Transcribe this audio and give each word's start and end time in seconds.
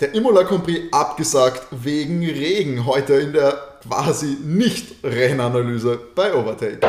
Der 0.00 0.12
Imola 0.12 0.42
Prix 0.42 0.92
abgesagt 0.92 1.68
wegen 1.70 2.18
Regen. 2.18 2.84
Heute 2.84 3.14
in 3.14 3.32
der 3.32 3.78
quasi 3.86 4.38
Nicht-Rennanalyse 4.42 6.00
bei 6.16 6.34
Overtake. 6.34 6.80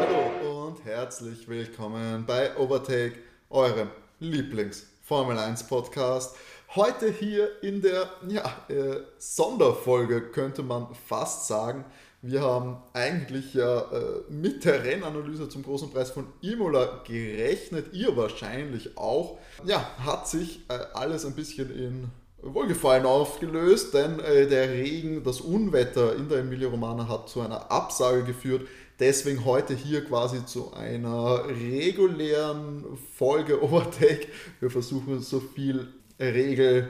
Hallo 0.00 0.66
und 0.66 0.84
herzlich 0.84 1.46
willkommen 1.46 2.24
bei 2.26 2.56
Overtake, 2.56 3.14
eurem 3.50 3.88
Lieblings-Formel 4.18 5.38
1 5.38 5.68
Podcast. 5.68 6.34
Heute 6.74 7.12
hier 7.12 7.62
in 7.62 7.80
der 7.82 8.10
ja, 8.26 8.42
äh, 8.68 8.96
Sonderfolge 9.18 10.22
könnte 10.32 10.64
man 10.64 10.88
fast 11.06 11.46
sagen. 11.46 11.84
Wir 12.20 12.42
haben 12.42 12.78
eigentlich 12.94 13.54
ja 13.54 13.80
äh, 13.80 14.22
mit 14.28 14.64
der 14.64 14.82
Rennanalyse 14.82 15.48
zum 15.48 15.62
großen 15.62 15.90
Preis 15.90 16.10
von 16.10 16.26
Imola 16.40 17.02
gerechnet, 17.06 17.92
ihr 17.92 18.16
wahrscheinlich 18.16 18.98
auch. 18.98 19.38
Ja, 19.64 19.88
hat 19.98 20.28
sich 20.28 20.60
äh, 20.68 20.78
alles 20.94 21.24
ein 21.24 21.34
bisschen 21.34 21.70
in 21.70 22.08
Wohlgefallen 22.42 23.06
aufgelöst, 23.06 23.94
denn 23.94 24.18
äh, 24.18 24.48
der 24.48 24.70
Regen, 24.70 25.22
das 25.22 25.40
Unwetter 25.40 26.16
in 26.16 26.28
der 26.28 26.38
Emilia 26.38 26.68
Romana 26.68 27.08
hat 27.08 27.28
zu 27.28 27.40
einer 27.40 27.70
Absage 27.70 28.24
geführt. 28.24 28.66
Deswegen 28.98 29.44
heute 29.44 29.74
hier 29.74 30.04
quasi 30.04 30.44
zu 30.44 30.72
einer 30.72 31.44
regulären 31.46 32.84
Folge 33.14 33.62
Overtake. 33.62 34.26
Wir 34.58 34.70
versuchen 34.70 35.20
so 35.20 35.38
viel 35.38 35.86
Regel 36.18 36.88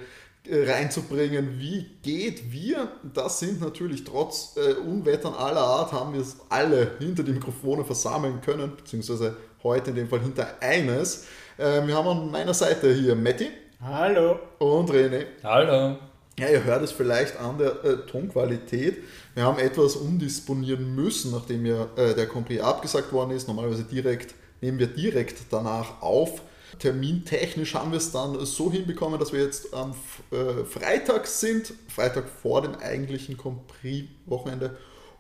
reinzubringen, 0.51 1.59
wie 1.59 1.87
geht 2.02 2.51
wir. 2.51 2.88
Das 3.15 3.41
sind 3.41 3.61
natürlich 3.61 4.05
trotz 4.05 4.57
äh, 4.57 4.74
Unwettern 4.74 5.34
aller 5.34 5.61
Art, 5.61 5.93
haben 5.93 6.15
wir 6.15 6.21
es 6.21 6.37
alle 6.48 6.93
hinter 6.98 7.23
die 7.23 7.33
Mikrofone 7.33 7.84
versammeln 7.84 8.41
können, 8.41 8.77
beziehungsweise 8.77 9.37
heute 9.62 9.91
in 9.91 9.97
dem 9.97 10.09
Fall 10.09 10.21
hinter 10.21 10.47
eines. 10.61 11.27
Äh, 11.57 11.87
wir 11.87 11.95
haben 11.95 12.09
an 12.09 12.30
meiner 12.30 12.55
Seite 12.55 12.93
hier 12.93 13.15
Matti. 13.15 13.48
Hallo. 13.80 14.38
Und 14.59 14.91
René. 14.91 15.27
Hallo. 15.43 15.96
Ja, 16.38 16.49
ihr 16.49 16.62
hört 16.62 16.83
es 16.83 16.93
vielleicht 16.93 17.38
an 17.40 17.59
der 17.59 17.85
äh, 17.85 17.96
Tonqualität. 18.07 18.99
Wir 19.35 19.43
haben 19.43 19.59
etwas 19.59 19.96
umdisponieren 19.96 20.95
müssen, 20.95 21.33
nachdem 21.33 21.66
ja 21.66 21.88
äh, 21.96 22.15
der 22.15 22.27
Compris 22.27 22.60
abgesagt 22.60 23.12
worden 23.12 23.33
ist. 23.33 23.49
Normalerweise 23.49 23.83
direkt 23.83 24.35
nehmen 24.60 24.79
wir 24.79 24.87
direkt 24.87 25.37
danach 25.51 26.01
auf. 26.01 26.43
Termintechnisch 26.79 27.74
haben 27.74 27.93
wir 27.93 27.99
es 27.99 28.13
dann 28.13 28.45
so 28.45 28.71
hinbekommen, 28.71 29.19
dass 29.19 29.33
wir 29.33 29.43
jetzt 29.43 29.74
am 29.74 29.95
äh, 30.30 30.65
Freitag 30.65 31.27
sind, 31.27 31.73
Freitag 31.88 32.29
vor 32.29 32.63
dem 32.63 32.74
eigentlichen 32.77 33.37
Compris-Wochenende 33.37 34.77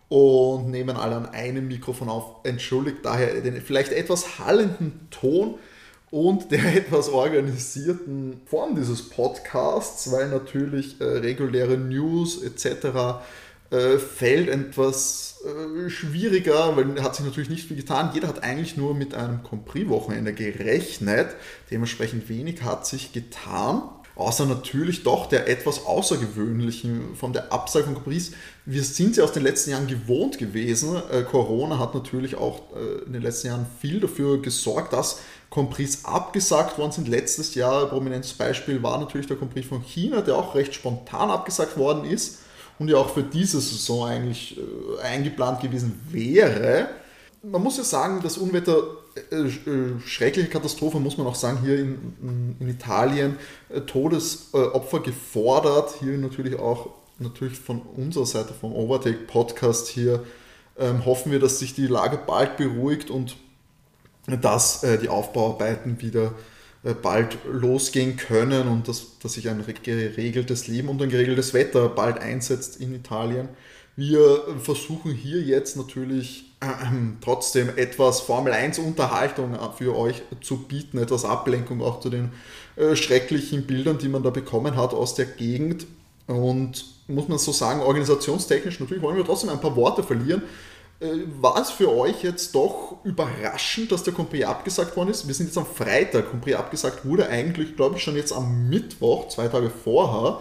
und 0.08 0.70
nehmen 0.70 0.96
alle 0.96 1.16
an 1.16 1.26
einem 1.26 1.68
Mikrofon 1.68 2.08
auf. 2.08 2.36
Entschuldigt 2.44 2.98
daher 3.02 3.40
den 3.40 3.60
vielleicht 3.60 3.92
etwas 3.92 4.38
hallenden 4.38 5.08
Ton 5.10 5.54
und 6.10 6.50
der 6.52 6.64
etwas 6.76 7.08
organisierten 7.08 8.40
Form 8.46 8.74
dieses 8.74 9.08
Podcasts, 9.08 10.10
weil 10.12 10.28
natürlich 10.28 11.00
äh, 11.00 11.04
reguläre 11.04 11.76
News 11.76 12.42
etc 12.42 13.20
äh, 13.70 13.98
fällt 13.98 14.48
etwas 14.48 15.42
äh, 15.44 15.90
schwieriger, 15.90 16.76
weil 16.76 17.02
hat 17.02 17.16
sich 17.16 17.26
natürlich 17.26 17.50
nicht 17.50 17.68
viel 17.68 17.76
getan. 17.76 18.10
Jeder 18.14 18.28
hat 18.28 18.42
eigentlich 18.42 18.76
nur 18.76 18.94
mit 18.94 19.14
einem 19.14 19.42
Compris-Wochenende 19.42 20.32
gerechnet. 20.32 21.28
Dementsprechend 21.70 22.28
wenig 22.28 22.62
hat 22.62 22.86
sich 22.86 23.12
getan. 23.12 23.82
Außer 24.16 24.46
natürlich 24.46 25.04
doch 25.04 25.26
der 25.26 25.48
etwas 25.48 25.86
außergewöhnlichen 25.86 27.14
von 27.14 27.32
der 27.32 27.52
Absage 27.52 27.84
von 27.84 27.94
Compris. 27.94 28.32
Wir 28.64 28.82
sind 28.82 29.14
sie 29.14 29.22
aus 29.22 29.32
den 29.32 29.44
letzten 29.44 29.70
Jahren 29.70 29.86
gewohnt 29.86 30.38
gewesen. 30.38 30.96
Äh, 31.12 31.22
Corona 31.22 31.78
hat 31.78 31.94
natürlich 31.94 32.36
auch 32.36 32.74
äh, 32.74 33.04
in 33.04 33.12
den 33.12 33.22
letzten 33.22 33.48
Jahren 33.48 33.66
viel 33.80 34.00
dafür 34.00 34.42
gesorgt, 34.42 34.92
dass 34.92 35.20
Compris 35.50 36.04
abgesagt 36.04 36.78
worden 36.78 36.92
sind. 36.92 37.06
Letztes 37.06 37.54
Jahr, 37.54 37.86
prominentes 37.86 38.32
Beispiel, 38.32 38.82
war 38.82 38.98
natürlich 38.98 39.28
der 39.28 39.36
Compris 39.36 39.66
von 39.66 39.82
China, 39.82 40.22
der 40.22 40.36
auch 40.36 40.54
recht 40.54 40.74
spontan 40.74 41.30
abgesagt 41.30 41.76
worden 41.76 42.04
ist 42.04 42.38
und 42.78 42.88
ja 42.88 42.96
auch 42.96 43.10
für 43.10 43.22
diese 43.22 43.60
Saison 43.60 44.06
eigentlich 44.06 44.58
äh, 44.58 45.02
eingeplant 45.02 45.60
gewesen 45.60 46.00
wäre. 46.10 46.88
Man 47.42 47.62
muss 47.62 47.76
ja 47.76 47.84
sagen, 47.84 48.20
das 48.22 48.38
Unwetter, 48.38 48.82
äh, 49.30 49.36
äh, 49.36 50.00
schreckliche 50.04 50.48
Katastrophe, 50.48 50.98
muss 50.98 51.16
man 51.18 51.26
auch 51.26 51.34
sagen, 51.34 51.60
hier 51.62 51.78
in, 51.78 52.56
in 52.60 52.68
Italien, 52.68 53.36
äh, 53.68 53.80
Todesopfer 53.80 55.00
gefordert. 55.00 55.94
Hier 56.00 56.18
natürlich 56.18 56.58
auch 56.58 56.90
natürlich 57.18 57.58
von 57.58 57.82
unserer 57.96 58.26
Seite 58.26 58.54
vom 58.54 58.72
Overtake 58.72 59.18
Podcast 59.26 59.88
hier 59.88 60.24
ähm, 60.78 61.04
hoffen 61.04 61.32
wir, 61.32 61.40
dass 61.40 61.58
sich 61.58 61.74
die 61.74 61.86
Lage 61.86 62.18
bald 62.24 62.56
beruhigt 62.56 63.10
und 63.10 63.36
dass 64.26 64.84
äh, 64.84 64.98
die 64.98 65.08
Aufbauarbeiten 65.08 66.00
wieder 66.00 66.26
äh, 66.26 66.30
bald 66.94 67.38
losgehen 67.50 68.16
können 68.16 68.68
und 68.68 68.88
dass, 68.88 69.18
dass 69.22 69.34
sich 69.34 69.48
ein 69.48 69.64
geregeltes 69.82 70.68
Leben 70.68 70.88
und 70.88 71.02
ein 71.02 71.08
geregeltes 71.08 71.54
Wetter 71.54 71.88
bald 71.88 72.18
einsetzt 72.18 72.80
in 72.80 72.94
Italien. 72.94 73.48
Wir 73.96 74.44
versuchen 74.62 75.12
hier 75.12 75.42
jetzt 75.42 75.76
natürlich 75.76 76.52
äh, 76.60 76.66
trotzdem 77.20 77.70
etwas 77.76 78.20
Formel 78.20 78.52
1 78.52 78.78
Unterhaltung 78.78 79.58
für 79.76 79.96
euch 79.96 80.22
zu 80.40 80.58
bieten, 80.58 80.98
etwas 80.98 81.24
Ablenkung 81.24 81.82
auch 81.82 81.98
zu 81.98 82.08
den 82.08 82.30
äh, 82.76 82.94
schrecklichen 82.94 83.66
Bildern, 83.66 83.98
die 83.98 84.08
man 84.08 84.22
da 84.22 84.30
bekommen 84.30 84.76
hat 84.76 84.94
aus 84.94 85.14
der 85.14 85.26
Gegend. 85.26 85.86
Und 86.28 86.84
muss 87.08 87.26
man 87.26 87.38
so 87.38 87.52
sagen, 87.52 87.80
organisationstechnisch 87.80 88.78
natürlich 88.78 89.02
wollen 89.02 89.16
wir 89.16 89.24
trotzdem 89.24 89.50
ein 89.50 89.60
paar 89.60 89.74
Worte 89.74 90.02
verlieren. 90.02 90.42
Äh, 91.00 91.06
war 91.40 91.60
es 91.60 91.70
für 91.70 91.94
euch 91.96 92.24
jetzt 92.24 92.54
doch 92.54 92.96
überraschend, 93.04 93.92
dass 93.92 94.02
der 94.02 94.12
Compris 94.12 94.44
abgesagt 94.44 94.96
worden 94.96 95.10
ist? 95.10 95.26
Wir 95.26 95.34
sind 95.34 95.46
jetzt 95.46 95.58
am 95.58 95.66
Freitag. 95.66 96.30
Compris 96.30 96.56
abgesagt 96.56 97.04
wurde 97.04 97.28
eigentlich, 97.28 97.76
glaube 97.76 97.96
ich, 97.96 98.02
schon 98.02 98.16
jetzt 98.16 98.32
am 98.32 98.68
Mittwoch, 98.68 99.28
zwei 99.28 99.48
Tage 99.48 99.70
vorher. 99.70 100.40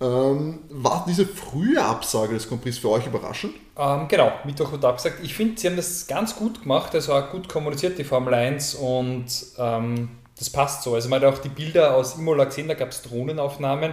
Ähm, 0.00 0.60
war 0.70 1.04
diese 1.06 1.26
frühe 1.26 1.84
Absage 1.84 2.32
des 2.32 2.48
Compris 2.48 2.78
für 2.78 2.88
euch 2.88 3.06
überraschend? 3.06 3.52
Ähm, 3.76 4.08
genau, 4.08 4.32
Mittwoch 4.46 4.72
wurde 4.72 4.88
abgesagt. 4.88 5.18
Ich 5.22 5.34
finde, 5.34 5.60
sie 5.60 5.68
haben 5.68 5.76
das 5.76 6.06
ganz 6.06 6.34
gut 6.34 6.62
gemacht, 6.62 6.94
also 6.94 7.12
auch 7.12 7.30
gut 7.30 7.50
kommuniziert, 7.50 7.98
die 7.98 8.04
Formel 8.04 8.32
1 8.32 8.76
und 8.76 9.26
ähm, 9.58 10.08
das 10.38 10.48
passt 10.48 10.84
so. 10.84 10.94
Also 10.94 11.10
man 11.10 11.20
hat 11.20 11.34
auch 11.34 11.38
die 11.38 11.50
Bilder 11.50 11.94
aus 11.94 12.16
Imola 12.16 12.44
gesehen, 12.44 12.68
da 12.68 12.72
gab 12.72 12.88
es 12.88 13.02
Drohnenaufnahmen 13.02 13.92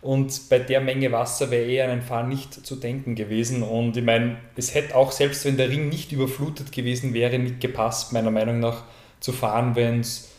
und 0.00 0.48
bei 0.48 0.58
der 0.58 0.80
Menge 0.80 1.10
Wasser 1.10 1.50
wäre 1.50 1.64
eher 1.64 1.84
an 1.86 1.90
ein 1.90 2.02
Fahren 2.02 2.28
nicht 2.28 2.66
zu 2.66 2.76
denken 2.76 3.14
gewesen. 3.14 3.62
Und 3.62 3.96
ich 3.96 4.04
meine, 4.04 4.36
es 4.56 4.74
hätte 4.74 4.94
auch, 4.94 5.10
selbst 5.10 5.44
wenn 5.44 5.56
der 5.56 5.70
Ring 5.70 5.88
nicht 5.88 6.12
überflutet 6.12 6.70
gewesen 6.70 7.14
wäre, 7.14 7.38
nicht 7.38 7.60
gepasst, 7.60 8.12
meiner 8.12 8.30
Meinung 8.30 8.60
nach, 8.60 8.84
zu 9.20 9.32
fahren, 9.32 9.74
wenn 9.74 10.00
es 10.00 10.30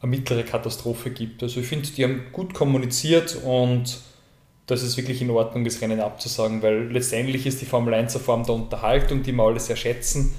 eine 0.00 0.10
mittlere 0.10 0.42
Katastrophe 0.42 1.10
gibt. 1.10 1.42
Also 1.42 1.60
ich 1.60 1.66
finde, 1.66 1.88
die 1.88 2.04
haben 2.04 2.22
gut 2.32 2.54
kommuniziert 2.54 3.36
und 3.44 3.98
das 4.66 4.82
ist 4.82 4.96
wirklich 4.96 5.20
in 5.20 5.30
Ordnung, 5.30 5.64
das 5.64 5.82
Rennen 5.82 6.00
abzusagen, 6.00 6.62
weil 6.62 6.90
letztendlich 6.90 7.46
ist 7.46 7.60
die 7.60 7.66
Formel 7.66 7.92
1 7.92 8.14
eine 8.14 8.24
Form 8.24 8.44
der 8.44 8.54
Unterhaltung, 8.54 9.22
die 9.22 9.32
wir 9.32 9.42
alle 9.42 9.60
sehr 9.60 9.76
schätzen, 9.76 10.34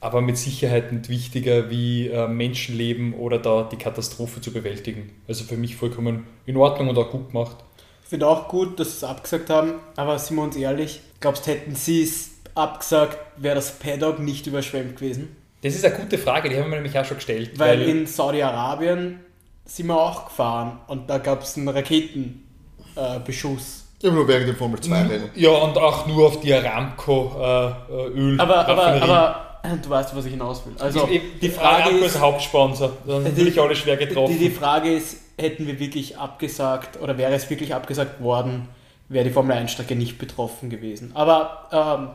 aber 0.00 0.20
mit 0.20 0.36
Sicherheit 0.36 0.92
nicht 0.92 1.08
wichtiger 1.08 1.70
wie 1.70 2.08
äh, 2.08 2.28
Menschenleben 2.28 3.14
oder 3.14 3.38
da 3.38 3.66
die 3.70 3.76
Katastrophe 3.76 4.42
zu 4.42 4.52
bewältigen. 4.52 5.10
Also 5.26 5.44
für 5.44 5.56
mich 5.56 5.74
vollkommen 5.76 6.26
in 6.44 6.56
Ordnung 6.58 6.88
und 6.88 6.98
auch 6.98 7.10
gut 7.10 7.28
gemacht. 7.28 7.56
Ich 8.06 8.10
finde 8.10 8.28
auch 8.28 8.46
gut, 8.46 8.78
dass 8.78 8.90
sie 8.90 8.96
es 8.98 9.04
abgesagt 9.04 9.50
haben, 9.50 9.80
aber 9.96 10.16
sind 10.20 10.36
wir 10.36 10.44
uns 10.44 10.54
ehrlich, 10.54 11.00
glaubst 11.18 11.48
hätten 11.48 11.74
sie 11.74 12.04
es 12.04 12.30
abgesagt, 12.54 13.18
wäre 13.36 13.56
das 13.56 13.80
Paddock 13.80 14.20
nicht 14.20 14.46
überschwemmt 14.46 14.94
gewesen? 14.94 15.34
Das 15.60 15.74
ist 15.74 15.84
eine 15.84 15.96
gute 15.96 16.16
Frage, 16.16 16.48
die 16.48 16.56
haben 16.56 16.70
wir 16.70 16.76
nämlich 16.76 16.96
auch 16.96 17.04
schon 17.04 17.16
gestellt. 17.16 17.58
Weil, 17.58 17.80
weil 17.80 17.88
in 17.88 18.06
Saudi-Arabien 18.06 19.18
sind 19.64 19.88
wir 19.88 20.00
auch 20.00 20.26
gefahren 20.26 20.78
und 20.86 21.10
da 21.10 21.18
gab 21.18 21.42
es 21.42 21.56
einen 21.56 21.68
Raketenbeschuss. 21.68 23.86
Äh, 24.00 24.06
ja, 24.06 24.12
nur 24.12 24.28
während 24.28 24.50
dem 24.50 24.56
Formel 24.56 24.80
2 24.80 25.02
Rennen. 25.02 25.30
Ja, 25.34 25.50
und 25.50 25.76
auch 25.76 26.06
nur 26.06 26.28
auf 26.28 26.38
die 26.38 26.54
Aramco-Öl. 26.54 28.38
Äh, 28.38 28.40
aber, 28.40 28.68
aber, 28.68 29.02
aber 29.02 29.42
Du 29.82 29.90
weißt, 29.90 30.14
was 30.14 30.24
ich 30.26 30.30
hinaus 30.30 30.64
will. 30.64 30.74
Also, 30.78 31.06
die, 31.06 31.20
die 31.42 31.48
Frage 31.48 31.86
Aramco 31.86 32.04
ist, 32.04 32.14
ist 32.14 32.20
Hauptsponsor. 32.20 32.92
Dann 33.04 33.24
bin 33.34 33.48
ich 33.48 33.60
alle 33.60 33.74
schwer 33.74 33.96
getroffen. 33.96 34.38
Die, 34.38 34.44
die 34.44 34.50
Frage 34.50 34.92
ist, 34.92 35.25
hätten 35.38 35.66
wir 35.66 35.78
wirklich 35.78 36.18
abgesagt 36.18 37.00
oder 37.00 37.18
wäre 37.18 37.34
es 37.34 37.48
wirklich 37.50 37.74
abgesagt 37.74 38.22
worden, 38.22 38.68
wäre 39.08 39.24
die 39.24 39.30
Formel 39.30 39.56
1-Strecke 39.56 39.94
nicht 39.94 40.18
betroffen 40.18 40.70
gewesen. 40.70 41.12
Aber 41.14 41.68
ähm, 41.72 42.08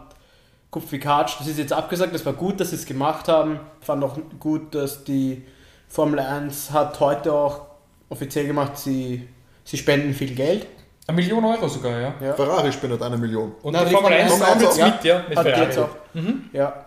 Kupfikatsch, 0.72 1.36
das 1.40 1.48
ist 1.48 1.60
jetzt 1.60 1.74
abgesagt, 1.74 2.14
das 2.14 2.26
war 2.26 2.34
gut, 2.34 2.60
dass 2.60 2.72
sie 2.72 2.78
es 2.78 2.86
gemacht 2.86 3.28
haben. 3.28 3.60
Ich 3.80 3.86
fand 3.86 4.04
auch 4.04 4.18
gut, 4.40 4.74
dass 4.74 5.04
die 5.04 5.44
Formel 5.88 6.20
1 6.20 6.72
hat 6.72 7.00
heute 7.00 7.34
auch 7.34 7.68
offiziell 8.10 8.48
gemacht, 8.48 8.78
sie, 8.78 9.28
sie 9.64 9.78
spenden 9.78 10.14
viel 10.14 10.34
Geld. 10.34 10.68
Eine 11.08 11.18
Million 11.18 11.44
Euro 11.44 11.68
sogar, 11.68 12.00
ja. 12.00 12.14
ja. 12.22 12.34
Ferrari 12.34 12.72
spendet 12.72 13.02
eine 13.02 13.18
Million. 13.18 13.54
Und 13.62 13.74
Na, 13.74 13.84
die 13.84 13.94
Formel 13.94 14.14
1 14.14 14.40
kommt 14.40 14.62
jetzt 14.62 14.82
mit, 14.82 15.04
ja, 15.04 15.26
mit 15.28 15.40
Ferrari. 15.40 15.62
Jetzt 15.64 15.78
auch. 15.78 15.90
Mhm. 16.14 16.50
Ja. 16.54 16.86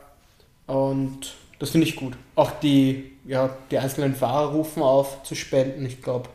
Und 0.67 1.35
das 1.59 1.71
finde 1.71 1.87
ich 1.87 1.97
gut. 1.97 2.15
Auch 2.35 2.53
die 2.63 3.14
ja, 3.27 3.57
die 3.71 3.79
einzelnen 3.79 4.15
Fahrer 4.15 4.53
rufen 4.53 4.83
auf 4.83 5.23
zu 5.23 5.35
spenden. 5.35 5.85
Ich 5.87 6.03
glaube, 6.03 6.29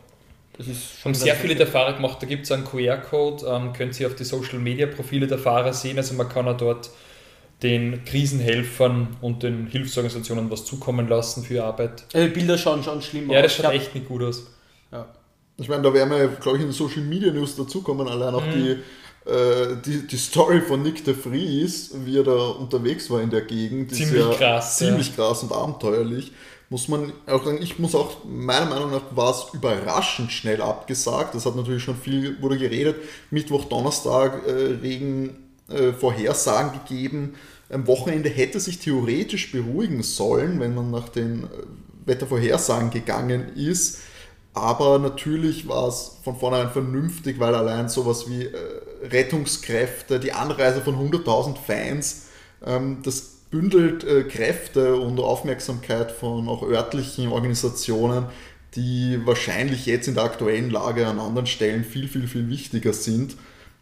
das 0.58 0.66
ist 0.68 0.98
schon. 1.00 1.12
Haben 1.12 1.18
sehr 1.20 1.34
viele 1.34 1.54
der 1.54 1.66
Fahrer 1.66 1.92
gemacht. 1.94 2.18
Da 2.20 2.26
gibt 2.26 2.44
es 2.44 2.52
einen 2.52 2.64
QR-Code, 2.64 3.46
ähm, 3.46 3.72
könnt 3.72 3.98
ihr 4.00 4.06
auf 4.06 4.14
die 4.14 4.24
Social 4.24 4.58
Media 4.58 4.86
Profile 4.86 5.26
der 5.26 5.38
Fahrer 5.38 5.72
sehen. 5.72 5.96
Also 5.98 6.14
man 6.14 6.28
kann 6.28 6.46
auch 6.48 6.56
dort 6.56 6.90
den 7.62 8.04
Krisenhelfern 8.04 9.16
und 9.20 9.42
den 9.42 9.66
Hilfsorganisationen 9.66 10.50
was 10.50 10.64
zukommen 10.64 11.08
lassen 11.08 11.44
für 11.44 11.62
Arbeit. 11.64 12.04
Also 12.14 12.26
die 12.26 12.32
Bilder 12.32 12.56
schauen 12.56 12.82
schon 12.82 13.02
schlimm 13.02 13.30
Ja, 13.30 13.42
das 13.42 13.52
aus. 13.52 13.56
schaut 13.58 13.66
hab- 13.66 13.74
echt 13.74 13.94
nicht 13.94 14.08
gut 14.08 14.22
aus. 14.22 14.46
Ja. 14.90 15.06
Ich 15.58 15.68
meine, 15.68 15.82
da 15.82 15.92
werden 15.92 16.10
wir, 16.10 16.26
glaube 16.28 16.56
ich, 16.56 16.62
in 16.62 16.68
den 16.70 16.72
Social 16.74 17.02
Media 17.02 17.30
News 17.32 17.54
dazukommen, 17.56 18.08
allein 18.08 18.34
auch 18.34 18.46
Mhm. 18.46 18.52
die, 19.26 19.30
äh, 19.30 19.76
die, 19.84 20.06
die 20.06 20.16
Story 20.16 20.62
von 20.62 20.82
Nick 20.82 21.04
de 21.04 21.12
Vries, 21.14 21.90
wie 22.06 22.16
er 22.18 22.24
da 22.24 22.32
unterwegs 22.32 23.10
war 23.10 23.20
in 23.20 23.28
der 23.28 23.42
Gegend. 23.42 23.90
die 23.90 24.02
ist 24.02 24.08
Ziemlich 24.10 24.38
krass, 24.38 24.78
Ziemlich 24.78 25.14
krass 25.14 25.42
und 25.42 25.52
abenteuerlich. 25.52 26.32
Muss 26.72 26.86
man 26.86 27.12
auch 27.26 27.44
sagen, 27.44 27.58
ich 27.60 27.80
muss 27.80 27.96
auch, 27.96 28.24
meiner 28.24 28.66
Meinung 28.66 28.92
nach 28.92 29.02
war 29.16 29.32
es 29.32 29.52
überraschend 29.52 30.30
schnell 30.30 30.62
abgesagt. 30.62 31.34
Das 31.34 31.44
hat 31.44 31.56
natürlich 31.56 31.82
schon 31.82 31.96
viel, 31.96 32.40
wurde 32.40 32.58
geredet. 32.58 32.96
Mittwoch, 33.32 33.64
Donnerstag 33.64 34.46
äh, 34.46 34.78
Regen 34.80 35.36
äh, 35.68 35.92
gegeben. 35.92 37.34
Am 37.70 37.88
Wochenende 37.88 38.28
hätte 38.28 38.60
sich 38.60 38.78
theoretisch 38.78 39.50
beruhigen 39.50 40.04
sollen, 40.04 40.60
wenn 40.60 40.76
man 40.76 40.92
nach 40.92 41.08
den 41.08 41.42
äh, 41.42 41.46
Wettervorhersagen 42.06 42.90
gegangen 42.90 43.56
ist. 43.56 43.98
Aber 44.54 45.00
natürlich 45.00 45.66
war 45.66 45.88
es 45.88 46.18
von 46.22 46.36
vornherein 46.36 46.70
vernünftig, 46.70 47.40
weil 47.40 47.56
allein 47.56 47.88
sowas 47.88 48.28
wie 48.28 48.44
äh, 48.44 48.56
Rettungskräfte, 49.02 50.20
die 50.20 50.32
Anreise 50.32 50.80
von 50.82 50.94
100.000 50.94 51.56
Fans, 51.56 52.26
ähm, 52.64 52.98
das 53.02 53.39
bündelt 53.50 54.04
äh, 54.04 54.22
Kräfte 54.24 54.96
und 54.96 55.18
Aufmerksamkeit 55.18 56.12
von 56.12 56.48
auch 56.48 56.62
örtlichen 56.62 57.28
Organisationen, 57.28 58.26
die 58.74 59.20
wahrscheinlich 59.24 59.86
jetzt 59.86 60.06
in 60.06 60.14
der 60.14 60.24
aktuellen 60.24 60.70
Lage 60.70 61.06
an 61.06 61.18
anderen 61.18 61.46
Stellen 61.46 61.84
viel, 61.84 62.08
viel, 62.08 62.28
viel 62.28 62.48
wichtiger 62.48 62.92
sind. 62.92 63.36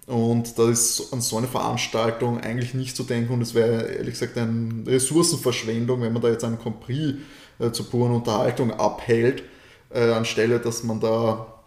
Und 0.06 0.58
da 0.58 0.70
ist 0.70 1.12
an 1.12 1.20
so 1.20 1.36
eine 1.36 1.48
Veranstaltung 1.48 2.40
eigentlich 2.40 2.72
nicht 2.72 2.96
zu 2.96 3.02
denken 3.02 3.34
und 3.34 3.42
es 3.42 3.54
wäre 3.54 3.88
ehrlich 3.88 4.14
gesagt 4.14 4.38
eine 4.38 4.86
Ressourcenverschwendung, 4.86 6.00
wenn 6.00 6.14
man 6.14 6.22
da 6.22 6.30
jetzt 6.30 6.44
einen 6.44 6.58
Compris 6.58 7.16
äh, 7.58 7.70
zur 7.72 7.90
puren 7.90 8.12
Unterhaltung 8.12 8.72
abhält, 8.72 9.42
äh, 9.90 10.10
anstelle 10.10 10.60
dass 10.60 10.82
man 10.82 10.98
da 11.00 11.57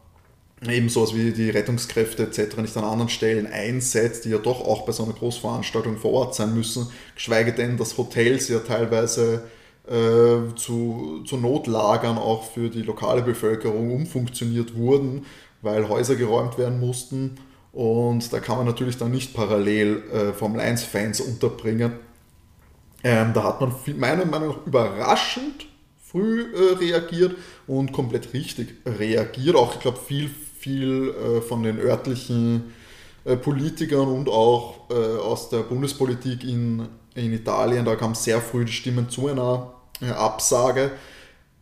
eben 0.67 0.89
sowas 0.89 1.15
wie 1.15 1.31
die 1.31 1.49
Rettungskräfte 1.49 2.23
etc. 2.23 2.57
nicht 2.57 2.77
an 2.77 2.83
anderen 2.83 3.09
Stellen 3.09 3.47
einsetzt, 3.47 4.25
die 4.25 4.29
ja 4.29 4.37
doch 4.37 4.61
auch 4.61 4.85
bei 4.85 4.91
so 4.91 5.03
einer 5.03 5.13
Großveranstaltung 5.13 5.97
vor 5.97 6.11
Ort 6.11 6.35
sein 6.35 6.53
müssen, 6.53 6.87
geschweige 7.15 7.51
denn, 7.51 7.77
dass 7.77 7.97
Hotels 7.97 8.47
ja 8.47 8.59
teilweise 8.59 9.45
äh, 9.87 10.55
zu, 10.55 11.23
zu 11.25 11.37
Notlagern 11.37 12.17
auch 12.17 12.51
für 12.51 12.69
die 12.69 12.83
lokale 12.83 13.23
Bevölkerung 13.23 13.91
umfunktioniert 13.95 14.75
wurden, 14.75 15.25
weil 15.61 15.89
Häuser 15.89 16.15
geräumt 16.15 16.57
werden 16.57 16.79
mussten 16.79 17.37
und 17.71 18.33
da 18.33 18.39
kann 18.39 18.57
man 18.57 18.65
natürlich 18.65 18.97
dann 18.97 19.11
nicht 19.11 19.33
parallel 19.33 20.03
äh, 20.11 20.33
Formel 20.33 20.59
1-Fans 20.59 21.21
unterbringen. 21.21 21.93
Ähm, 23.03 23.31
da 23.33 23.43
hat 23.43 23.61
man 23.61 23.71
viel, 23.71 23.95
meiner 23.95 24.25
Meinung 24.25 24.49
nach 24.49 24.67
überraschend 24.67 25.67
früh 26.03 26.53
äh, 26.53 26.75
reagiert 26.75 27.35
und 27.67 27.93
komplett 27.93 28.33
richtig 28.33 28.75
reagiert. 28.85 29.55
Auch, 29.55 29.73
ich 29.75 29.79
glaube, 29.79 29.99
viel, 30.05 30.29
viel 30.61 31.09
äh, 31.09 31.41
von 31.41 31.63
den 31.63 31.79
örtlichen 31.79 32.73
äh, 33.25 33.35
Politikern 33.35 34.07
und 34.07 34.29
auch 34.29 34.89
äh, 34.89 34.93
aus 35.19 35.49
der 35.49 35.59
Bundespolitik 35.59 36.43
in, 36.43 36.87
in 37.15 37.33
Italien, 37.33 37.85
da 37.85 37.95
kam 37.95 38.15
sehr 38.15 38.41
früh 38.41 38.65
die 38.65 38.71
Stimmen 38.71 39.09
zu 39.09 39.27
einer 39.27 39.73
äh, 40.01 40.09
Absage. 40.09 40.91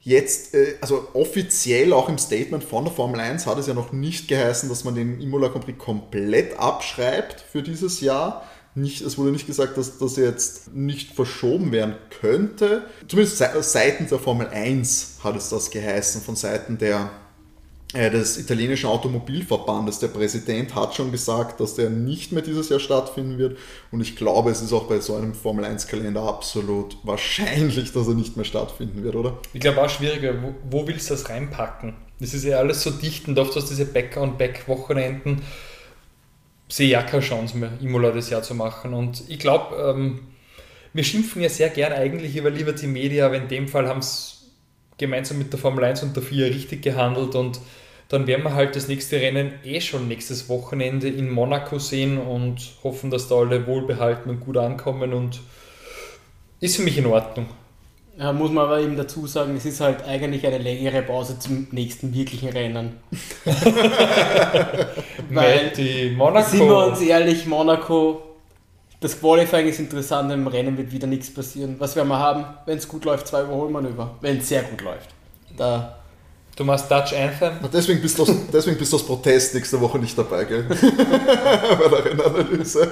Jetzt, 0.01 0.55
also 0.79 1.09
offiziell 1.13 1.91
auch 1.91 2.07
im 2.07 2.17
Statement 2.17 2.63
von 2.63 2.85
der 2.85 2.93
Formel 2.93 3.19
1 3.19 3.45
hat 3.45 3.57
es 3.59 3.67
ja 3.67 3.73
noch 3.73 3.91
nicht 3.91 4.29
geheißen, 4.29 4.69
dass 4.69 4.85
man 4.85 4.95
den 4.95 5.19
Imola 5.19 5.49
Prix 5.49 5.77
komplett 5.77 6.57
abschreibt 6.57 7.41
für 7.41 7.61
dieses 7.61 7.99
Jahr. 7.99 8.43
Nicht, 8.75 9.01
es 9.01 9.17
wurde 9.17 9.31
nicht 9.31 9.45
gesagt, 9.45 9.77
dass 9.77 9.97
das 9.97 10.15
jetzt 10.15 10.73
nicht 10.73 11.11
verschoben 11.13 11.73
werden 11.73 11.95
könnte. 12.21 12.83
Zumindest 13.09 13.39
se- 13.39 13.61
seitens 13.61 14.09
der 14.09 14.19
Formel 14.19 14.47
1 14.47 15.17
hat 15.21 15.35
es 15.35 15.49
das 15.49 15.69
geheißen, 15.69 16.21
von 16.21 16.37
Seiten 16.37 16.77
der, 16.77 17.09
des 17.93 18.37
italienischen 18.37 18.87
Automobilverbandes. 18.87 19.97
Der 19.97 20.09
Präsident 20.09 20.75
hat 20.75 20.93
schon 20.93 21.11
gesagt, 21.11 21.59
dass 21.59 21.73
der 21.73 21.89
nicht 21.89 22.31
mehr 22.31 22.43
dieses 22.43 22.69
Jahr 22.69 22.79
stattfinden 22.79 23.39
wird. 23.39 23.57
Und 23.91 24.01
ich 24.01 24.15
glaube, 24.15 24.51
es 24.51 24.61
ist 24.61 24.73
auch 24.73 24.87
bei 24.87 24.99
so 24.99 25.15
einem 25.15 25.33
Formel 25.33 25.65
1-Kalender 25.65 26.21
absolut 26.21 26.97
wahrscheinlich, 27.03 27.91
dass 27.91 28.07
er 28.07 28.13
nicht 28.13 28.35
mehr 28.35 28.45
stattfinden 28.45 29.03
wird, 29.03 29.15
oder? 29.15 29.39
Ich 29.53 29.61
glaube 29.61 29.81
auch 29.81 29.89
schwieriger, 29.89 30.35
wo, 30.43 30.53
wo 30.69 30.87
willst 30.87 31.09
du 31.09 31.15
das 31.15 31.29
reinpacken? 31.29 31.95
Das 32.19 32.33
ist 32.35 32.43
ja 32.43 32.57
alles 32.57 32.83
so 32.83 32.91
dicht 32.91 33.27
und 33.27 33.39
oft 33.39 33.55
hast 33.55 33.69
diese 33.69 33.85
Back- 33.85 34.17
und 34.17 34.37
Back-Wochenenden. 34.37 35.41
Sehe 36.67 36.89
ja 36.89 37.01
keine 37.01 37.23
Chance 37.23 37.57
mehr, 37.57 37.71
Imola 37.81 38.11
das 38.11 38.29
Jahr 38.29 38.43
zu 38.43 38.53
machen. 38.53 38.93
Und 38.93 39.23
ich 39.27 39.39
glaube, 39.39 39.75
ähm, 39.77 40.19
wir 40.93 41.03
schimpfen 41.03 41.41
ja 41.41 41.49
sehr 41.49 41.69
gern 41.69 41.93
eigentlich 41.93 42.35
über 42.35 42.51
Liberty 42.51 42.85
Media, 42.85 43.25
aber 43.25 43.37
in 43.37 43.47
dem 43.47 43.67
Fall 43.67 43.87
haben 43.87 43.99
es 43.99 44.38
gemeinsam 44.99 45.39
mit 45.39 45.51
der 45.51 45.59
Formel 45.59 45.83
1 45.83 46.03
und 46.03 46.15
der 46.15 46.21
FIA 46.21 46.47
richtig 46.47 46.83
gehandelt 46.83 47.33
und 47.33 47.59
dann 48.09 48.25
werden 48.25 48.43
wir 48.43 48.53
halt 48.53 48.75
das 48.75 48.87
nächste 48.87 49.17
Rennen 49.17 49.53
eh 49.63 49.81
schon 49.81 50.07
nächstes 50.07 50.49
Wochenende 50.49 51.07
in 51.07 51.29
Monaco 51.29 51.77
sehen 51.77 52.17
und 52.17 52.57
hoffen, 52.83 53.11
dass 53.11 53.27
da 53.27 53.35
alle 53.35 53.65
wohlbehalten 53.67 54.29
und 54.29 54.39
gut 54.39 54.57
ankommen 54.57 55.13
und 55.13 55.41
ist 56.59 56.77
für 56.77 56.81
mich 56.81 56.97
in 56.97 57.05
Ordnung. 57.05 57.45
Ja, 58.17 58.33
muss 58.33 58.51
man 58.51 58.65
aber 58.65 58.81
eben 58.81 58.97
dazu 58.97 59.27
sagen, 59.27 59.55
es 59.55 59.65
ist 59.65 59.79
halt 59.79 60.03
eigentlich 60.03 60.45
eine 60.45 60.57
längere 60.57 61.03
Pause 61.03 61.39
zum 61.39 61.67
nächsten 61.71 62.13
wirklichen 62.13 62.49
Rennen. 62.49 62.97
Weil 65.29 65.69
die 65.77 66.09
Monaco. 66.17 66.49
Sind 66.49 66.67
wir 66.67 66.87
uns 66.87 66.99
ehrlich, 66.99 67.45
Monaco, 67.45 68.28
das 68.99 69.19
Qualifying 69.19 69.67
ist 69.67 69.79
interessant, 69.79 70.31
im 70.31 70.47
Rennen 70.47 70.77
wird 70.77 70.91
wieder 70.91 71.07
nichts 71.07 71.33
passieren. 71.33 71.75
Was 71.79 71.95
werden 71.95 72.09
wir 72.09 72.19
haben? 72.19 72.45
Wenn 72.65 72.77
es 72.77 72.87
gut 72.87 73.05
läuft, 73.05 73.27
zwei 73.27 73.43
Überholmanöver. 73.43 74.15
Wenn 74.21 74.39
es 74.39 74.49
sehr 74.49 74.63
gut 74.63 74.81
läuft. 74.81 75.09
Da. 75.55 75.95
Du 76.57 76.65
machst 76.65 76.91
Dutch 76.91 77.13
Anthem. 77.13 77.53
Na, 77.61 77.69
Deswegen 77.71 78.01
bist 78.01 78.17
du 78.17 78.23
aus, 78.23 78.31
deswegen 78.53 78.77
bist 78.77 78.91
du 78.91 78.97
aus 78.97 79.05
Protest 79.05 79.55
nächste 79.55 79.79
Woche 79.79 79.97
nicht 79.97 80.17
dabei, 80.17 80.43
gell? 80.43 80.63
Bei 80.67 81.87
der 81.87 82.05
Rennanalyse. 82.05 82.91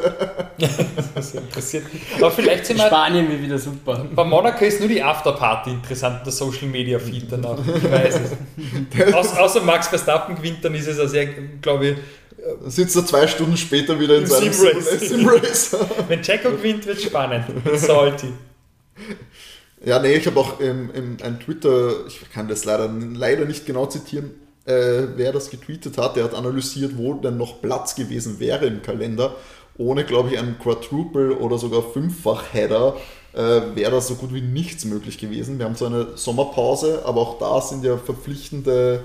Das 1.13 1.33
interessiert 1.33 1.93
mich. 1.93 2.01
Aber 2.15 2.31
vielleicht 2.31 2.65
sind 2.65 2.77
wir. 2.77 2.87
Spanien 2.87 3.29
wird 3.29 3.41
wieder 3.41 3.59
super. 3.59 4.05
Bei 4.15 4.23
Monaco 4.23 4.63
ist 4.63 4.79
nur 4.79 4.87
die 4.87 5.03
Afterparty 5.03 5.71
interessant, 5.71 6.25
der 6.25 6.31
Social 6.31 6.69
Media 6.69 6.97
Feed 6.97 7.29
danach. 7.29 7.57
Ich 7.59 7.91
weiß 7.91 8.21
es. 8.21 9.13
Außer 9.37 9.61
Max 9.61 9.89
Verstappen 9.89 10.37
gewinnt, 10.37 10.63
dann 10.63 10.73
ist 10.73 10.87
es 10.87 10.97
auch 10.97 11.07
sehr, 11.07 11.25
glaube 11.61 11.87
ich, 11.87 11.97
sitzt 12.67 12.95
er 12.95 13.05
zwei 13.05 13.27
Stunden 13.27 13.57
später 13.57 13.99
wieder 13.99 14.15
in 14.15 14.23
Im 14.23 14.27
seinem 14.27 14.53
Simrace. 14.53 14.99
Simrace. 14.99 15.77
wenn 16.07 16.21
Checo 16.21 16.51
gewinnt, 16.51 16.85
wird 16.85 16.97
es 16.97 17.03
spannend. 17.03 17.45
Salty. 17.75 18.33
Ja, 19.85 19.99
nee, 19.99 20.15
ich 20.15 20.25
habe 20.25 20.39
auch 20.39 20.59
im, 20.59 20.91
im, 20.91 21.17
ein 21.23 21.39
Twitter, 21.39 22.07
ich 22.07 22.29
kann 22.31 22.47
das 22.47 22.65
leider, 22.65 22.89
leider 22.89 23.45
nicht 23.45 23.65
genau 23.65 23.85
zitieren, 23.85 24.31
äh, 24.65 25.03
wer 25.15 25.31
das 25.31 25.49
getweetet 25.49 25.97
hat. 25.97 26.15
Der 26.15 26.23
hat 26.23 26.33
analysiert, 26.33 26.97
wo 26.97 27.13
denn 27.13 27.37
noch 27.37 27.61
Platz 27.61 27.95
gewesen 27.95 28.39
wäre 28.39 28.65
im 28.65 28.81
Kalender. 28.81 29.35
Ohne, 29.77 30.03
glaube 30.03 30.29
ich, 30.29 30.39
einen 30.39 30.57
Quadruple 30.57 31.37
oder 31.37 31.59
sogar 31.59 31.83
Fünffach-Header 31.83 32.97
äh, 33.33 33.39
wäre 33.75 33.91
da 33.91 34.01
so 34.01 34.15
gut 34.15 34.33
wie 34.33 34.41
nichts 34.41 34.85
möglich 34.85 35.19
gewesen. 35.19 35.59
Wir 35.59 35.65
haben 35.65 35.75
so 35.75 35.85
eine 35.85 36.17
Sommerpause, 36.17 37.03
aber 37.05 37.21
auch 37.21 37.37
da 37.37 37.61
sind 37.61 37.83
ja 37.83 37.97
verpflichtende 37.97 39.01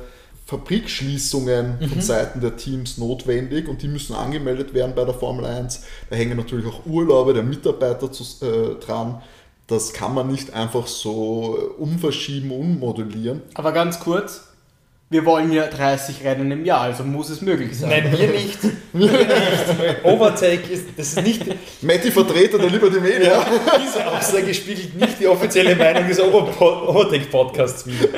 Fabrikschließungen 0.46 1.78
von 1.88 2.00
Seiten 2.00 2.40
der 2.40 2.56
Teams 2.56 2.98
notwendig 2.98 3.68
und 3.68 3.82
die 3.82 3.88
müssen 3.88 4.14
angemeldet 4.14 4.74
werden 4.74 4.94
bei 4.94 5.04
der 5.04 5.14
Formel 5.14 5.44
1. 5.46 5.82
Da 6.10 6.16
hängen 6.16 6.36
natürlich 6.36 6.66
auch 6.66 6.84
Urlaube 6.86 7.32
der 7.32 7.42
Mitarbeiter 7.42 8.10
zu, 8.12 8.24
äh, 8.44 8.74
dran. 8.84 9.22
Das 9.68 9.92
kann 9.92 10.14
man 10.14 10.26
nicht 10.30 10.52
einfach 10.52 10.86
so 10.86 11.56
äh, 11.58 11.80
umverschieben, 11.82 12.50
ummodellieren. 12.50 13.42
Aber 13.54 13.72
ganz 13.72 14.00
kurz, 14.00 14.48
wir 15.08 15.24
wollen 15.24 15.52
ja 15.52 15.66
30 15.68 16.24
Rennen 16.24 16.50
im 16.50 16.64
Jahr, 16.64 16.80
also 16.82 17.04
muss 17.04 17.30
es 17.30 17.40
möglich 17.40 17.78
sein. 17.78 17.90
Nein, 17.90 18.12
wir 18.18 18.28
nicht. 18.28 18.58
Wir 18.94 19.10
nicht. 19.10 20.04
Overtake 20.04 20.70
ist, 20.70 20.84
das 20.98 21.14
ist 21.14 21.22
nicht, 21.22 21.42
Matti, 21.82 22.10
Vertreter 22.10 22.58
der 22.58 22.68
Liberty 22.68 23.00
Media. 23.00 23.42
diese 23.82 24.06
Aussage 24.06 24.52
spiegelt 24.52 24.94
nicht 25.00 25.18
die 25.18 25.26
offizielle 25.26 25.74
Meinung 25.76 26.06
des 26.08 26.20
Over- 26.20 26.88
Overtake-Podcasts 26.90 27.86
wider. 27.86 28.08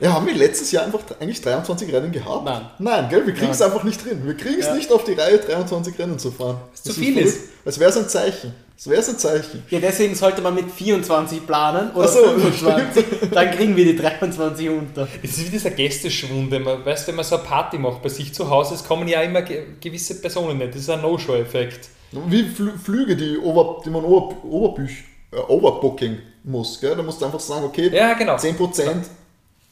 Ja, 0.00 0.14
haben 0.14 0.26
wir 0.26 0.34
letztes 0.34 0.72
Jahr 0.72 0.84
einfach 0.84 1.00
eigentlich 1.20 1.40
23 1.42 1.92
Rennen 1.92 2.10
gehabt? 2.10 2.44
Nein. 2.44 2.62
Nein, 2.78 3.08
gell? 3.10 3.26
Wir 3.26 3.34
kriegen 3.34 3.50
es 3.52 3.60
einfach 3.60 3.84
nicht 3.84 4.02
drin. 4.04 4.22
Wir 4.24 4.34
kriegen 4.34 4.58
es 4.58 4.66
Ja. 4.66 4.74
nicht 4.74 4.90
auf 4.90 5.04
die 5.04 5.12
Reihe, 5.12 5.38
23 5.38 5.98
Rennen 5.98 6.18
zu 6.18 6.30
fahren. 6.30 6.56
zu 6.72 6.88
Das 6.88 6.96
viel 6.96 7.18
ist. 7.18 7.40
Es 7.64 7.78
wäre 7.78 7.92
ein 7.98 8.08
Zeichen. 8.08 8.54
Es 8.78 8.88
wäre 8.88 9.04
ein 9.06 9.18
Zeichen. 9.18 9.62
Ja, 9.68 9.78
deswegen 9.78 10.14
sollte 10.14 10.40
man 10.40 10.54
mit 10.54 10.70
24 10.70 11.46
planen 11.46 11.90
oder 11.94 12.08
so, 12.08 12.20
25. 12.24 13.04
Dann 13.30 13.50
kriegen 13.50 13.76
wir 13.76 13.84
die 13.84 13.94
23 13.96 14.70
unter. 14.70 15.06
Es 15.22 15.32
ist 15.32 15.46
wie 15.46 15.50
dieser 15.50 15.70
Gästeschwund, 15.70 16.50
wenn 16.50 16.62
man, 16.62 16.82
weißt, 16.82 17.06
wenn 17.08 17.16
man 17.16 17.24
so 17.26 17.34
eine 17.36 17.44
Party 17.44 17.76
macht 17.76 18.00
bei 18.02 18.08
sich 18.08 18.32
zu 18.32 18.48
Hause, 18.48 18.76
es 18.76 18.82
kommen 18.84 19.06
ja 19.06 19.20
immer 19.20 19.42
ge 19.42 19.64
gewisse 19.82 20.18
Personen 20.22 20.56
nicht. 20.56 20.70
Das 20.74 20.80
ist 20.80 20.88
ein 20.88 21.02
No-Show-Effekt. 21.02 21.90
Wie 22.12 22.44
Flü 22.44 22.72
Flüge, 22.82 23.16
die, 23.16 23.36
Ober 23.36 23.82
die 23.84 23.90
man 23.90 24.02
Ober 24.02 24.34
Oberbüch, 24.44 25.04
äh, 25.32 25.36
Overbooking 25.36 26.16
muss. 26.44 26.80
Gell? 26.80 26.96
Da 26.96 27.02
musst 27.02 27.20
du 27.20 27.26
einfach 27.26 27.38
sagen, 27.38 27.66
okay, 27.66 27.90
Ja, 27.94 28.14
genau. 28.14 28.36
10% 28.36 29.04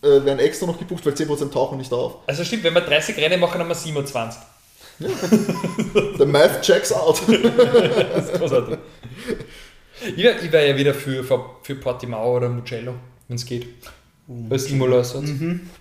äh, 0.02 0.24
werden 0.24 0.38
extra 0.38 0.66
noch 0.66 0.78
gebucht, 0.78 1.04
weil 1.06 1.14
10% 1.14 1.50
tauchen 1.50 1.78
nicht 1.78 1.92
auf. 1.92 2.18
Also 2.26 2.44
stimmt, 2.44 2.64
wenn 2.64 2.74
wir 2.74 2.82
30 2.82 3.16
Rennen 3.16 3.40
machen, 3.40 3.60
haben 3.60 3.68
wir 3.68 3.74
27. 3.74 4.40
Der 5.00 6.26
Math 6.26 6.62
checks 6.62 6.92
out. 6.92 7.20
Das 7.28 8.26
ist 8.26 8.34
großartig. 8.34 8.78
Ich 10.16 10.22
wäre 10.22 10.52
wär 10.52 10.66
ja 10.66 10.76
wieder 10.76 10.94
für, 10.94 11.24
für, 11.24 11.44
für 11.62 11.74
Portimao 11.74 12.36
oder 12.36 12.48
Mugello, 12.48 12.94
wenn 13.26 13.36
es 13.36 13.44
geht. 13.44 13.66
Als 14.50 14.70
Imola-Ersatz. 14.70 15.30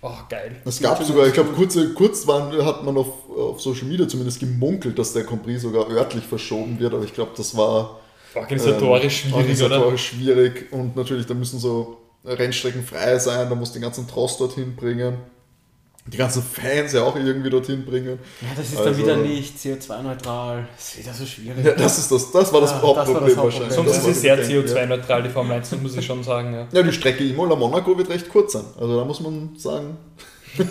Oh, 0.01 0.11
geil. 0.29 0.55
Es 0.63 0.79
gab 0.79 1.03
sogar, 1.03 1.27
ich 1.27 1.33
glaube, 1.33 1.51
kurz, 1.51 1.77
kurz 1.95 2.25
waren, 2.25 2.65
hat 2.65 2.83
man 2.83 2.95
auf, 2.95 3.29
auf 3.29 3.59
Social 3.59 3.87
Media 3.87 4.07
zumindest 4.07 4.39
gemunkelt, 4.39 4.97
dass 4.97 5.11
der 5.11 5.23
Prix 5.23 5.61
sogar 5.61 5.89
örtlich 5.89 6.23
verschoben 6.23 6.79
wird, 6.79 6.93
aber 6.93 7.03
ich 7.03 7.13
glaube, 7.13 7.31
das 7.35 7.57
war 7.57 7.99
Organisatorisch 8.33 9.25
ähm, 9.25 9.31
schwierig, 9.31 9.33
oder? 9.33 9.75
organisatorisch 9.75 10.07
schwierig 10.07 10.71
und 10.71 10.95
natürlich, 10.95 11.25
da 11.25 11.33
müssen 11.33 11.59
so 11.59 11.97
Rennstrecken 12.25 12.83
frei 12.83 13.17
sein, 13.19 13.49
da 13.49 13.55
muss 13.55 13.71
den 13.71 13.81
ganzen 13.81 14.07
Trost 14.07 14.39
dorthin 14.39 14.75
bringen. 14.75 15.17
Die 16.09 16.15
ganzen 16.17 16.41
Fans 16.41 16.93
ja 16.93 17.03
auch 17.03 17.17
irgendwie 17.17 17.49
dorthin 17.49 17.85
bringen. 17.85 18.19
Ja, 18.41 18.47
das 18.55 18.69
ist 18.69 18.77
Also- 18.77 18.89
dann 18.91 18.97
wieder 18.97 19.17
nicht 19.17 19.57
CO2-neutral. 19.57 20.65
Das 20.75 20.87
ist 20.89 20.99
wieder 20.99 21.13
so 21.13 21.25
schwierig. 21.25 21.65
Ja, 21.65 21.73
das, 21.73 21.97
ist 21.97 22.09
das, 22.09 22.31
das 22.31 22.53
war 22.53 22.61
das 22.61 22.71
Ja, 22.71 22.77
das 22.77 22.83
war 22.83 22.95
das 22.95 23.07
Hauptproblem 23.07 23.37
wahrscheinlich. 23.37 23.73
Sonst 23.73 23.89
Das 23.89 23.97
ist 23.97 24.07
es 24.07 24.21
sehr 24.21 24.37
das 24.37 24.47
Ding, 24.47 24.55
ja. 24.55 24.63
CO2-neutral, 24.63 25.23
die 25.23 25.29
Formel 25.29 25.57
1, 25.57 25.69
das 25.69 25.81
muss 25.81 25.97
ich 25.97 26.05
schon 26.05 26.23
sagen. 26.23 26.53
Ja. 26.53 26.67
Ja, 26.71 26.81
die 26.81 26.93
Strecke 26.93 27.25
Imola-Monaco 27.25 27.97
wird 27.97 28.09
recht 28.09 28.29
kurz 28.29 28.53
sein. 28.53 28.63
Also 28.79 28.97
da 28.97 29.03
muss 29.03 29.19
man 29.19 29.51
sagen, 29.57 29.97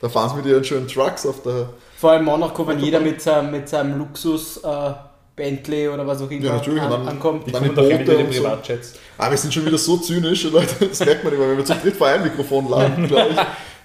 da 0.00 0.08
fahren 0.08 0.30
sie 0.30 0.36
mit 0.36 0.46
ihren 0.46 0.64
schönen 0.64 0.86
Trucks 0.86 1.26
auf 1.26 1.42
der... 1.42 1.70
Vor 1.98 2.12
allem 2.12 2.24
Monaco, 2.24 2.64
wenn 2.66 2.78
jeder 2.78 3.00
mit 3.00 3.20
seinem, 3.20 3.50
mit 3.50 3.68
seinem 3.68 3.98
Luxus 3.98 4.58
äh, 4.58 4.92
Bentley 5.36 5.88
oder 5.88 6.06
was 6.06 6.20
auch 6.22 6.30
immer 6.30 6.44
Ja, 6.44 6.52
natürlich, 6.56 6.82
an, 6.82 6.90
dann- 6.90 7.08
ankommt. 7.08 7.46
Die 7.46 7.52
Dann 7.52 7.62
kommen 7.62 7.74
Boote 7.74 7.98
wieder 8.00 8.14
die 8.16 8.24
und 8.24 8.32
so. 8.34 8.42
Privatjets. 8.42 8.94
Ah, 9.18 9.30
wir 9.30 9.38
sind 9.38 9.52
schon 9.54 9.64
wieder 9.66 9.78
so 9.78 9.96
zynisch, 9.96 10.44
Leute. 10.50 10.86
Das 10.88 11.00
merkt 11.00 11.24
man 11.24 11.32
immer, 11.32 11.48
wenn 11.48 11.56
wir 11.56 11.64
zu 11.64 11.74
dritt 11.74 11.96
vor 11.96 12.06
einem 12.08 12.24
Mikrofon 12.24 12.68
landen, 12.68 13.06
glaube 13.08 13.30
ich. 13.30 13.36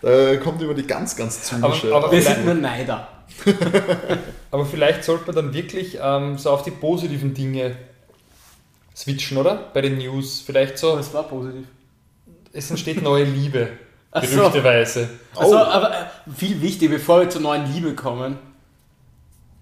Da 0.02 0.36
kommt 0.38 0.62
immer 0.62 0.74
die 0.74 0.86
ganz, 0.86 1.16
ganz 1.16 1.44
zynische. 1.44 1.88
Aber- 1.96 2.06
aber- 2.08 2.12
Wir 2.12 2.22
sind 2.22 2.46
nur 2.46 2.54
Neider. 2.56 3.08
Aber 4.52 4.66
vielleicht 4.66 5.04
sollte 5.04 5.26
man 5.28 5.36
dann 5.36 5.54
wirklich 5.54 5.98
ähm, 6.02 6.38
so 6.38 6.50
auf 6.50 6.64
die 6.64 6.72
positiven 6.72 7.34
Dinge 7.34 7.76
switchen, 8.96 9.38
oder? 9.38 9.70
Bei 9.74 9.82
den 9.82 9.98
News. 9.98 10.42
Vielleicht 10.46 10.78
so, 10.78 10.96
Das 10.96 11.14
war 11.14 11.24
positiv. 11.24 11.66
es 12.54 12.70
entsteht 12.72 13.02
neue 13.04 13.26
Liebe. 13.26 13.70
Ach 14.12 14.24
so. 14.24 14.38
Gerüchteweise. 14.38 15.10
Also, 15.36 15.56
Oh. 15.56 15.60
aber 15.60 15.92
äh, 15.92 16.06
viel 16.36 16.62
wichtig, 16.62 16.90
bevor 16.90 17.20
wir 17.20 17.30
zur 17.30 17.42
neuen 17.42 17.72
Liebe 17.72 17.94
kommen. 17.94 18.38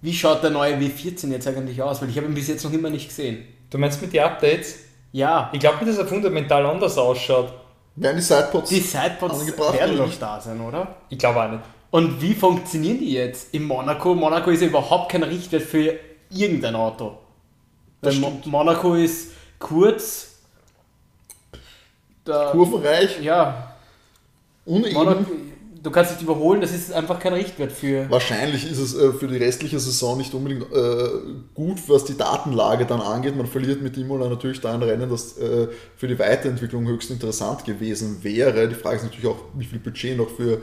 Wie 0.06 0.14
schaut 0.14 0.40
der 0.40 0.50
neue 0.50 0.76
W14 0.76 1.32
jetzt 1.32 1.48
eigentlich 1.48 1.82
aus? 1.82 2.00
Weil 2.00 2.10
ich 2.10 2.16
habe 2.16 2.28
ihn 2.28 2.34
bis 2.34 2.46
jetzt 2.46 2.62
noch 2.62 2.72
immer 2.72 2.90
nicht 2.90 3.08
gesehen. 3.08 3.44
Du 3.70 3.76
meinst 3.76 4.00
mit 4.00 4.12
den 4.12 4.22
Updates? 4.22 4.76
Ja, 5.10 5.50
Ich 5.52 5.58
glaube 5.58 5.78
nicht, 5.78 5.88
dass 5.90 5.98
er 5.98 6.06
fundamental 6.06 6.64
anders 6.64 6.96
ausschaut. 6.96 7.52
Werden 7.96 8.18
die 8.18 8.22
Sidepods 8.22 8.68
die 8.70 8.78
Sidepods 8.78 9.44
werden 9.74 10.00
nicht? 10.04 10.22
da 10.22 10.40
sein, 10.40 10.60
oder? 10.60 10.94
Ich 11.08 11.18
glaube 11.18 11.42
auch 11.42 11.50
nicht. 11.50 11.64
Und 11.90 12.22
wie 12.22 12.34
funktionieren 12.34 13.00
die 13.00 13.14
jetzt 13.14 13.52
in 13.52 13.64
Monaco? 13.64 14.14
Monaco 14.14 14.50
ist 14.50 14.60
ja 14.60 14.68
überhaupt 14.68 15.10
kein 15.10 15.24
Richtwert 15.24 15.62
für 15.62 15.98
irgendein 16.30 16.76
Auto. 16.76 17.18
Weil 18.00 18.14
Mo. 18.14 18.40
Monaco 18.44 18.94
ist 18.94 19.32
kurz. 19.58 20.36
Da, 22.24 22.50
kurvenreich, 22.52 23.20
ja, 23.22 23.74
uneben. 24.64 24.94
Monaco, 24.94 25.24
du 25.86 25.92
kannst 25.92 26.12
dich 26.12 26.22
überholen, 26.22 26.60
das 26.60 26.72
ist 26.72 26.92
einfach 26.92 27.20
kein 27.20 27.32
Richtwert 27.32 27.70
für. 27.70 28.10
Wahrscheinlich 28.10 28.68
ist 28.68 28.78
es 28.78 28.94
äh, 28.96 29.12
für 29.12 29.28
die 29.28 29.36
restliche 29.36 29.78
Saison 29.78 30.18
nicht 30.18 30.34
unbedingt 30.34 30.64
äh, 30.72 31.08
gut, 31.54 31.78
was 31.86 32.04
die 32.04 32.16
Datenlage 32.16 32.86
dann 32.86 33.00
angeht. 33.00 33.36
Man 33.36 33.46
verliert 33.46 33.82
mit 33.82 33.96
Imola 33.96 34.28
natürlich 34.28 34.60
da 34.60 34.74
ein 34.74 34.82
Rennen, 34.82 35.08
das 35.08 35.38
äh, 35.38 35.68
für 35.96 36.08
die 36.08 36.18
Weiterentwicklung 36.18 36.86
höchst 36.88 37.12
interessant 37.12 37.64
gewesen 37.64 38.24
wäre. 38.24 38.68
Die 38.68 38.74
Frage 38.74 38.96
ist 38.96 39.04
natürlich 39.04 39.28
auch, 39.28 39.38
wie 39.54 39.64
viel 39.64 39.78
Budget 39.78 40.18
noch 40.18 40.28
für 40.28 40.60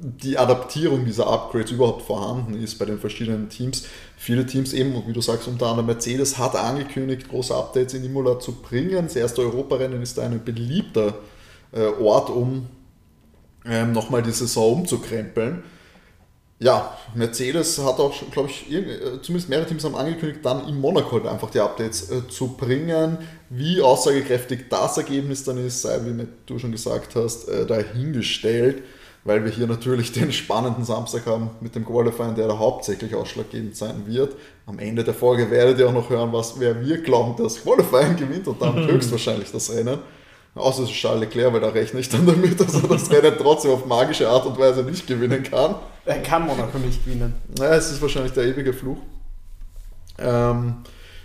die 0.00 0.38
Adaptierung 0.38 1.04
dieser 1.04 1.26
Upgrades 1.26 1.72
überhaupt 1.72 2.02
vorhanden 2.02 2.54
ist 2.54 2.78
bei 2.78 2.84
den 2.84 2.98
verschiedenen 2.98 3.48
Teams. 3.48 3.84
Viele 4.16 4.46
Teams 4.46 4.72
eben, 4.72 4.94
und 4.94 5.08
wie 5.08 5.12
du 5.12 5.20
sagst, 5.20 5.48
unter 5.48 5.66
anderem 5.66 5.86
Mercedes 5.86 6.38
hat 6.38 6.54
angekündigt, 6.54 7.28
große 7.28 7.54
Updates 7.54 7.94
in 7.94 8.04
Imola 8.04 8.38
zu 8.38 8.52
bringen. 8.52 9.06
Das 9.06 9.16
erste 9.16 9.42
Europarennen 9.42 10.02
ist 10.02 10.18
da 10.18 10.22
ein 10.22 10.44
beliebter 10.44 11.14
äh, 11.72 11.86
Ort, 12.00 12.30
um 12.30 12.66
ähm, 13.64 13.92
nochmal 13.92 14.22
die 14.22 14.32
Saison 14.32 14.80
umzukrempeln. 14.80 15.62
Ja, 16.62 16.96
Mercedes 17.14 17.78
hat 17.78 17.98
auch, 17.98 18.14
glaube 18.30 18.48
ich, 18.48 18.72
äh, 18.72 19.20
zumindest 19.20 19.48
mehrere 19.48 19.66
Teams 19.66 19.82
haben 19.84 19.96
angekündigt, 19.96 20.40
dann 20.44 20.68
in 20.68 20.80
Monaco 20.80 21.12
halt 21.12 21.26
einfach 21.26 21.50
die 21.50 21.58
Updates 21.58 22.08
äh, 22.10 22.28
zu 22.28 22.54
bringen. 22.56 23.18
Wie 23.50 23.82
aussagekräftig 23.82 24.66
das 24.70 24.96
Ergebnis 24.96 25.42
dann 25.42 25.58
ist, 25.58 25.82
sei, 25.82 25.98
wie 26.04 26.26
du 26.46 26.58
schon 26.60 26.70
gesagt 26.70 27.16
hast, 27.16 27.48
äh, 27.48 27.66
dahingestellt, 27.66 28.84
weil 29.24 29.44
wir 29.44 29.50
hier 29.50 29.66
natürlich 29.66 30.12
den 30.12 30.32
spannenden 30.32 30.84
Samstag 30.84 31.26
haben 31.26 31.50
mit 31.60 31.74
dem 31.74 31.84
Qualifying, 31.84 32.36
der 32.36 32.46
da 32.46 32.56
hauptsächlich 32.56 33.12
ausschlaggebend 33.12 33.76
sein 33.76 34.04
wird. 34.06 34.36
Am 34.64 34.78
Ende 34.78 35.02
der 35.02 35.14
Folge 35.14 35.50
werdet 35.50 35.80
ihr 35.80 35.88
auch 35.88 35.92
noch 35.92 36.10
hören, 36.10 36.32
was 36.32 36.60
wer 36.60 36.80
wir 36.80 37.02
glauben, 37.02 37.34
das 37.42 37.60
Qualifying 37.60 38.14
gewinnt 38.14 38.46
und 38.46 38.62
dann 38.62 38.76
höchstwahrscheinlich 38.86 39.50
das 39.50 39.74
Rennen. 39.74 39.98
Außer 40.54 40.82
es 40.82 40.90
ist 40.90 40.96
Charles 40.96 41.20
Leclerc, 41.20 41.52
weil 41.52 41.60
da 41.60 41.68
rechne 41.68 42.00
ich 42.00 42.08
dann 42.10 42.26
damit, 42.26 42.60
dass 42.60 42.74
er 42.74 42.86
das 42.86 43.10
Rennen 43.10 43.34
trotzdem 43.38 43.70
auf 43.70 43.86
magische 43.86 44.28
Art 44.28 44.44
und 44.44 44.58
Weise 44.58 44.82
nicht 44.82 45.06
gewinnen 45.06 45.42
kann. 45.42 45.76
Er 46.04 46.20
kann 46.20 46.46
Monaco 46.46 46.78
nicht 46.84 47.04
gewinnen. 47.04 47.34
Naja, 47.58 47.76
es 47.76 47.90
ist 47.90 48.02
wahrscheinlich 48.02 48.32
der 48.32 48.44
ewige 48.44 48.74
Fluch. 48.74 48.98
Ähm, 50.18 50.76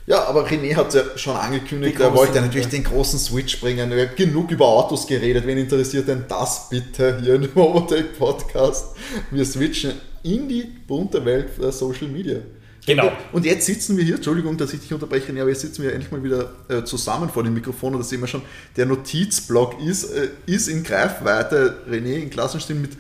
ja, 0.06 0.24
aber 0.24 0.48
René 0.48 0.74
hat 0.76 0.94
ja 0.94 1.02
schon 1.18 1.36
angekündigt, 1.36 2.00
er 2.00 2.16
wollte 2.16 2.40
natürlich 2.40 2.70
den 2.70 2.86
großen 2.86 3.20
Switch 3.20 3.60
bringen. 3.60 3.92
Er 3.92 4.08
hat 4.08 4.16
genug 4.16 4.50
über 4.52 4.66
Autos 4.66 5.06
geredet. 5.06 5.46
Wen 5.46 5.58
interessiert 5.58 6.08
denn 6.08 6.24
das 6.30 6.70
bitte 6.70 7.20
hier 7.22 7.36
im 7.36 7.50
Overtake 7.54 8.14
Podcast? 8.18 8.96
Wir 9.32 9.44
switchen 9.44 9.96
in 10.24 10.48
die 10.48 10.64
bunte 10.64 11.26
Welt 11.26 11.62
der 11.62 11.74
Social 11.74 12.08
Media. 12.08 12.38
Genau. 12.88 13.12
Und 13.34 13.46
jetzt 13.46 13.66
sitzen 13.66 13.98
wir 13.98 14.06
hier, 14.06 14.16
Entschuldigung, 14.16 14.58
dass 14.58 14.74
ich 14.74 14.80
dich 14.80 14.94
unterbreche, 14.94 15.34
aber 15.34 15.50
jetzt 15.50 15.60
sitzen 15.60 15.84
wir 15.84 15.92
endlich 15.92 16.10
mal 16.10 16.24
wieder 16.24 16.54
äh, 16.70 16.84
zusammen 16.84 17.30
vor 17.30 17.44
dem 17.44 17.54
Mikrofon 17.54 17.94
und 17.94 18.00
das 18.00 18.10
sehen 18.10 18.22
wir 18.22 18.28
schon, 18.28 18.42
der 18.78 18.86
Notizblock 18.86 19.82
ist, 19.82 20.06
äh, 20.06 20.30
ist 20.46 20.70
in 20.70 20.84
Greifweite. 20.84 21.84
René 21.92 22.16
in 22.16 22.30
Klassenstil 22.30 22.78
mit 22.78 22.92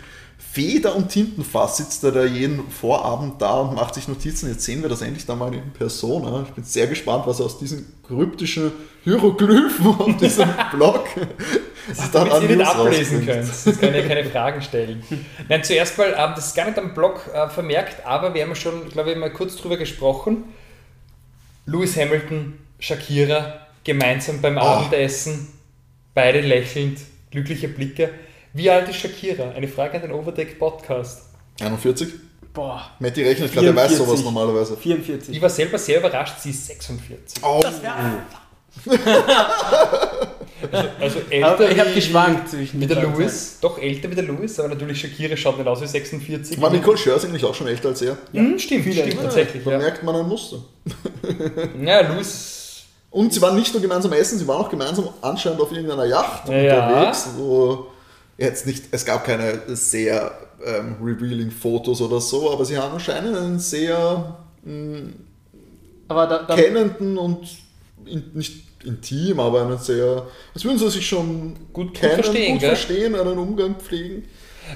Feder 0.58 0.96
und 0.96 1.10
Tintenfass 1.10 1.78
sitzt 1.78 2.04
er 2.04 2.12
da 2.12 2.26
jeden 2.26 2.68
Vorabend 2.72 3.40
da 3.40 3.60
und 3.60 3.76
macht 3.76 3.94
sich 3.94 4.08
Notizen. 4.08 4.50
Jetzt 4.50 4.64
sehen 4.64 4.82
wir 4.82 4.90
das 4.90 5.04
endlich 5.04 5.24
da 5.24 5.36
mal 5.36 5.54
in 5.54 5.72
Persona. 5.72 6.46
Ich 6.48 6.54
bin 6.56 6.64
sehr 6.64 6.88
gespannt, 6.88 7.28
was 7.28 7.40
aus 7.40 7.60
diesen 7.60 7.94
kryptischen 8.08 8.72
Hieroglyphen 9.04 9.86
auf 9.86 10.18
diesem 10.18 10.50
Block 10.72 11.06
dann 12.12 12.28
Damit 12.28 12.34
an 12.34 12.58
nicht 12.58 12.68
ablesen 12.68 13.24
könnt. 13.24 13.48
Jetzt 13.48 13.80
kann 13.80 13.94
ja 13.94 14.02
keine 14.08 14.26
Fragen 14.26 14.64
stellen. 14.64 15.04
Nein, 15.48 15.64
zuerst 15.64 15.96
mal, 15.96 16.08
ähm, 16.18 16.32
das 16.36 16.48
ist 16.48 16.56
gar 16.56 16.66
nicht 16.66 16.80
am 16.80 16.96
Blog 16.96 17.30
äh, 17.32 17.48
vermerkt, 17.50 18.04
aber 18.04 18.34
wir 18.34 18.42
haben 18.44 18.56
schon, 18.56 18.90
glaube 18.90 19.12
ich, 19.12 19.18
mal 19.18 19.32
kurz 19.32 19.58
drüber 19.58 19.78
gesprochen. 19.78 20.46
Lewis 21.68 21.96
Hamilton, 21.96 22.58
Shakira, 22.80 23.60
gemeinsam 23.84 24.42
beim 24.42 24.58
Abendessen, 24.58 25.50
beide 26.16 26.42
lächelnd, 26.42 27.00
glückliche 27.30 27.68
Blicke. 27.68 28.10
Wie 28.58 28.72
alt 28.72 28.90
ist 28.90 28.96
Shakira? 28.96 29.52
Eine 29.56 29.68
Frage 29.68 29.98
an 29.98 30.02
den 30.02 30.12
Overdeck 30.12 30.58
Podcast. 30.58 31.22
41? 31.62 32.08
Boah, 32.56 32.82
Matti 32.98 33.22
rechnet 33.22 33.54
gerade, 33.54 33.68
der 33.68 33.76
weiß 33.76 33.90
44. 33.92 33.98
sowas 34.08 34.24
normalerweise. 34.24 34.76
44. 34.76 35.36
Ich 35.36 35.40
war 35.40 35.50
selber 35.50 35.78
sehr 35.78 36.00
überrascht, 36.00 36.40
sie 36.40 36.50
ist 36.50 36.66
46. 36.66 37.44
Oh, 37.44 37.62
Also 41.00 41.20
älter 41.30 41.48
Aber 41.52 41.70
ich 41.70 41.80
habe 41.80 41.94
geschwankt 41.94 42.50
zwischen 42.50 42.82
Wie 42.82 42.88
der 42.88 43.00
Lewis, 43.04 43.60
doch 43.62 43.78
älter 43.80 44.10
wie 44.10 44.16
der 44.16 44.24
Lewis, 44.24 44.60
aber 44.60 44.70
natürlich 44.70 45.02
Shakira 45.02 45.38
schaut 45.38 45.60
nicht 45.60 45.68
aus 45.68 45.80
wie 45.82 45.88
46. 45.88 46.60
war 46.60 46.72
Nicole 46.72 46.98
Scherz 46.98 47.26
eigentlich 47.26 47.46
auch 47.46 47.54
schon 47.54 47.68
älter 47.68 47.90
als 47.90 48.02
er? 48.02 48.18
Hm, 48.34 48.58
stimmt, 48.58 48.86
Viele. 48.86 49.04
stimmt 49.06 49.22
tatsächlich. 49.22 49.64
Da 49.66 49.72
Ja. 49.74 49.78
merkt 49.78 50.02
man 50.02 50.16
ein 50.16 50.28
Muster. 50.28 50.58
ja, 51.86 52.02
Lewis 52.02 52.86
Und 53.12 53.32
sie 53.34 53.40
waren 53.42 53.56
nicht 53.56 53.72
nur 53.72 53.84
gemeinsam 53.84 54.14
essen, 54.14 54.40
sie 54.40 54.48
waren 54.48 54.62
auch 54.66 54.70
gemeinsam 54.70 55.10
anscheinend 55.22 55.62
auf 55.62 55.72
irgendeiner 55.72 56.06
Yacht 56.06 56.50
Ja. 56.50 56.88
unterwegs. 56.88 57.28
So, 57.38 57.92
jetzt 58.38 58.65
nicht, 58.65 58.86
es 58.91 59.06
gab 59.06 59.25
keine 59.25 59.62
sehr 59.75 60.32
ähm, 60.65 60.96
revealing 61.01 61.51
Fotos 61.51 62.01
oder 62.01 62.20
so, 62.22 62.51
aber 62.51 62.65
sie 62.65 62.77
haben 62.77 62.94
anscheinend 62.94 63.36
einen 63.38 63.60
sehr 63.60 64.38
mh, 64.63 65.12
Aber 66.08 66.27
da, 66.27 66.44
da, 66.44 66.56
kennenden 66.56 67.17
und 67.17 67.48
in, 68.06 68.32
nicht 68.34 68.63
intim, 68.84 69.39
aber 69.39 69.63
einen 69.63 69.77
sehr, 69.77 70.27
als 70.53 70.63
würden 70.63 70.77
sie 70.79 70.89
sich 70.89 71.08
schon 71.08 71.53
Gut- 71.74 71.88
gut 71.88 71.94
kennen, 71.94 72.13
verstehen, 72.24 72.53
gut 72.53 72.62
verstehen, 72.63 73.15
einen 73.15 73.38
Umgang 73.38 73.75
pflegen. 73.75 74.24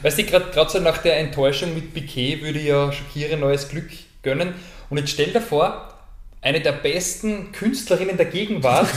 Weißt 0.02 0.20
du, 0.20 0.24
gerade 0.24 0.70
so 0.70 0.80
nach 0.80 1.00
der 1.00 1.18
Enttäuschung 1.20 1.74
mit 1.74 1.94
Piquet 1.94 2.42
würde 2.42 2.60
ich 2.60 2.66
ja 2.68 2.92
Shakira 2.92 3.36
neues 3.36 3.68
Glück 3.70 3.90
gönnen. 4.24 4.54
Und 4.90 4.98
jetzt 4.98 5.12
stell 5.12 5.32
dir 5.32 5.42
vor, 5.42 5.94
eine 6.42 6.62
der 6.62 6.72
besten 6.74 7.52
Künstlerinnen 7.52 8.18
der 8.18 8.26
Gegenwart 8.28 8.88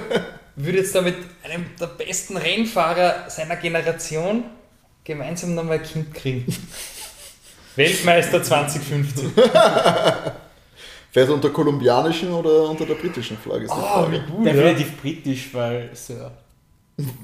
würde 0.64 0.78
jetzt 0.78 0.94
da 0.94 1.00
mit 1.00 1.16
einem 1.42 1.66
der 1.80 1.86
besten 1.86 2.36
Rennfahrer 2.36 3.28
seiner 3.28 3.56
Generation 3.56 4.44
gemeinsam 5.04 5.54
nochmal 5.54 5.78
ein 5.78 5.82
Kind 5.82 6.12
kriegen. 6.14 6.46
Weltmeister 7.76 8.42
2050. 8.42 9.28
Fährt 11.10 11.28
er 11.28 11.34
unter 11.34 11.50
kolumbianischen 11.50 12.30
oder 12.30 12.68
unter 12.68 12.84
der 12.84 12.94
britischen 12.94 13.38
Flagge? 13.38 13.64
Ist 13.64 13.72
die 13.72 13.78
Oh, 13.78 14.06
wie 14.10 14.18
gut, 14.18 14.46
ja. 14.46 14.52
definitiv 14.52 15.00
britisch, 15.00 15.48
weil 15.52 15.90
Sir. 15.94 16.32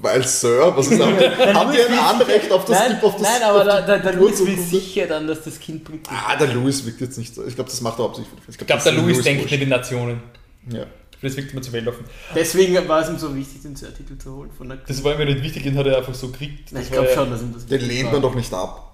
Weil 0.01 0.23
Sir, 0.25 0.73
was 0.75 0.87
ist 0.87 1.01
haben 1.01 1.17
die, 1.17 1.53
haben 1.53 1.71
die 1.73 1.81
ein 1.81 1.99
Anrecht 1.99 2.49
auf 2.51 2.63
das 2.63 2.79
nein, 2.79 2.97
auf 3.01 3.13
das 3.13 3.21
nein, 3.21 3.43
aber 3.43 3.59
auf 3.59 3.65
der, 3.65 3.81
die 3.81 3.87
der, 3.87 3.99
der 3.99 4.13
Louis 4.13 4.45
will 4.45 4.57
sicher 4.57 5.05
dann, 5.05 5.27
dass 5.27 5.43
das 5.43 5.59
Kind 5.59 5.83
bringt. 5.83 6.07
Ah, 6.09 6.35
der 6.37 6.47
Louis 6.47 6.85
wirkt 6.85 7.01
jetzt 7.01 7.17
nicht 7.17 7.35
so. 7.35 7.45
Ich 7.45 7.55
glaube, 7.55 7.69
das 7.69 7.81
macht 7.81 7.99
er 7.99 8.05
hauptsächlich 8.05 8.33
für 8.33 8.51
die 8.51 8.57
Ich 8.57 8.65
glaube, 8.65 8.81
der 8.81 8.91
Louis 8.93 9.21
denkt 9.21 9.51
nicht 9.51 9.61
in 9.61 9.69
Nationen. 9.69 10.23
Ja. 10.71 10.85
Das 11.25 11.37
wirkt 11.37 11.51
immer 11.51 11.61
zu 11.61 11.73
Welt. 11.73 11.87
Deswegen 12.33 12.87
war 12.87 13.01
es 13.01 13.09
ihm 13.09 13.17
so 13.17 13.35
wichtig, 13.35 13.61
den 13.61 13.75
Sir-Titel 13.75 14.17
zu 14.17 14.35
holen. 14.35 14.49
Von 14.55 14.69
der 14.69 14.77
Das 14.77 15.03
war 15.03 15.17
mir 15.17 15.25
nicht 15.25 15.43
wichtig, 15.43 15.63
den 15.63 15.77
hat 15.77 15.87
er 15.87 15.97
einfach 15.97 16.13
so 16.13 16.29
gekriegt. 16.29 16.71
Nein, 16.71 16.83
ich 16.83 16.91
glaube 16.91 17.09
schon, 17.13 17.29
dass 17.29 17.41
ihm 17.41 17.53
das 17.53 17.65
Den 17.65 17.81
lehnt 17.81 18.11
man 18.11 18.21
doch 18.21 18.35
nicht 18.35 18.53
ab. 18.53 18.93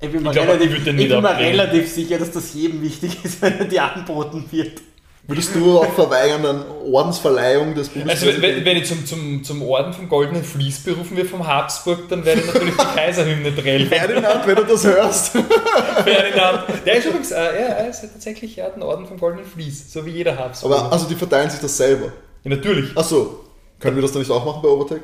Ich 0.00 0.12
bin 0.12 0.22
mir, 0.22 0.30
glaub, 0.30 0.46
relativ, 0.46 0.76
ich 0.76 0.84
bin 0.84 0.98
relativ 0.98 1.90
sicher, 1.90 2.18
dass 2.18 2.30
das 2.30 2.52
jedem 2.52 2.82
wichtig 2.82 3.24
ist, 3.24 3.40
wenn 3.42 3.58
er 3.58 3.64
dir 3.64 3.84
angeboten 3.84 4.44
wird. 4.50 4.80
Würdest 5.28 5.54
du 5.56 5.78
auch 5.80 5.92
verweigern 5.92 6.46
an 6.46 6.64
Ordensverleihung 6.92 7.74
des 7.74 7.88
Also 7.88 7.98
Bundespräsidenten? 7.98 8.56
wenn, 8.58 8.64
wenn 8.64 8.76
ich 8.76 8.84
zum, 8.86 9.04
zum, 9.04 9.42
zum 9.42 9.62
Orden 9.62 9.92
vom 9.92 10.08
Goldenen 10.08 10.44
Vlies 10.44 10.78
berufen 10.84 11.16
wird 11.16 11.28
vom 11.28 11.44
Habsburg, 11.46 12.08
dann 12.08 12.24
werde 12.24 12.42
ich 12.42 12.46
natürlich 12.46 12.76
die 12.76 12.84
Kaiserhymne 12.96 13.50
drehen. 13.50 13.88
Ferdinand, 13.88 14.46
wenn 14.46 14.54
du 14.54 14.62
das 14.64 14.84
hörst. 14.84 15.32
Ferdinand. 16.04 16.64
Der 16.86 16.94
ist 16.96 17.06
übrigens, 17.06 17.32
äh, 17.32 17.36
ja, 17.36 17.50
er 17.50 17.88
ist 17.90 18.02
tatsächlich, 18.02 18.56
er 18.58 18.66
hat 18.66 18.74
einen 18.74 18.82
Orden 18.84 19.06
vom 19.06 19.18
Goldenen 19.18 19.44
Vlies, 19.46 19.92
so 19.92 20.06
wie 20.06 20.10
jeder 20.10 20.36
Habsburg. 20.38 20.72
Aber 20.72 20.92
also 20.92 21.06
die 21.08 21.16
verteilen 21.16 21.50
sich 21.50 21.60
das 21.60 21.76
selber. 21.76 22.12
ja, 22.44 22.50
natürlich. 22.50 22.96
Achso, 22.96 23.40
können 23.80 23.96
wir 23.96 24.02
das 24.02 24.12
dann 24.12 24.22
nicht 24.22 24.30
auch 24.30 24.44
machen 24.44 24.60
bei 24.62 24.68
Overtech? 24.68 25.00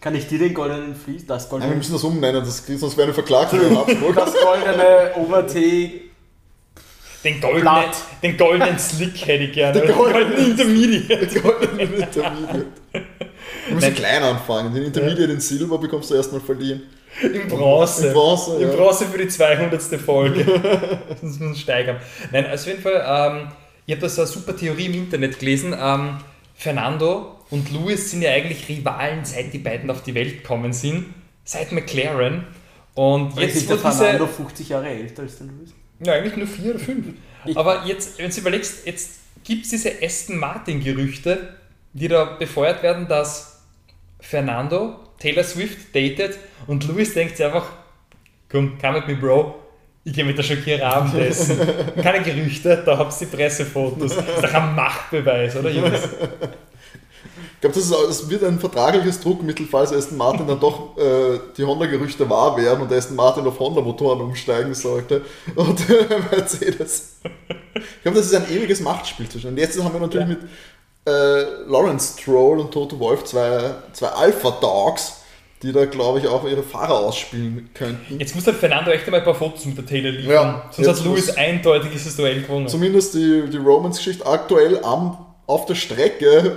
Kann 0.00 0.14
ich 0.16 0.26
dir 0.26 0.38
den 0.38 0.52
goldenen 0.52 0.94
Vlies, 0.96 1.26
das 1.26 1.44
Nein, 1.44 1.50
wir 1.52 1.58
goldene, 1.60 1.76
müssen 1.76 1.92
das 1.92 2.02
umnennen, 2.04 2.44
das, 2.44 2.66
sonst 2.66 2.96
werden 2.96 3.08
wir 3.10 3.14
verklagt 3.14 3.50
von 3.50 3.60
Habsburg. 3.78 4.14
das 4.16 4.32
goldene 4.34 5.12
Overtee 5.16 6.03
Den 7.24 7.40
goldenen, 7.40 7.62
Blatt. 7.62 7.96
den 8.22 8.36
goldenen 8.36 8.78
Slick 8.78 9.26
hätte 9.26 9.44
ich 9.44 9.52
gerne. 9.52 9.80
Den 9.80 9.86
Den 9.88 9.96
goldenen- 9.96 10.50
Intermediate. 10.50 11.26
Den 11.26 11.42
goldenen 11.42 11.80
Intermediate. 11.80 12.66
Wir 13.66 13.74
müssen 13.74 13.88
Nein. 13.88 13.94
klein 13.94 14.22
anfangen. 14.22 14.74
Den 14.74 14.84
Intermediate 14.84 15.32
in 15.32 15.40
Silber 15.40 15.78
bekommst 15.78 16.10
du 16.10 16.14
erstmal 16.14 16.40
verliehen. 16.40 16.82
In 17.22 17.48
Bronze. 17.48 18.08
In 18.08 18.12
Bronze, 18.12 18.60
ja. 18.60 18.68
Bronze 18.68 19.06
für 19.06 19.18
die 19.18 19.28
200. 19.28 19.80
Folge. 20.00 20.44
das 21.08 21.22
muss 21.22 21.40
man 21.40 21.54
steigern. 21.54 21.96
Nein, 22.32 22.46
also 22.46 22.62
auf 22.62 22.68
jeden 22.68 22.82
Fall, 22.82 23.04
ähm, 23.40 23.48
ich 23.86 23.92
habe 23.94 24.02
da 24.02 24.08
so 24.08 24.22
eine 24.22 24.30
super 24.30 24.56
Theorie 24.56 24.86
im 24.86 24.94
Internet 24.94 25.38
gelesen. 25.38 25.74
Ähm, 25.78 26.18
Fernando 26.54 27.36
und 27.50 27.70
Lewis 27.72 28.10
sind 28.10 28.22
ja 28.22 28.32
eigentlich 28.32 28.68
Rivalen, 28.68 29.24
seit 29.24 29.52
die 29.52 29.58
beiden 29.58 29.90
auf 29.90 30.02
die 30.02 30.14
Welt 30.14 30.42
gekommen 30.42 30.72
sind. 30.72 31.06
Seit 31.44 31.72
McLaren. 31.72 32.46
Und 32.94 33.34
Jetzt 33.36 33.54
jetzt, 33.54 33.56
ist 33.56 33.70
der 33.70 33.76
diese. 33.76 33.92
Fernando 33.92 34.26
50 34.26 34.68
Jahre 34.68 34.88
älter 34.88 35.22
als 35.22 35.38
der 35.38 35.46
Louis. 35.46 35.70
Ja, 36.00 36.14
eigentlich 36.14 36.36
nur 36.36 36.46
vier 36.46 36.70
oder 36.74 36.78
fünf. 36.80 37.06
Ich- 37.44 37.56
Aber 37.56 37.84
jetzt, 37.86 38.18
wenn 38.18 38.30
du 38.30 38.40
überlegst, 38.40 38.86
jetzt 38.86 39.20
gibt 39.44 39.64
es 39.64 39.70
diese 39.70 39.92
Aston 40.02 40.36
Martin-Gerüchte, 40.38 41.54
die 41.92 42.08
da 42.08 42.24
befeuert 42.24 42.82
werden, 42.82 43.06
dass 43.08 43.62
Fernando 44.20 44.98
Taylor 45.18 45.44
Swift 45.44 45.94
datet 45.94 46.38
und 46.66 46.86
Louis 46.88 47.12
denkt 47.14 47.36
sich 47.36 47.44
einfach, 47.46 47.66
komm, 48.50 48.78
come 48.78 48.98
with 48.98 49.06
me, 49.06 49.16
Bro. 49.16 49.60
Ich 50.06 50.12
gehe 50.12 50.24
mit 50.24 50.36
der 50.36 50.42
Shakira 50.42 50.86
Abendessen. 50.90 51.58
Keine 52.02 52.22
Gerüchte, 52.22 52.82
da 52.84 52.98
habt 52.98 53.12
ihr 53.20 53.26
die 53.26 53.36
Pressefotos. 53.36 54.16
Das 54.16 54.26
ist 54.28 54.42
doch 54.44 54.52
ein 54.54 54.74
Machtbeweis, 54.74 55.56
oder 55.56 55.70
Jungs? 55.70 56.00
Ich 57.54 57.60
glaube, 57.60 57.74
das, 57.74 57.88
das 57.90 58.28
wird 58.30 58.44
ein 58.44 58.58
vertragliches 58.58 59.20
Druckmittel, 59.20 59.66
falls 59.70 59.92
Aston 59.92 60.16
Martin 60.18 60.46
dann 60.46 60.60
doch 60.60 60.96
äh, 60.98 61.38
die 61.56 61.64
Honda-Gerüchte 61.64 62.28
wahr 62.28 62.56
werden 62.56 62.82
und 62.82 62.92
Aston 62.92 63.16
Martin 63.16 63.46
auf 63.46 63.58
Honda-Motoren 63.58 64.20
umsteigen 64.20 64.74
sollte 64.74 65.22
und 65.56 65.88
äh, 65.90 66.06
Mercedes. 66.30 67.16
Ich 67.74 68.02
glaube, 68.02 68.18
das 68.18 68.26
ist 68.26 68.34
ein 68.34 68.50
ewiges 68.50 68.80
Machtspiel 68.80 69.28
zwischen. 69.28 69.48
Und 69.50 69.58
jetzt 69.58 69.82
haben 69.82 69.92
wir 69.92 70.00
natürlich 70.00 70.28
Ja. 70.28 70.34
mit 70.34 70.38
äh, 71.06 71.42
Lawrence 71.70 72.18
Stroll 72.20 72.60
und 72.60 72.70
Toto 72.72 72.98
Wolf 72.98 73.24
zwei, 73.24 73.74
zwei 73.92 74.08
Alpha-Dogs, 74.08 75.20
die 75.62 75.72
da, 75.72 75.86
glaube 75.86 76.18
ich, 76.18 76.26
auch 76.28 76.46
ihre 76.46 76.62
Fahrer 76.62 76.94
ausspielen 76.98 77.70
könnten. 77.74 78.18
Jetzt 78.18 78.34
muss 78.34 78.44
der 78.44 78.52
Fernando 78.54 78.90
echt 78.90 79.06
einmal 79.06 79.20
ein 79.20 79.24
paar 79.24 79.34
Fotos 79.34 79.64
mit 79.64 79.78
der 79.78 79.86
Taylor 79.86 80.10
liefern. 80.10 80.30
Ja, 80.32 80.68
Sonst 80.70 80.88
hat 80.88 81.04
Louis 81.04 81.30
eindeutig 81.30 81.90
dieses 81.92 82.16
Duell 82.16 82.42
gewonnen. 82.42 82.68
Zumindest 82.68 83.14
die, 83.14 83.44
die 83.50 83.56
Romans-Geschichte 83.56 84.26
aktuell 84.26 84.82
am, 84.84 85.16
auf 85.46 85.64
der 85.66 85.74
Strecke 85.74 86.56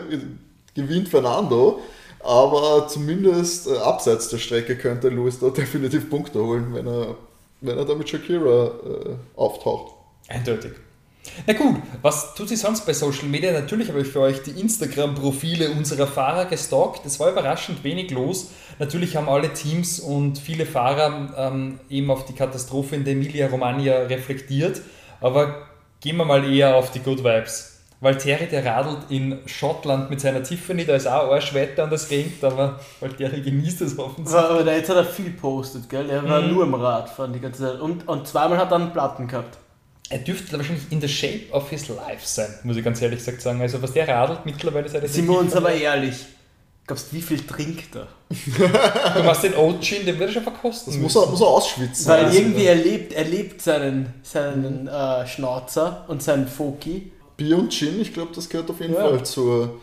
gewinnt 0.78 1.10
Fernando, 1.10 1.82
aber 2.20 2.88
zumindest 2.88 3.68
äh, 3.68 3.78
abseits 3.78 4.30
der 4.30 4.38
Strecke 4.38 4.78
könnte 4.78 5.10
Lewis 5.10 5.40
da 5.40 5.50
definitiv 5.62 6.10
Punkte 6.10 6.42
holen, 6.42 6.74
wenn 6.74 6.88
er, 6.88 7.16
wenn 7.62 7.78
er 7.78 7.86
da 7.86 7.96
mit 7.96 8.08
Shakira 8.08 8.68
äh, 8.68 9.16
auftaucht. 9.36 9.96
Eindeutig. 10.30 10.72
Na 11.46 11.54
gut, 11.54 11.76
was 12.02 12.36
tut 12.36 12.48
sich 12.48 12.60
sonst 12.60 12.86
bei 12.86 12.94
Social 12.94 13.28
Media? 13.28 13.52
Natürlich 13.52 13.90
habe 13.90 14.02
ich 14.02 14.08
für 14.08 14.22
euch 14.22 14.44
die 14.44 14.52
Instagram-Profile 14.52 15.72
unserer 15.72 16.08
Fahrer 16.08 16.46
gestalkt. 16.46 17.06
Es 17.06 17.20
war 17.20 17.32
überraschend 17.32 17.84
wenig 17.84 18.12
los. 18.12 18.52
Natürlich 18.80 19.16
haben 19.16 19.28
alle 19.28 19.52
Teams 19.54 20.00
und 20.00 20.38
viele 20.38 20.66
Fahrer 20.66 21.34
ähm, 21.38 21.80
eben 21.90 22.10
auf 22.12 22.26
die 22.26 22.34
Katastrophe 22.34 22.96
in 22.96 23.04
der 23.04 23.14
Emilia-Romagna 23.14 23.94
reflektiert. 24.04 24.82
Aber 25.20 25.68
gehen 26.00 26.18
wir 26.18 26.26
mal 26.26 26.50
eher 26.50 26.76
auf 26.76 26.92
die 26.92 27.00
Good 27.00 27.24
Vibes. 27.24 27.77
Valtteri, 28.00 28.46
der 28.48 28.64
radelt 28.64 29.00
in 29.10 29.40
Schottland 29.48 30.10
mit 30.12 30.22
seiner 30.22 30.44
Tiffany, 30.44 30.86
da 30.86 30.96
ist 30.96 31.08
auch 31.08 31.32
Arschwetter 31.32 31.86
und 31.86 31.94
es 31.94 32.10
regnet, 32.12 32.44
aber 32.44 32.80
Valtteri 33.00 33.42
genießt 33.42 33.82
es 33.82 33.98
offensichtlich. 33.98 34.36
Aber, 34.38 34.50
aber 34.56 34.64
der- 34.64 34.78
jetzt 34.78 34.90
hat 34.90 34.98
er 34.98 35.06
viel 35.06 35.32
postet, 35.32 35.90
gell? 35.90 36.08
Er 36.10 36.28
war 36.30 36.42
Mhm. 36.42 36.54
nur 36.54 36.64
im 36.66 36.74
Radfahren 36.76 37.34
die 37.34 37.40
ganze 37.40 37.64
Zeit. 37.64 37.80
Und, 37.80 38.08
und 38.08 38.28
zweimal 38.28 38.58
hat 38.60 38.70
er 38.72 38.76
einen 38.76 38.92
Platten 38.94 39.28
gehabt. 39.28 39.58
Er 40.10 40.20
dürfte 40.20 40.56
wahrscheinlich 40.58 40.86
in 40.92 41.02
the 41.02 41.08
shape 41.10 41.52
of 41.52 41.70
his 41.70 41.88
life 41.90 42.22
sein, 42.22 42.48
muss 42.64 42.78
ich 42.78 42.84
ganz 42.84 43.02
ehrlich 43.02 43.20
gesagt 43.20 43.42
sagen. 43.42 43.60
Also 43.62 43.82
was 43.82 43.92
der 43.94 44.08
radelt 44.08 44.46
mittlerweile 44.46 44.88
seit 44.88 45.08
Sind 45.10 45.28
wir 45.28 45.38
uns 45.40 45.56
aber 45.56 45.72
ehrlich. 45.74 46.26
Glaubst 46.86 47.12
du, 47.12 47.18
wie 47.18 47.22
viel 47.22 47.46
trinkt 47.46 47.96
er? 47.98 48.08
Du 49.18 49.24
machst 49.24 49.44
den 49.44 49.54
Oat 49.58 49.82
Gin, 49.84 50.06
den 50.06 50.18
wird 50.18 50.30
er 50.30 50.34
schon 50.36 50.44
verkosten. 50.44 50.94
Das 50.94 51.02
muss 51.02 51.16
er, 51.18 51.26
muss 51.30 51.42
er 51.42 51.48
ausschwitzen. 51.48 52.08
Weil 52.08 52.34
irgendwie 52.34 52.64
er 52.66 52.76
lebt, 52.76 53.12
er 53.12 53.26
lebt 53.26 53.62
seinen, 53.62 54.14
seinen 54.24 54.88
äh, 54.88 55.28
Schnauzer 55.28 56.06
und 56.08 56.24
seinen 56.24 56.48
Foki. 56.48 57.12
Bier 57.38 57.58
und 57.58 57.72
Gin, 57.72 58.02
ich 58.02 58.14
glaube, 58.14 58.32
das 58.36 58.50
gehört 58.50 58.70
auf 58.70 58.80
jeden 58.82 58.94
Ja. 58.96 59.02
Fall 59.08 59.24
zur, 59.26 59.80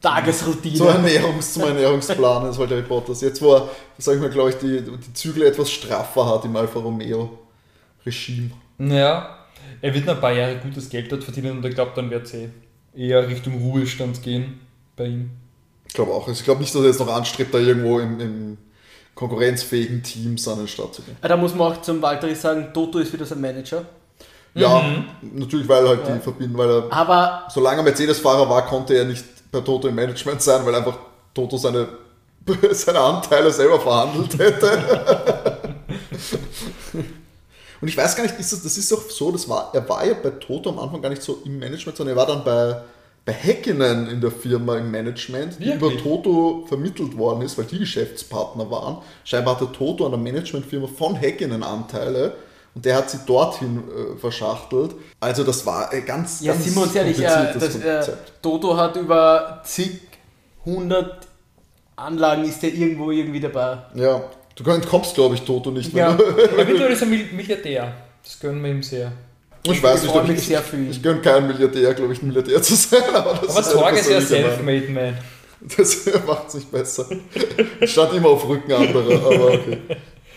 Tagesroutine. 0.00 0.76
zur 0.76 0.90
Ernährungs, 0.90 1.52
zum 1.52 1.62
Ernährungsplan 1.64 2.46
des 2.46 2.58
Valtteri 2.58 2.82
Bottas. 2.82 3.20
Jetzt, 3.20 3.42
wo 3.42 3.54
er, 3.54 3.68
sag 3.98 4.14
ich 4.16 4.20
mal, 4.20 4.30
glaube 4.30 4.50
ich, 4.50 4.56
die, 4.56 4.80
die 4.80 5.12
Zügel 5.12 5.42
etwas 5.42 5.70
straffer 5.70 6.26
hat 6.26 6.44
im 6.46 6.56
Alfa 6.56 6.80
Romeo-Regime. 6.80 8.50
Ja, 8.78 9.36
er 9.82 9.94
wird 9.94 10.06
noch 10.06 10.14
ein 10.14 10.20
paar 10.20 10.32
Jahre 10.32 10.56
gutes 10.56 10.88
Geld 10.88 11.12
dort 11.12 11.22
verdienen 11.22 11.58
und 11.58 11.64
ich 11.66 11.74
glaube, 11.74 11.92
dann 11.94 12.10
wird 12.10 12.26
es 12.26 12.34
eh 12.34 12.48
eher 12.96 13.28
Richtung 13.28 13.60
Ruhestand 13.62 14.22
gehen 14.22 14.60
bei 14.96 15.04
ihm. 15.06 15.30
Ich 15.86 15.94
glaube 15.94 16.12
auch. 16.12 16.26
Also 16.26 16.38
ich 16.38 16.44
glaube 16.44 16.60
nicht, 16.60 16.74
dass 16.74 16.80
er 16.80 16.88
jetzt 16.88 17.00
noch 17.00 17.08
anstrebt, 17.14 17.52
da 17.52 17.58
irgendwo 17.58 17.98
im, 17.98 18.18
im 18.20 18.58
konkurrenzfähigen 19.14 20.02
Team 20.02 20.38
seinen 20.38 20.66
Start 20.66 20.94
zu 20.94 21.02
gehen. 21.02 21.16
Ah, 21.20 21.28
Da 21.28 21.36
muss 21.36 21.54
man 21.54 21.72
auch 21.72 21.82
zum 21.82 22.00
Walter 22.00 22.34
sagen, 22.34 22.68
Toto 22.72 22.98
ist 23.00 23.12
wieder 23.12 23.26
sein 23.26 23.40
Manager. 23.40 23.84
Ja, 24.54 24.82
Mhm. 24.82 25.04
natürlich, 25.38 25.68
weil 25.68 25.86
halt 25.88 26.06
Ja. 26.08 26.14
die 26.14 26.20
verbinden, 26.20 26.58
weil 26.58 26.68
er, 26.70 26.84
Aber 26.92 27.44
solange 27.48 27.78
er 27.80 27.84
Mercedes-Fahrer 27.84 28.48
war, 28.48 28.66
konnte 28.66 28.94
er 28.94 29.04
nicht 29.04 29.24
bei 29.52 29.60
Toto 29.60 29.88
im 29.88 29.94
Management 29.94 30.42
sein, 30.42 30.64
weil 30.66 30.74
einfach 30.74 30.96
Toto 31.34 31.56
seine, 31.56 31.86
seine 32.72 32.98
Anteile 33.00 33.50
selber 33.52 33.78
verhandelt 33.80 34.38
hätte. 34.38 34.78
Und 37.80 37.88
ich 37.88 37.96
weiß 37.96 38.14
gar 38.14 38.24
nicht, 38.24 38.38
ist 38.38 38.52
das, 38.52 38.62
das 38.62 38.76
ist 38.76 38.92
doch 38.92 39.08
so, 39.08 39.32
das 39.32 39.48
war, 39.48 39.70
er 39.72 39.88
war 39.88 40.04
ja 40.04 40.12
bei 40.22 40.30
Toto 40.30 40.68
am 40.70 40.78
Anfang 40.78 41.00
gar 41.00 41.08
nicht 41.08 41.22
so 41.22 41.38
im 41.46 41.58
Management, 41.58 41.96
sondern 41.96 42.14
er 42.16 42.20
war 42.20 42.26
dann 42.26 42.44
bei, 42.44 42.76
bei 43.24 43.32
Häkkinen 43.32 44.06
in 44.08 44.20
der 44.20 44.30
Firma 44.30 44.76
im 44.76 44.90
Management, 44.90 45.58
die 45.60 45.72
über 45.72 45.86
Wirklich? 45.86 46.02
Toto 46.02 46.64
vermittelt 46.68 47.16
worden 47.16 47.40
ist, 47.42 47.56
weil 47.56 47.64
die 47.64 47.78
Geschäftspartner 47.78 48.70
waren. 48.70 48.98
Scheinbar 49.24 49.54
hatte 49.54 49.72
Toto 49.72 50.04
an 50.04 50.10
der 50.10 50.20
Managementfirma 50.20 50.88
von 50.88 51.14
Häkkinen 51.16 51.62
Anteile 51.62 52.34
und 52.74 52.84
der 52.84 52.96
hat 52.96 53.10
sie 53.10 53.18
dorthin 53.26 53.78
äh, 53.78 54.18
verschachtelt. 54.18 54.94
Also 55.20 55.44
das 55.44 55.64
war 55.66 55.92
äh, 55.92 56.02
ganz, 56.02 56.40
ja, 56.40 56.52
ganz 56.52 56.64
sind 56.64 56.74
wir 56.76 56.82
uns 56.82 56.94
ehrlich, 56.94 57.18
äh, 57.18 57.22
das, 57.22 57.76
äh, 57.76 57.80
Konzept. 57.80 58.32
Toto 58.42 58.76
hat 58.76 58.96
über 58.96 59.60
zig, 59.64 60.00
hundert 60.64 61.26
Anlagen 61.96 62.44
ist 62.44 62.62
der 62.62 62.72
irgendwo 62.72 63.10
irgendwie 63.10 63.40
dabei. 63.40 63.78
Ja, 63.94 64.22
du 64.54 64.70
entkommst, 64.70 65.14
glaube 65.14 65.34
ich, 65.34 65.42
Toto 65.42 65.70
nicht 65.70 65.92
Ja. 65.92 66.12
mehr. 66.12 66.26
Aber 66.52 66.64
mittlerweile 66.64 66.94
ist 66.94 67.02
er 67.02 67.08
Mil- 67.08 67.32
Milliardär. 67.32 67.92
Das 68.24 68.38
gönnen 68.38 68.62
wir 68.62 68.70
ihm 68.70 68.82
sehr. 68.82 69.12
Ich 69.62 69.82
weiß 69.82 70.02
nicht, 70.04 70.14
mich 70.28 70.38
ich, 70.38 70.46
sehr 70.46 70.62
für 70.62 70.76
ihn. 70.76 70.90
ich 70.90 71.02
gönne 71.02 71.20
keinen 71.20 71.46
Milliardär, 71.46 71.92
glaube 71.92 72.12
ich, 72.14 72.22
ein 72.22 72.28
Milliardär 72.28 72.62
zu 72.62 72.74
sein. 72.74 73.02
Aber, 73.14 73.32
das 73.34 73.50
Aber 73.50 73.60
ist 73.60 73.66
eine 73.66 73.78
Sorge 73.78 73.98
ist 73.98 74.10
ja 74.10 74.20
self-made 74.20 74.88
man. 74.90 75.18
Das 75.76 76.06
macht 76.26 76.48
es 76.48 76.54
nicht 76.54 76.70
besser. 76.72 77.04
Ich 77.82 77.92
stand 77.92 78.14
immer 78.14 78.30
auf 78.30 78.48
Rücken 78.48 78.72
anderer, 78.72 79.14
aber 79.26 79.44
okay. 79.52 79.78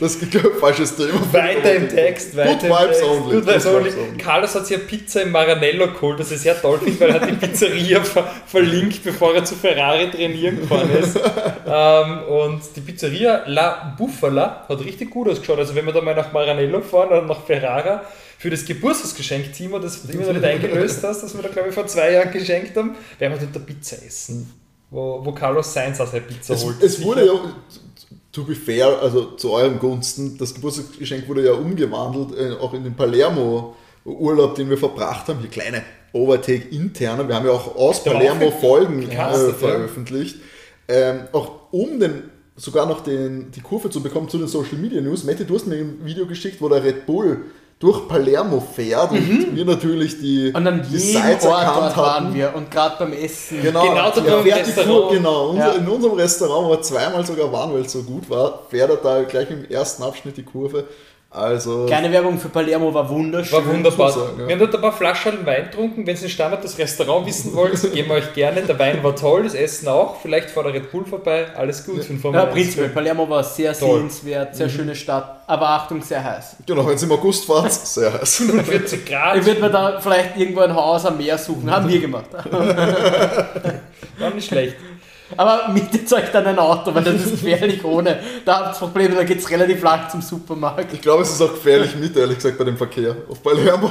Das 0.03 0.15
ist 0.15 0.37
falsches 0.59 0.97
Thema. 0.97 1.21
Weiter 1.31 1.75
im 1.75 1.87
Text, 1.87 2.35
weiter 2.35 2.55
Good 2.55 2.63
im 2.63 2.69
vibes 2.69 2.97
Text. 2.97 3.03
only. 3.03 3.35
Good 3.35 3.47
vibes 3.47 3.65
only. 3.67 4.17
Carlos 4.17 4.53
hat 4.53 4.67
sich 4.67 4.75
eine 4.75 4.85
Pizza 4.85 5.21
im 5.21 5.31
Maranello 5.31 5.87
geholt, 5.93 6.19
das 6.19 6.29
ist 6.29 6.43
sehr 6.43 6.61
toll 6.61 6.81
weil 6.99 7.09
er 7.09 7.21
hat 7.21 7.29
die 7.29 7.35
Pizzeria 7.35 8.03
ver 8.03 8.29
verlinkt, 8.45 9.01
bevor 9.01 9.33
er 9.33 9.45
zu 9.45 9.55
Ferrari 9.55 10.11
trainieren 10.11 10.59
gefahren 10.59 10.89
ist. 10.91 11.17
ähm, 11.65 12.23
und 12.23 12.61
die 12.75 12.81
Pizzeria 12.81 13.43
La 13.45 13.95
Bufala 13.97 14.65
hat 14.67 14.79
richtig 14.83 15.09
gut 15.09 15.29
ausgeschaut. 15.29 15.59
Also 15.59 15.73
wenn 15.73 15.85
wir 15.85 15.93
da 15.93 16.01
mal 16.01 16.13
nach 16.15 16.33
Maranello 16.33 16.81
fahren 16.81 17.07
oder 17.07 17.21
nach 17.21 17.45
Ferrara, 17.45 18.01
für 18.37 18.49
das 18.49 18.65
Geburtstagsgeschenk, 18.65 19.53
Timo, 19.53 19.79
das 19.79 20.03
du 20.05 20.11
immer 20.11 20.25
noch 20.25 20.33
nicht 20.33 20.43
eingelöst 20.43 21.01
hast, 21.01 21.23
das 21.23 21.33
wir 21.33 21.43
da 21.43 21.47
glaube 21.47 21.69
ich 21.69 21.75
vor 21.75 21.87
zwei 21.87 22.11
Jahren 22.11 22.29
geschenkt 22.29 22.75
haben, 22.75 22.97
werden 23.19 23.39
wir 23.39 23.39
dort 23.39 23.55
eine 23.55 23.65
Pizza 23.65 23.95
essen. 24.05 24.51
wo, 24.89 25.21
wo 25.23 25.31
Carlos 25.31 25.73
Sainz 25.73 26.01
aus 26.01 26.11
der 26.11 26.19
Pizza 26.19 26.55
Es, 26.55 26.65
holt. 26.65 26.83
es 26.83 27.01
wurde 27.01 27.25
ja, 27.25 27.33
to 28.33 28.43
be 28.43 28.55
fair, 28.55 28.99
also 29.01 29.35
zu 29.37 29.51
eurem 29.51 29.79
Gunsten, 29.79 30.37
das 30.37 30.53
Geburtstagsgeschenk 30.53 31.27
wurde 31.29 31.45
ja 31.45 31.53
umgewandelt, 31.53 32.37
äh, 32.37 32.53
auch 32.59 32.73
in 32.73 32.83
den 32.83 32.95
Palermo-Urlaub, 32.95 34.55
den 34.55 34.69
wir 34.69 34.77
verbracht 34.77 35.27
haben. 35.27 35.39
Hier 35.39 35.49
kleine 35.49 35.83
Overtake 36.11 36.67
interne. 36.75 37.27
Wir 37.27 37.35
haben 37.35 37.45
ja 37.45 37.51
auch 37.51 37.75
aus 37.75 38.03
Der 38.03 38.11
Palermo 38.11 38.51
Folgen 38.51 39.03
äh, 39.09 39.53
veröffentlicht. 39.53 40.37
Ähm, 40.87 41.21
auch 41.31 41.71
um 41.71 41.99
den, 41.99 42.23
sogar 42.55 42.87
noch 42.87 43.01
den, 43.01 43.51
die 43.51 43.61
Kurve 43.61 43.89
zu 43.89 44.01
bekommen 44.01 44.27
zu 44.27 44.39
den 44.39 44.47
Social 44.47 44.77
Media 44.77 44.99
News. 44.99 45.23
Mette, 45.23 45.45
du 45.45 45.55
hast 45.55 45.67
mir 45.67 45.75
ein 45.75 45.99
Video 46.03 46.25
geschickt, 46.25 46.59
wo 46.59 46.67
der 46.69 46.83
Red 46.83 47.05
Bull 47.05 47.45
durch 47.83 48.07
Palermo 48.07 48.61
fährt 48.61 49.11
und 49.11 49.55
wir 49.55 49.65
natürlich 49.65 50.17
die, 50.17 50.51
Mhm. 50.51 50.55
Und 50.55 50.67
an 50.67 50.87
die 50.89 50.97
jedem 50.97 51.21
Ort 51.23 51.43
dort 51.43 51.97
waren 51.97 52.33
wir 52.33 52.55
und 52.55 52.71
gerade 52.71 52.95
beim 52.97 53.11
Essen. 53.11 53.61
Genau, 53.61 53.81
Genau 53.81 54.09
da 54.09 54.21
ja, 54.21 54.35
beim 54.35 54.43
fährt 54.43 54.59
Restaurant. 54.67 54.89
Kur, 54.89 55.11
genau. 55.11 55.53
Ja. 55.55 55.71
In 55.73 55.87
unserem 55.89 56.13
Restaurant, 56.15 56.65
wo 56.65 56.69
wir 56.71 56.81
zweimal 56.81 57.25
sogar 57.25 57.51
waren, 57.51 57.73
weil 57.73 57.81
es 57.81 57.91
so 57.91 58.01
gut 58.03 58.29
war, 58.29 58.61
fährt 58.69 58.89
er 58.89 58.95
da 58.95 59.23
gleich 59.23 59.51
im 59.51 59.69
ersten 59.69 60.01
Abschnitt 60.01 60.37
die 60.37 60.43
Kurve. 60.43 60.85
Also, 61.35 61.87
Kleine 61.87 62.11
Werbung 62.11 62.37
für 62.37 62.49
Palermo 62.49 62.93
war 62.93 63.09
wunderschön. 63.09 63.57
War 63.57 63.65
wunderbar. 63.65 64.11
sagen, 64.11 64.39
ja. 64.41 64.47
Wir 64.47 64.53
haben 64.53 64.59
dort 64.59 64.75
ein 64.75 64.81
paar 64.81 64.93
Flaschen 64.93 65.43
Wein 65.47 65.63
getrunken. 65.63 66.05
Wenn 66.05 66.13
ihr 66.15 66.21
den 66.21 66.29
Standard 66.29 66.63
des 66.63 66.77
Restaurants 66.77 67.27
wissen 67.27 67.55
wollt, 67.55 67.81
geben 67.93 68.09
wir 68.09 68.17
euch 68.17 68.33
gerne. 68.33 68.61
Der 68.61 68.77
Wein 68.77 69.03
war 69.03 69.15
toll, 69.15 69.43
das 69.45 69.55
Essen 69.55 69.87
auch. 69.87 70.21
Vielleicht 70.21 70.51
vor 70.51 70.61
der 70.63 70.73
Red 70.73 70.91
Bull 70.91 71.03
vorbei. 71.05 71.47
Alles 71.57 71.83
gut 71.87 72.07
Ja, 72.07 72.43
1. 72.43 72.53
prinzipiell, 72.53 72.89
Palermo 72.89 73.27
war 73.27 73.43
sehr 73.43 73.73
Toll. 73.73 73.97
sehenswert, 74.01 74.55
sehr 74.55 74.69
schöne 74.69 74.95
Stadt, 74.95 75.41
aber 75.47 75.69
Achtung, 75.69 76.03
sehr 76.03 76.23
heiß. 76.23 76.57
genau, 76.67 76.85
wenn 76.85 76.93
es 76.93 77.01
im 77.03 77.11
August 77.11 77.45
fahrt, 77.45 77.71
sehr 77.73 78.13
heiß. 78.13 78.43
40 78.65 79.03
Grad. 79.03 79.35
Ich 79.37 79.45
würde 79.45 79.59
mir 79.59 79.71
da 79.71 79.99
vielleicht 79.99 80.37
irgendwo 80.37 80.61
ein 80.61 80.75
Haus 80.75 81.03
am 81.07 81.17
Meer 81.17 81.39
suchen, 81.39 81.71
haben 81.71 81.89
wir 81.89 81.99
gemacht. 81.99 82.25
War 84.19 84.29
nicht 84.35 84.47
schlecht. 84.47 84.75
Aber 85.37 85.69
mietet 85.69 86.11
euch 86.13 86.29
dann 86.31 86.45
ein 86.45 86.59
Auto, 86.59 86.93
weil 86.93 87.03
das 87.03 87.15
ist 87.15 87.31
gefährlich 87.31 87.83
ohne. 87.83 88.19
Da 88.45 88.59
habt 88.65 88.75
ihr 88.75 88.79
Probleme, 88.79 89.15
da 89.15 89.23
geht 89.23 89.39
es 89.39 89.49
relativ 89.49 89.81
lang 89.81 90.09
zum 90.09 90.21
Supermarkt. 90.21 90.93
Ich 90.93 91.01
glaube, 91.01 91.23
es 91.23 91.31
ist 91.31 91.41
auch 91.41 91.53
gefährlich 91.53 91.95
mit, 91.95 92.15
ehrlich 92.17 92.37
gesagt, 92.37 92.57
bei 92.57 92.63
dem 92.63 92.77
Verkehr 92.77 93.15
auf 93.29 93.41
Palermo. 93.41 93.89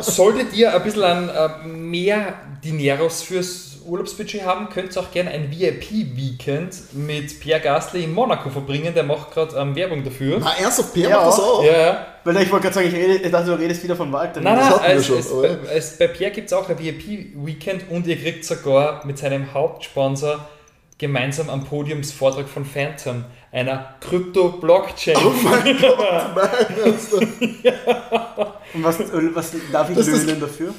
Solltet 0.00 0.52
ihr 0.54 0.74
ein 0.74 0.82
bisschen 0.82 1.02
an 1.04 1.28
äh, 1.28 1.66
mehr 1.68 2.34
Dineros 2.64 3.22
fürs 3.22 3.66
Urlaubsbudget 3.86 4.44
haben, 4.44 4.68
könnt 4.68 4.94
ihr 4.94 5.00
auch 5.00 5.10
gerne 5.10 5.30
ein 5.30 5.50
VIP-Weekend 5.50 6.74
mit 6.92 7.40
Pierre 7.40 7.60
Gasly 7.60 8.04
in 8.04 8.12
Monaco 8.12 8.50
verbringen. 8.50 8.92
Der 8.94 9.02
macht 9.04 9.32
gerade 9.32 9.56
ähm, 9.56 9.74
Werbung 9.74 10.04
dafür. 10.04 10.38
Na, 10.40 10.52
ernsthaft, 10.60 10.92
Per 10.94 11.08
Ja. 11.08 11.16
macht 11.16 11.26
das 11.28 11.40
auch. 11.40 11.64
Ja, 11.64 11.72
ja. 11.72 12.06
Weil 12.24 12.36
ich 12.42 12.52
wollte 12.52 12.64
gerade 12.64 12.74
sagen, 12.74 12.88
ich, 12.88 12.94
rede, 12.94 13.14
ich 13.14 13.30
dachte, 13.32 13.46
du 13.46 13.54
redest 13.58 13.82
wieder 13.82 13.96
von 13.96 14.12
Walter. 14.12 14.40
Nein, 14.40 14.56
Das 14.56 14.64
nein, 14.68 14.74
hatten 14.78 14.86
wir 14.92 14.96
es, 14.96 15.06
schon, 15.06 15.18
es, 15.18 15.90
es, 15.92 15.98
bei 15.98 16.08
Pierre 16.08 16.30
gibt 16.32 16.48
es 16.48 16.52
auch 16.52 16.68
ein 16.68 16.78
VIP-Weekend 16.78 17.90
und 17.90 18.06
ihr 18.06 18.16
kriegt 18.16 18.44
sogar 18.44 19.04
mit 19.06 19.18
seinem 19.18 19.52
Hauptsponsor 19.54 20.46
gemeinsam 21.00 21.48
am 21.48 21.64
Podiumsvortrag 21.64 22.46
von 22.46 22.66
Phantom, 22.66 23.24
einer 23.50 23.94
Krypto-Blockchain. 24.00 25.16
Oh 25.16 25.32
mein 25.42 25.78
Gott, 25.80 25.98
nein, 26.36 26.76
ernsthaft. 26.84 27.26
Und 28.74 28.84
was, 28.84 28.98
was 29.34 29.52
darf 29.72 29.90
ich 29.90 29.96
löhnen 29.96 30.38
dafür? 30.38 30.74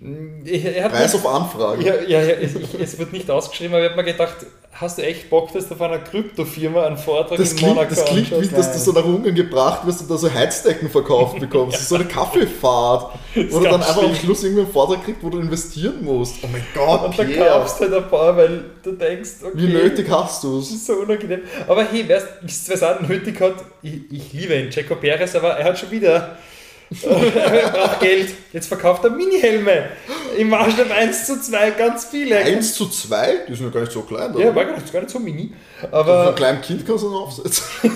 Preis 0.00 1.14
auf 1.14 1.26
Anfrage. 1.26 1.84
Ja, 1.84 1.94
ja, 2.06 2.22
ja 2.22 2.34
es, 2.34 2.54
ich, 2.54 2.80
es 2.80 2.98
wird 2.98 3.12
nicht 3.12 3.30
ausgeschrieben, 3.30 3.74
aber 3.74 3.84
ich 3.84 3.90
habe 3.90 4.02
mir 4.02 4.10
gedacht, 4.12 4.36
hast 4.72 4.98
du 4.98 5.02
echt 5.02 5.28
Bock, 5.30 5.52
dass 5.52 5.68
du 5.68 5.74
von 5.74 5.90
einer 5.90 6.02
Kryptofirma 6.02 6.86
einen 6.86 6.96
Vortrag 6.96 7.38
Das 7.38 7.52
in 7.52 7.58
klingt, 7.58 7.74
Monaco 7.74 7.94
das 7.94 8.04
klingt 8.06 8.30
wie, 8.40 8.48
dass 8.48 8.72
du 8.72 8.78
so 8.78 8.92
nach 8.92 9.04
Ungarn 9.04 9.34
gebracht 9.34 9.86
wirst 9.86 10.00
und 10.02 10.10
da 10.10 10.16
so 10.16 10.32
Heizdecken 10.32 10.88
verkauft 10.90 11.38
bekommst. 11.38 11.74
Das 11.76 11.82
ist 11.82 11.88
so 11.90 11.96
eine 11.96 12.06
Kaffeefahrt. 12.06 13.18
Wo 13.50 13.58
du 13.58 13.64
dann 13.64 13.74
einfach 13.82 14.02
am. 14.02 14.14
Schluss 14.14 14.42
irgendwie 14.44 14.62
einen 14.62 14.72
Vortrag 14.72 15.04
kriegst, 15.04 15.22
wo 15.22 15.30
du 15.30 15.38
investieren 15.38 16.02
musst. 16.04 16.36
Oh 16.42 16.48
mein 16.50 16.64
Gott, 16.74 17.04
Und 17.04 17.16
Pierre. 17.16 17.48
kaufst 17.50 17.80
du 17.80 17.84
halt 17.84 17.94
ein 17.94 18.08
paar, 18.08 18.36
weil 18.36 18.64
du 18.82 18.92
denkst, 18.92 19.30
okay, 19.42 19.52
Wie 19.54 19.66
nötig 19.68 20.08
hast 20.10 20.42
du 20.44 20.58
das 20.58 20.68
es? 20.68 20.74
ist 20.76 20.86
so 20.86 20.94
unangenehm. 20.94 21.40
Aber 21.66 21.84
hey, 21.84 22.04
wer 22.06 22.18
es 22.18 22.68
wer 22.68 22.74
es 22.74 23.08
nötig 23.08 23.40
hat, 23.40 23.54
ich, 23.82 24.00
ich 24.10 24.32
liebe 24.32 24.54
ihn, 24.54 24.70
Checo 24.70 24.96
Perez, 24.96 25.34
aber 25.34 25.50
er 25.50 25.64
hat 25.64 25.78
schon 25.78 25.90
wieder. 25.90 26.36
Braucht 27.00 28.00
Geld. 28.00 28.30
Jetzt 28.52 28.68
verkauft 28.68 29.04
er 29.04 29.10
Mini-Helme. 29.10 29.90
Im 30.36 30.50
Maßstab 30.50 30.90
1 30.90 31.26
zu 31.26 31.40
2, 31.40 31.70
ganz 31.72 32.06
viele. 32.06 32.36
1 32.36 32.74
zu 32.74 32.88
2? 32.88 33.46
Die 33.48 33.54
sind 33.54 33.66
ja 33.66 33.72
gar 33.72 33.80
nicht 33.80 33.92
so 33.92 34.02
klein. 34.02 34.32
Ja, 34.32 34.46
oder? 34.46 34.54
war 34.54 34.64
gar 34.64 34.76
nicht, 34.76 34.92
gar 34.92 35.00
nicht 35.00 35.10
so 35.10 35.18
mini. 35.18 35.52
Aber 35.90 36.28
ein 36.28 36.34
kleines 36.34 36.66
Kind 36.66 36.86
kannst 36.86 37.04
du 37.04 37.08
ihn 37.08 37.14
aufsetzen. 37.14 37.64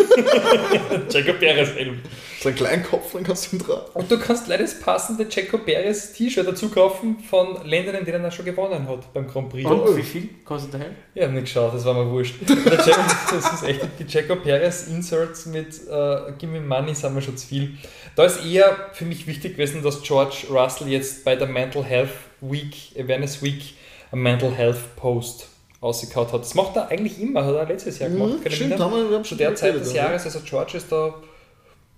Checo 1.11 1.32
Perez 1.35 1.68
Helm. 1.76 2.00
So 2.46 2.50
einen 2.50 2.59
kleinen 2.59 2.85
Kopf, 2.85 3.12
dann 3.12 3.24
kannst 3.24 3.50
du 3.50 3.56
ihn 3.56 3.62
tragen. 3.62 3.80
Und 3.94 4.09
du 4.09 4.20
kannst 4.20 4.46
leider 4.46 4.62
das 4.62 4.78
passende 4.78 5.28
Checo 5.28 5.59
Perez 5.59 6.12
T-Shirt 6.12 6.46
dazu 6.46 6.68
kaufen 6.68 7.18
von 7.18 7.66
Ländern, 7.66 7.96
in 7.96 8.04
denen 8.04 8.22
er 8.22 8.30
schon 8.30 8.44
gewonnen 8.44 8.87
hat 8.87 9.12
beim 9.12 9.26
Grand 9.26 9.48
Prix. 9.48 9.68
Und 9.68 9.96
wie 9.96 10.02
viel 10.04 10.28
kostet 10.44 10.74
der 10.74 10.80
Helm? 10.80 10.94
Ich 11.12 11.22
habe 11.24 11.32
nicht 11.32 11.46
geschaut, 11.46 11.74
das 11.74 11.85
war 11.85 11.94
mir 11.94 12.09
wurscht. 12.09 12.37
Checo, 12.46 13.00
das 13.32 13.52
ist 13.52 13.64
echt, 13.64 13.80
die 13.98 14.06
Checo 14.06 14.37
Perez 14.37 14.87
Inserts 14.87 15.46
mit 15.46 15.88
äh, 15.88 16.32
Gimme 16.38 16.61
Money 16.61 16.94
sind 16.94 17.16
mir 17.16 17.22
schon 17.22 17.37
zu 17.37 17.48
viel. 17.48 17.78
Da 18.14 18.24
ist 18.24 18.44
eher 18.46 18.76
für 18.92 19.06
mich 19.06 19.26
wichtig 19.26 19.54
gewesen, 19.56 19.82
dass 19.82 20.02
George 20.02 20.46
Russell 20.48 20.87
jetzt 20.87 21.24
bei 21.24 21.35
der 21.35 21.48
Mental 21.48 21.82
Health 21.82 22.11
Week, 22.40 22.76
Awareness 22.96 23.42
Week, 23.42 23.74
ein 24.12 24.20
Mental 24.20 24.52
Health 24.52 24.94
Post 24.94 25.48
ausgekaut 25.80 26.32
hat. 26.32 26.42
Das 26.42 26.54
macht 26.54 26.76
er 26.76 26.90
eigentlich 26.90 27.20
immer, 27.20 27.44
hat 27.44 27.56
er 27.56 27.66
letztes 27.66 27.98
Jahr 27.98 28.11
gemacht. 28.11 28.35
Mhm, 28.44 28.50
stimmt, 28.52 28.78
haben 28.78 28.92
wir, 28.92 29.11
wir 29.11 29.16
haben 29.16 29.24
zu 29.24 29.30
schon 29.30 29.38
der 29.38 29.48
drüber 29.48 29.59
Zeit 29.59 29.70
geredet, 29.70 29.87
des 29.87 29.94
ja. 29.94 30.04
Jahres, 30.04 30.24
also 30.24 30.40
George 30.44 30.76
ist 30.76 30.92
da, 30.92 31.12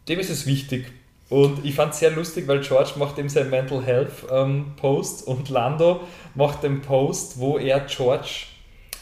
dem 0.08 0.18
ist 0.18 0.30
es 0.30 0.46
wichtig. 0.46 0.86
Und 1.28 1.64
ich 1.64 1.74
fand 1.74 1.92
es 1.92 2.00
sehr 2.00 2.10
lustig, 2.10 2.48
weil 2.48 2.60
George 2.60 2.92
macht 2.96 3.18
eben 3.18 3.28
sein 3.28 3.50
Mental 3.50 3.84
Health 3.84 4.12
ähm, 4.32 4.72
Post 4.76 5.26
und 5.26 5.50
Lando 5.50 6.00
macht 6.34 6.62
den 6.62 6.80
Post, 6.80 7.38
wo 7.38 7.58
er 7.58 7.80
George 7.80 8.46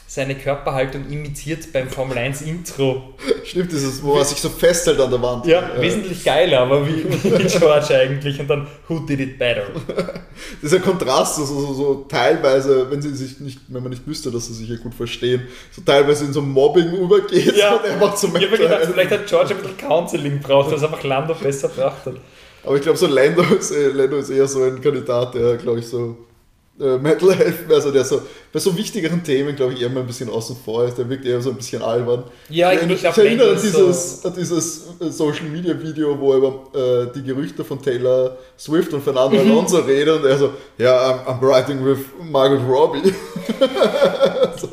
seine 0.09 0.35
Körperhaltung 0.35 1.05
imitiert 1.09 1.73
beim 1.73 1.89
Formel 1.89 2.17
1 2.17 2.41
Intro. 2.43 3.13
Stimmt, 3.43 3.71
dieses, 3.73 4.01
wo 4.01 4.15
er 4.17 4.23
sich 4.23 4.37
so 4.39 4.47
festhält 4.47 4.99
an 5.01 5.09
der 5.11 5.21
Wand. 5.21 5.45
Ja, 5.45 5.71
wesentlich 5.79 6.23
geiler, 6.23 6.61
aber 6.61 6.87
wie, 6.87 7.03
wie 7.03 7.43
George 7.59 7.93
eigentlich. 7.93 8.39
Und 8.39 8.47
dann, 8.47 8.67
who 8.87 8.99
did 8.99 9.19
it 9.19 9.37
better? 9.37 9.63
Dieser 10.61 10.79
Kontrast, 10.79 11.35
so, 11.35 11.43
so, 11.45 11.73
so 11.73 12.05
teilweise, 12.07 12.89
wenn 12.89 13.01
sie 13.01 13.13
sich 13.15 13.39
nicht, 13.41 13.59
wenn 13.67 13.83
man 13.83 13.89
nicht 13.91 14.07
wüsste, 14.07 14.31
dass 14.31 14.47
sie 14.47 14.53
sich 14.53 14.67
hier 14.67 14.77
gut 14.77 14.93
verstehen, 14.93 15.41
so 15.71 15.81
teilweise 15.81 16.23
in 16.25 16.31
so 16.33 16.41
Mobbing 16.41 16.89
übergeht 16.93 17.57
Ja. 17.57 17.75
und 17.75 17.83
einfach 17.85 18.15
so 18.15 18.27
Ich 18.27 18.33
habe 18.35 18.47
mir 18.49 18.57
gedacht, 18.57 18.85
vielleicht 18.91 19.11
hat 19.11 19.27
George 19.27 19.55
ein 19.55 19.61
bisschen 19.61 19.77
Counseling 19.77 20.39
braucht, 20.39 20.71
das 20.71 20.83
einfach 20.83 21.03
Lando 21.03 21.33
besser 21.35 21.69
hat. 21.77 22.13
Aber 22.63 22.75
ich 22.75 22.81
glaube, 22.81 22.97
so 22.97 23.07
Lando 23.07 23.43
ist, 23.57 23.71
eh- 23.71 23.87
Lando 23.87 24.17
ist 24.17 24.29
eher 24.29 24.47
so 24.47 24.63
ein 24.63 24.79
Kandidat, 24.81 25.35
der, 25.35 25.57
glaube 25.57 25.79
ich, 25.79 25.87
so 25.87 26.17
äh, 26.79 26.97
Metal 26.97 27.33
Health, 27.33 27.71
also 27.71 27.91
der 27.91 28.05
so 28.05 28.21
bei 28.53 28.59
so 28.59 28.75
wichtigeren 28.77 29.23
Themen, 29.23 29.55
glaube 29.55 29.73
ich, 29.73 29.81
eher 29.81 29.89
mal 29.89 30.01
ein 30.01 30.07
bisschen 30.07 30.29
außen 30.29 30.55
vor 30.63 30.85
ist. 30.85 30.97
Der 30.97 31.09
wirkt 31.09 31.25
eher 31.25 31.41
so 31.41 31.49
ein 31.49 31.55
bisschen 31.55 31.81
albern. 31.81 32.23
Ja, 32.49 32.71
ich, 32.71 32.81
ich, 32.83 33.03
ich 33.03 33.03
erinnere 33.03 33.51
an 33.51 33.61
dieses, 33.61 34.21
so, 34.21 34.27
an 34.27 34.33
dieses 34.35 34.87
äh, 34.99 35.09
Social 35.09 35.45
Media 35.45 35.79
Video, 35.81 36.19
wo 36.19 36.33
er 36.33 36.37
über 36.37 37.07
äh, 37.07 37.13
die 37.13 37.23
Gerüchte 37.23 37.63
von 37.63 37.81
Taylor 37.81 38.37
Swift 38.57 38.93
und 38.93 39.03
Fernando 39.03 39.37
Mhm. 39.37 39.51
Alonso 39.51 39.77
redet 39.79 40.21
und 40.21 40.25
er 40.25 40.37
so, 40.37 40.53
ja, 40.77 41.25
I'm, 41.25 41.25
I'm 41.25 41.41
writing 41.41 41.83
with 41.83 41.99
Margaret 42.21 42.61
Robbie. 42.67 43.13
so. 44.57 44.69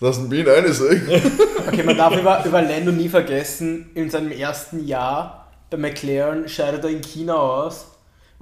Doesn't 0.00 0.28
mean 0.28 0.48
anything. 0.48 1.02
Okay, 1.68 1.82
man 1.82 1.96
darf 1.96 2.16
über, 2.18 2.42
über 2.44 2.62
Lando 2.62 2.90
nie 2.90 3.08
vergessen, 3.08 3.90
in 3.94 4.08
seinem 4.08 4.32
ersten 4.32 4.86
Jahr 4.86 5.48
bei 5.68 5.76
McLaren 5.76 6.48
scheidet 6.48 6.84
er 6.84 6.90
in 6.90 7.02
China 7.02 7.34
aus. 7.36 7.86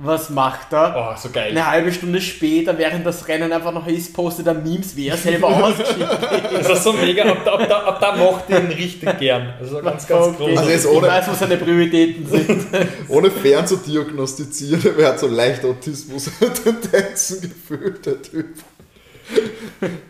Was 0.01 0.31
macht 0.31 0.73
er? 0.73 0.95
oh, 0.97 1.17
so 1.21 1.29
geil. 1.31 1.51
Eine 1.51 1.67
halbe 1.67 1.91
Stunde 1.93 2.21
später, 2.21 2.79
während 2.79 3.05
das 3.05 3.27
Rennen 3.27 3.53
einfach 3.53 3.73
noch 3.73 3.85
ist, 3.89 4.15
postet 4.15 4.47
er 4.47 4.55
Memes, 4.55 4.95
wie 4.95 5.09
er 5.09 5.17
selber 5.17 5.49
ausgeschieden 5.65 6.09
Das 6.53 6.69
ist 6.71 6.85
so 6.85 6.93
mega, 6.93 7.25
ab 7.25 7.39
da, 7.45 7.55
ab 7.55 7.67
da, 7.69 7.79
ab 7.79 7.99
da 8.01 8.15
mochte 8.17 8.53
ich 8.53 8.59
ihn 8.61 8.67
richtig 8.71 9.19
gern. 9.19 9.55
Also 9.59 9.81
ganz, 9.83 10.07
ganz 10.07 10.27
Okay. 10.29 10.37
groß. 10.51 10.59
Also 10.59 10.71
jetzt 10.71 10.85
ich 10.85 10.91
ohne- 10.93 11.09
weiß, 11.09 11.29
wo 11.29 11.35
seine 11.35 11.57
Prioritäten 11.57 12.27
sind. 12.29 12.67
Ohne 13.09 13.29
fern 13.31 13.67
zu 13.67 13.77
diagnostizieren, 13.77 14.81
wer 14.97 15.09
hat 15.09 15.19
so 15.19 15.27
leicht 15.27 15.65
Autismus-Tendenzen 15.65 17.41
gefühlt, 17.69 18.07
der 18.07 18.23
Typ. 18.23 18.47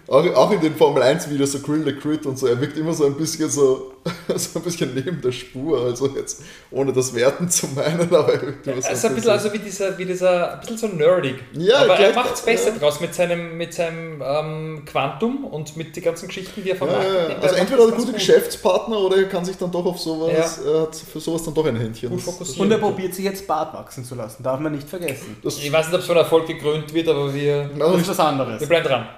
Auch, 0.06 0.24
auch 0.34 0.50
in 0.52 0.60
den 0.60 0.76
Formel 0.76 1.02
1 1.02 1.30
Videos, 1.30 1.52
so 1.52 1.60
Grill 1.60 1.82
the 1.84 1.92
Crit 1.94 2.26
und 2.26 2.38
so, 2.38 2.46
er 2.46 2.60
wirkt 2.60 2.76
immer 2.76 2.92
so 2.92 3.06
ein 3.06 3.14
bisschen 3.16 3.48
so, 3.50 3.94
so 4.36 4.58
ein 4.58 4.62
bisschen 4.62 4.94
neben 4.94 5.20
der 5.20 5.32
Spur, 5.32 5.82
also 5.84 6.08
jetzt 6.16 6.42
ohne 6.70 6.92
das 6.92 7.14
Werten 7.14 7.48
zu 7.48 7.66
meinen, 7.68 8.12
aber 8.14 8.32
er 8.32 8.42
immer 8.42 8.80
so 8.82 8.88
Also 8.88 9.08
ein 9.08 9.14
bisschen 9.14 9.30
also 9.30 9.52
wie 9.52 9.58
dieser, 9.58 9.96
wie 9.98 10.04
dieser, 10.04 10.54
ein 10.54 10.60
bisschen 10.60 10.76
so 10.78 10.86
nerdig. 10.88 11.36
Ja, 11.52 11.78
Aber 11.78 11.94
er 11.94 11.96
gleich- 11.96 12.14
macht 12.14 12.34
es 12.34 12.40
besser 12.42 12.70
ja. 12.70 12.78
draus 12.78 13.00
mit 13.00 13.14
seinem, 13.14 13.56
mit 13.56 13.74
seinem 13.74 14.22
ähm, 14.24 14.82
Quantum 14.86 15.44
und 15.44 15.76
mit 15.76 15.94
den 15.96 16.02
ganzen 16.04 16.28
Geschichten, 16.28 16.62
die 16.62 16.70
er 16.70 16.74
ja, 16.76 16.78
vermarktet. 16.78 17.12
ja, 17.12 17.28
ja. 17.30 17.38
Also 17.40 17.54
entweder 17.56 17.76
das 17.78 17.86
ein 17.86 17.90
ganz 17.92 18.00
guter 18.02 18.12
gut. 18.12 18.14
Geschäftspartner 18.26 18.98
oder 18.98 19.16
er 19.16 19.28
kann 19.28 19.44
sich 19.44 19.56
dann 19.56 19.70
doch 19.70 19.84
auf 19.86 19.98
sowas, 19.98 20.60
Ja. 20.64 20.70
er 20.72 20.80
hat 20.82 20.96
für 20.96 21.20
sowas 21.20 21.42
dann 21.44 21.54
doch 21.54 21.66
ein 21.66 21.76
Händchen. 21.76 22.10
Gut 22.10 22.18
Das- 22.18 22.24
fokussiert. 22.26 22.60
Und 22.60 22.70
er 22.70 22.78
probiert 22.78 23.14
sich 23.14 23.24
jetzt 23.24 23.46
Bart 23.46 23.74
wachsen 23.74 24.04
zu 24.04 24.14
lassen, 24.14 24.42
darf 24.42 24.60
man 24.60 24.72
nicht 24.72 24.88
vergessen. 24.88 25.36
Das, 25.42 25.58
Ich 25.58 25.72
weiß 25.72 25.86
nicht, 25.86 25.94
ob 25.94 26.00
es 26.00 26.06
von 26.06 26.16
Erfolg 26.16 26.46
gekrönt 26.46 26.92
wird, 26.94 27.08
aber 27.08 27.32
wir, 27.34 27.64
das, 27.78 27.92
Das 27.92 28.00
ist 28.02 28.08
was 28.08 28.20
anderes. 28.20 28.60
wir 28.60 28.66
bleiben 28.68 28.86
dran. 28.86 29.08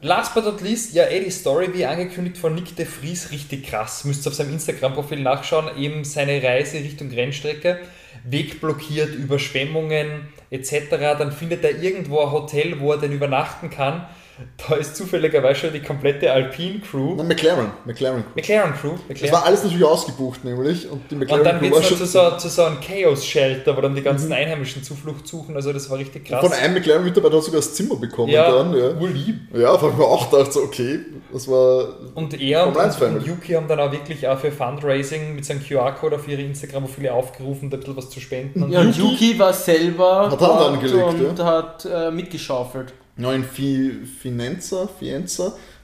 Last 0.00 0.34
but 0.34 0.44
not 0.44 0.60
least, 0.60 0.94
ja, 0.94 1.04
eh 1.04 1.24
die 1.24 1.30
Story, 1.30 1.72
wie 1.72 1.86
angekündigt 1.86 2.38
von 2.38 2.54
Nick 2.54 2.74
de 2.76 2.86
Vries, 2.86 3.30
richtig 3.30 3.66
krass. 3.66 4.04
Müsst 4.04 4.26
ihr 4.26 4.30
auf 4.30 4.34
seinem 4.34 4.52
Instagram-Profil 4.52 5.20
nachschauen. 5.20 5.76
Eben 5.78 6.04
seine 6.04 6.42
Reise 6.42 6.78
Richtung 6.78 7.10
Rennstrecke. 7.10 7.78
Weg 8.24 8.60
blockiert, 8.60 9.14
Überschwemmungen 9.14 10.28
etc. 10.50 10.90
Dann 11.18 11.32
findet 11.32 11.64
er 11.64 11.80
irgendwo 11.80 12.20
ein 12.20 12.32
Hotel, 12.32 12.80
wo 12.80 12.92
er 12.92 12.98
dann 12.98 13.12
übernachten 13.12 13.70
kann. 13.70 14.06
da 14.68 14.76
ist 14.76 14.96
zufälligerweise 14.96 15.60
schon 15.60 15.72
die 15.72 15.80
komplette 15.80 16.30
Alpine 16.32 16.80
Crew. 16.80 17.14
Na, 17.16 17.22
McLaren, 17.22 17.70
McLaren 17.84 18.22
Crew. 18.22 18.30
McLaren 18.34 18.72
Crew. 18.74 18.90
Das 18.90 19.08
McLaren. 19.08 19.32
war 19.32 19.46
alles 19.46 19.64
natürlich 19.64 19.84
ausgebucht, 19.84 20.44
nämlich. 20.44 20.88
Und 20.90 21.10
die 21.10 21.16
McLaren 21.16 21.40
Und 21.40 21.46
dann 21.46 21.60
wird 21.60 21.74
es 21.74 21.88
schon 21.88 21.98
zu 21.98 22.06
so, 22.06 22.36
zu 22.36 22.48
so 22.48 22.64
einem 22.64 22.78
Chaos-Shelter, 22.80 23.76
wo 23.76 23.80
dann 23.80 23.94
die 23.94 24.02
ganzen 24.02 24.32
Einheimischen 24.32 24.82
Zuflucht 24.82 25.26
suchen. 25.26 25.56
Also 25.56 25.72
das 25.72 25.90
war 25.90 25.98
richtig 25.98 26.26
krass. 26.26 26.40
Von 26.40 26.52
einem 26.52 26.74
McLaren-Mitarbeiter 26.74 27.36
hat 27.36 27.44
sogar 27.44 27.60
das 27.60 27.74
Zimmer 27.74 27.96
bekommen 27.96 28.30
ja, 28.30 28.50
dann. 28.50 28.76
Ja, 28.76 28.90
urlieb. 28.92 29.36
ja 29.52 29.72
da 29.72 29.80
habe 29.80 29.90
ich 29.90 29.98
mir 29.98 30.04
auch 30.04 30.30
gedacht, 30.30 30.52
so, 30.52 30.60
okay, 30.60 31.00
das 31.32 31.48
war. 31.48 31.96
Und 32.14 32.40
er 32.40 32.66
und, 32.66 32.74
Formel 32.74 32.90
1 32.90 33.00
und. 33.02 33.26
Yuki 33.26 33.52
haben 33.54 33.68
dann 33.68 33.80
auch 33.80 33.92
wirklich 33.92 34.26
auch 34.28 34.38
für 34.38 34.52
Fundraising 34.52 35.34
mit 35.34 35.44
seinem 35.44 35.64
QR-Code 35.64 36.16
auf 36.16 36.28
ihre 36.28 36.42
Instagram-Profile 36.42 37.12
aufgerufen, 37.12 37.70
da 37.70 37.76
ein 37.76 37.80
bisschen 37.80 37.96
was 37.96 38.10
zu 38.10 38.20
spenden. 38.20 38.62
Und 38.62 38.70
Ja, 38.70 38.80
und 38.80 38.96
Yuki 38.96 39.38
war 39.38 39.52
selber 39.52 40.30
Hat 40.30 40.40
Hand 40.40 40.60
angelegt, 40.60 41.20
und 41.20 41.44
hat 41.44 41.88
äh, 41.90 42.10
mitgeschaufelt. 42.10 42.92
Ja, 43.18 43.32
in 43.32 43.44
Fienza, 43.44 44.88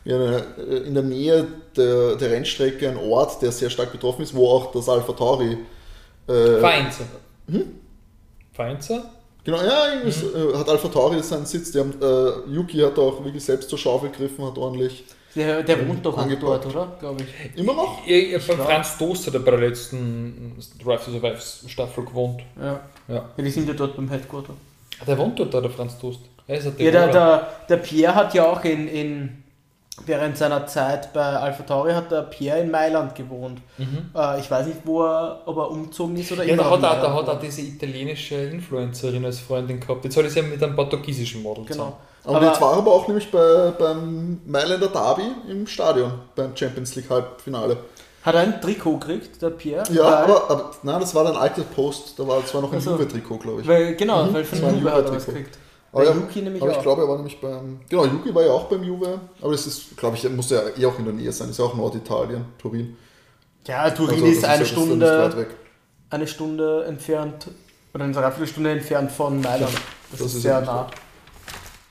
in 0.04 0.94
der 0.94 1.02
Nähe 1.02 1.46
der, 1.76 2.16
der 2.16 2.30
Rennstrecke 2.30 2.88
ein 2.88 2.96
Ort, 2.96 3.42
der 3.42 3.50
sehr 3.52 3.70
stark 3.70 3.90
betroffen 3.92 4.22
ist, 4.22 4.34
wo 4.34 4.48
auch 4.48 4.70
das 4.72 4.88
Alpha 4.88 5.12
Tauri. 5.12 5.58
Äh, 6.28 6.60
Feinzer. 6.60 7.04
Hm? 7.50 7.64
Feinzer? 8.52 9.04
Genau, 9.44 9.58
ja, 9.62 9.92
irgendwie 9.92 10.10
so, 10.10 10.26
äh, 10.34 10.56
hat 10.56 10.68
Alpha 10.68 10.88
Tauri 10.88 11.22
seinen 11.22 11.44
Sitz. 11.46 11.72
Die 11.72 11.78
haben, 11.80 11.92
äh, 12.00 12.54
Yuki 12.54 12.78
hat 12.78 12.98
auch 12.98 13.22
wirklich 13.24 13.44
selbst 13.44 13.68
zur 13.68 13.78
Schaufel 13.78 14.10
gegriffen, 14.10 14.44
hat 14.44 14.56
ordentlich. 14.56 15.04
Der, 15.34 15.62
der 15.64 15.88
wohnt 15.88 16.06
doch 16.06 16.16
Angepackt. 16.16 16.64
dort, 16.64 16.66
oder? 16.66 16.96
Glaube 17.00 17.22
ich. 17.24 17.58
Immer 17.58 17.74
noch? 17.74 18.06
Ja, 18.06 18.16
ja, 18.16 18.38
beim 18.46 18.58
Franz 18.58 18.96
Toast 18.96 19.26
hat 19.26 19.34
er 19.34 19.40
bei 19.40 19.50
der 19.50 19.60
letzten 19.60 20.56
Drive 20.82 21.04
to 21.04 21.10
Survive 21.10 21.38
Staffel 21.66 22.04
gewohnt. 22.04 22.40
Ja. 22.56 22.80
Ja. 23.08 23.14
ja. 23.36 23.42
Die 23.42 23.50
sind 23.50 23.66
ja 23.66 23.74
dort 23.74 23.96
beim 23.96 24.08
Headquarter. 24.08 24.54
Ah, 25.00 25.04
Der 25.04 25.18
wohnt 25.18 25.36
dort, 25.38 25.52
da, 25.52 25.60
der 25.60 25.70
Franz 25.70 25.98
Toast. 25.98 26.20
Ein 26.46 26.74
Ja, 26.78 26.90
der, 26.90 27.08
der, 27.08 27.48
der 27.68 27.76
Pierre 27.78 28.14
hat 28.14 28.34
ja 28.34 28.44
auch 28.46 28.62
in, 28.64 28.86
in 28.88 29.42
während 30.06 30.36
seiner 30.36 30.66
Zeit 30.66 31.12
bei 31.12 31.22
Alpha 31.22 31.62
Tauri 31.62 31.92
hat 31.92 32.10
der 32.10 32.22
Pierre 32.22 32.60
in 32.60 32.70
Mailand 32.70 33.14
gewohnt. 33.14 33.60
Mhm. 33.78 34.10
Äh, 34.14 34.40
ich 34.40 34.50
weiß 34.50 34.66
nicht, 34.66 34.80
wo 34.84 35.04
er, 35.04 35.42
ob 35.46 35.56
er 35.56 35.70
umgezogen 35.70 36.16
ist 36.16 36.32
oder 36.32 36.44
Ja, 36.44 36.54
immer 36.54 36.78
da 36.78 36.90
hat, 36.96 37.02
er, 37.02 37.14
hat 37.14 37.28
er 37.28 37.36
diese 37.36 37.62
italienische 37.62 38.34
Influencerin 38.34 39.24
als 39.24 39.38
Freundin 39.40 39.80
gehabt. 39.80 40.04
Jetzt 40.04 40.16
hat 40.16 40.24
er 40.24 40.30
sie 40.30 40.40
ja 40.40 40.46
mit 40.46 40.62
einem 40.62 40.74
portugiesischen 40.76 41.42
Model 41.42 41.64
Genau. 41.64 41.96
Und 42.24 42.42
jetzt 42.42 42.60
war 42.60 42.72
er 42.72 42.78
aber 42.78 42.92
auch 42.92 43.06
nämlich 43.06 43.30
bei, 43.30 43.72
beim 43.78 44.40
Mailänder 44.46 44.88
Derby 44.88 45.26
im 45.48 45.66
Stadion, 45.66 46.12
beim 46.34 46.56
Champions 46.56 46.94
League 46.96 47.10
Halbfinale. 47.10 47.76
Hat 48.22 48.34
er 48.34 48.40
ein 48.40 48.60
Trikot 48.62 48.96
gekriegt, 48.96 49.42
der 49.42 49.50
Pierre? 49.50 49.84
Ja, 49.92 50.24
aber, 50.24 50.50
aber 50.50 50.70
nein, 50.82 51.00
das 51.00 51.14
war 51.14 51.24
dann 51.24 51.34
ein 51.36 51.42
alter 51.42 51.62
Post, 51.62 52.18
da 52.18 52.26
war 52.26 52.40
das 52.40 52.54
war 52.54 52.62
noch 52.62 52.72
ein 52.72 52.78
Ach 52.78 52.82
so. 52.82 52.92
Juve-Trikot, 52.92 53.36
glaube 53.36 53.60
ich. 53.60 53.68
Weil, 53.68 53.94
genau, 53.94 54.24
Mhm, 54.24 54.32
weil 54.34 54.44
von 54.44 54.78
Juve 54.78 54.90
hat 54.90 55.04
er 55.04 55.14
was 55.16 55.26
gekriegt. 55.26 55.58
Aber, 55.94 56.04
ja, 56.04 56.14
Yuki 56.14 56.42
nämlich 56.42 56.60
aber 56.62 56.72
ich 56.72 56.78
auch. 56.78 56.82
glaube, 56.82 57.02
er 57.02 57.08
war 57.08 57.16
nämlich 57.16 57.40
beim. 57.40 57.80
Genau, 57.88 58.04
Yuki 58.06 58.34
war 58.34 58.42
ja 58.44 58.50
auch 58.52 58.64
beim 58.64 58.82
Juve, 58.82 59.20
aber 59.40 59.52
es 59.52 59.66
ist, 59.66 59.96
glaube 59.96 60.16
ich, 60.16 60.24
er 60.24 60.30
muss 60.30 60.50
ja 60.50 60.60
eh 60.76 60.84
auch 60.86 60.98
in 60.98 61.04
der 61.04 61.14
Nähe 61.14 61.32
sein, 61.32 61.50
ist 61.50 61.58
ja 61.58 61.64
auch 61.64 61.74
Norditalien, 61.76 62.44
Turin. 62.58 62.96
Ja, 63.66 63.88
Turin 63.90 64.14
Also, 64.14 64.26
ist 64.26 64.42
das 64.42 64.50
eine 64.50 64.52
ja- 64.52 64.58
das 64.58 64.68
nicht 64.70 64.72
Stunde, 64.72 65.06
weit 65.18 65.36
weg. 65.36 65.48
eine 66.10 66.26
Stunde 66.26 66.84
entfernt 66.86 67.46
oder 67.94 68.04
eine 68.04 68.12
Dreiviertelstunde 68.12 68.70
entfernt 68.72 69.12
von 69.12 69.40
Mailand. 69.40 69.72
Das, 70.10 70.18
Das 70.18 70.20
ist 70.28 70.34
ist 70.34 70.42
sehr 70.42 70.60
nah. 70.60 70.88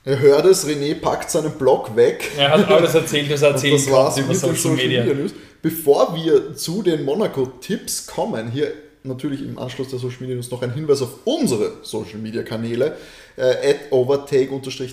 Ihr 0.06 0.20
hört 0.20 0.46
es, 0.46 0.68
René 0.68 0.96
packt 1.00 1.32
seinen 1.32 1.52
Blog 1.54 1.96
weg. 1.96 2.30
Er 2.38 2.52
hat 2.52 2.70
alles 2.70 2.94
erzählt, 2.94 3.32
was 3.32 3.42
er 3.42 3.52
erzählen 3.52 3.78
das 3.78 3.90
war's 3.90 4.16
konnte 4.16 4.22
über 4.34 4.34
mit 4.34 4.44
den 4.44 4.56
Social 4.56 4.76
Media. 4.76 5.04
News. 5.14 5.32
Bevor 5.62 6.14
wir 6.14 6.56
zu 6.58 6.82
den 6.84 7.06
Monaco-Tipps 7.06 8.06
kommen, 8.08 8.52
hier 8.52 8.74
natürlich 9.04 9.42
im 9.42 9.58
Anschluss 9.58 9.90
der 9.90 10.00
Social 10.00 10.22
Media 10.22 10.36
News 10.36 10.52
noch 10.52 10.62
ein 10.62 10.74
Hinweis 10.74 11.02
auf 11.02 11.20
unsere 11.26 11.74
Social 11.82 12.20
Media 12.20 12.44
Kanäle. 12.44 12.98
Äh, 13.36 13.72
at 13.72 13.92
overtake 13.92 14.50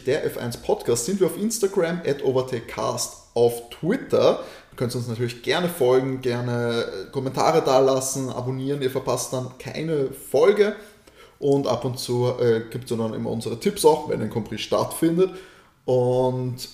der 0.06 0.30
F1 0.30 0.62
Podcast 0.62 1.04
sind 1.06 1.20
wir 1.20 1.26
auf 1.26 1.36
Instagram, 1.36 2.00
at 2.06 2.24
overtakecast 2.24 3.20
auf 3.34 3.70
Twitter. 3.70 4.44
Ihr 4.72 4.76
könnt 4.76 4.94
uns 4.94 5.08
natürlich 5.08 5.42
gerne 5.42 5.68
folgen, 5.68 6.20
gerne 6.20 6.84
äh, 6.84 7.10
Kommentare 7.10 7.62
dalassen, 7.62 8.30
abonnieren, 8.30 8.80
ihr 8.82 8.90
verpasst 8.90 9.32
dann 9.32 9.48
keine 9.58 10.12
Folge. 10.12 10.76
Und 11.38 11.66
ab 11.66 11.84
und 11.84 11.98
zu 11.98 12.32
äh, 12.40 12.60
gibt 12.70 12.88
es 12.90 12.96
dann 12.96 13.14
immer 13.14 13.30
unsere 13.30 13.58
Tipps 13.58 13.84
auch, 13.84 14.08
wenn 14.10 14.20
ein 14.20 14.30
Compris 14.30 14.60
stattfindet. 14.60 15.30
Und 15.86 16.68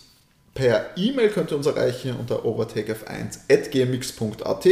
per 0.55 0.87
E-Mail 0.97 1.29
könnt 1.29 1.53
ihr 1.53 1.57
uns 1.57 1.67
erreichen 1.67 2.17
unter 2.19 2.45
overtakef1.gmx.at. 2.45 4.67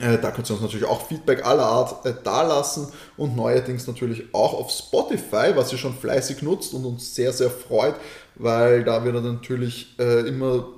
Äh, 0.00 0.18
Da 0.18 0.30
könnt 0.30 0.48
ihr 0.48 0.54
uns 0.54 0.62
natürlich 0.62 0.86
auch 0.86 1.06
Feedback 1.06 1.44
aller 1.44 1.66
Art 1.66 2.06
äh, 2.06 2.14
dalassen 2.24 2.88
und 3.16 3.36
neuerdings 3.36 3.86
natürlich 3.86 4.34
auch 4.34 4.54
auf 4.54 4.70
Spotify, 4.70 5.52
was 5.54 5.72
ihr 5.72 5.78
schon 5.78 5.94
fleißig 5.94 6.42
nutzt 6.42 6.74
und 6.74 6.84
uns 6.84 7.14
sehr, 7.14 7.32
sehr 7.32 7.50
freut, 7.50 7.94
weil 8.36 8.82
da 8.84 9.04
wir 9.04 9.12
dann 9.12 9.24
natürlich 9.24 9.94
äh, 9.98 10.26
immer, 10.26 10.68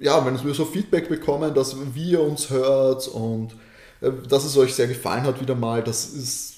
ja, 0.00 0.24
wenn 0.26 0.42
wir 0.42 0.54
so 0.54 0.64
Feedback 0.64 1.08
bekommen, 1.08 1.54
dass 1.54 1.76
wie 1.94 2.10
ihr 2.10 2.20
uns 2.20 2.50
hört 2.50 3.06
und 3.08 3.52
äh, 4.00 4.10
dass 4.28 4.44
es 4.44 4.56
euch 4.56 4.74
sehr 4.74 4.88
gefallen 4.88 5.22
hat 5.22 5.40
wieder 5.40 5.54
mal, 5.54 5.82
das 5.82 6.06
ist 6.06 6.54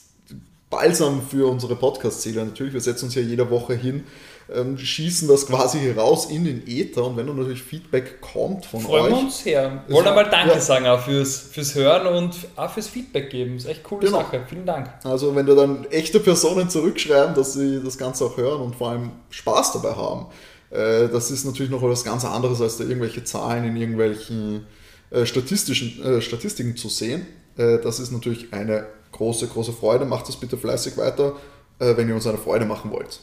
balsam 0.71 1.23
für 1.23 1.51
unsere 1.51 1.77
Podcast-Seele 1.77 2.45
natürlich. 2.45 2.73
Wir 2.73 2.81
setzen 2.81 3.07
uns 3.07 3.15
ja 3.15 3.23
jede 3.23 3.51
Woche 3.51 3.75
hin, 3.75 4.05
ähm, 4.55 4.79
schießen 4.79 5.27
das 5.27 5.47
quasi 5.47 5.91
raus 5.91 6.27
in 6.27 6.45
den 6.45 6.67
Äther 6.67 7.05
und 7.05 7.17
wenn 7.17 7.27
dann 7.27 7.37
natürlich 7.37 7.63
Feedback 7.63 8.21
kommt 8.21 8.65
von 8.65 8.81
Freuen 8.81 9.05
euch, 9.07 9.11
wir 9.11 9.19
uns. 9.19 9.47
Es 9.47 9.93
Wollen 9.93 10.07
einmal 10.07 10.31
Danke 10.31 10.55
ja. 10.55 10.61
sagen 10.61 10.87
auch 10.87 11.01
fürs, 11.01 11.39
fürs 11.39 11.75
Hören 11.75 12.07
und 12.07 12.37
auch 12.55 12.71
fürs 12.71 12.87
Feedback 12.87 13.31
geben. 13.31 13.57
Ist 13.57 13.67
echt 13.67 13.83
coole 13.83 14.07
Genau. 14.07 14.19
Sache. 14.19 14.43
Vielen 14.49 14.67
Dank. 14.67 14.91
Also 15.03 15.35
wenn 15.35 15.47
da 15.47 15.55
dann 15.55 15.85
echte 15.91 16.21
Personen 16.21 16.71
zurückschreiben, 16.71 17.35
dass 17.35 17.55
sie 17.55 17.83
das 17.83 17.99
Ganze 17.99 18.25
auch 18.25 18.37
hören 18.37 18.61
und 18.61 18.77
vor 18.77 18.91
allem 18.91 19.11
Spaß 19.31 19.73
dabei 19.73 19.95
haben, 19.95 20.27
äh, 20.71 21.09
das 21.09 21.31
ist 21.31 21.45
natürlich 21.45 21.71
noch 21.71 21.83
etwas 21.83 22.05
ganz 22.05 22.25
anderes, 22.25 22.61
als 22.61 22.77
da 22.77 22.85
irgendwelche 22.85 23.25
Zahlen 23.25 23.65
in 23.65 23.77
irgendwelchen 23.77 24.67
äh, 25.11 25.27
statistischen, 25.27 26.03
äh, 26.05 26.21
Statistiken 26.21 26.77
zu 26.77 26.89
sehen. 26.89 27.27
Äh, 27.57 27.79
das 27.79 27.99
ist 27.99 28.13
natürlich 28.13 28.53
eine 28.53 28.87
große, 29.11 29.49
große 29.49 29.73
Freude. 29.73 30.05
Macht 30.05 30.29
das 30.29 30.37
bitte 30.37 30.57
fleißig 30.57 30.97
weiter, 30.97 31.35
äh, 31.81 31.97
wenn 31.97 32.09
ihr 32.09 32.15
uns 32.15 32.27
eine 32.29 32.39
Freude 32.39 32.65
machen 32.65 32.93
wollt. 32.93 33.21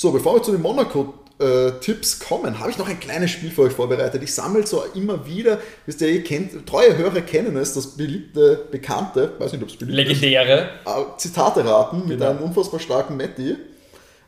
So, 0.00 0.12
bevor 0.12 0.34
wir 0.36 0.42
zu 0.44 0.52
den 0.52 0.62
Monaco-Tipps 0.62 2.20
kommen, 2.20 2.60
habe 2.60 2.70
ich 2.70 2.78
noch 2.78 2.88
ein 2.88 3.00
kleines 3.00 3.32
Spiel 3.32 3.50
für 3.50 3.62
euch 3.62 3.72
vorbereitet. 3.72 4.22
Ich 4.22 4.32
sammle 4.32 4.64
so 4.64 4.84
immer 4.94 5.26
wieder, 5.26 5.58
wisst 5.86 6.00
ihr, 6.00 6.08
ihr 6.08 6.22
kennt, 6.22 6.64
treue 6.68 6.96
Hörer 6.96 7.20
kennen 7.22 7.56
es, 7.56 7.74
das 7.74 7.88
beliebte, 7.96 8.66
bekannte, 8.70 9.32
weiß 9.40 9.54
nicht, 9.54 9.62
ob 9.64 9.68
es 9.70 9.74
beliebt 9.76 9.98
ist, 9.98 10.20
Legendäre. 10.20 10.68
äh, 10.86 11.16
Zitate 11.16 11.64
raten 11.64 12.02
mit 12.06 12.20
Genau. 12.20 12.30
einem 12.30 12.42
unfassbar 12.44 12.78
starken 12.78 13.16
Matti, 13.16 13.56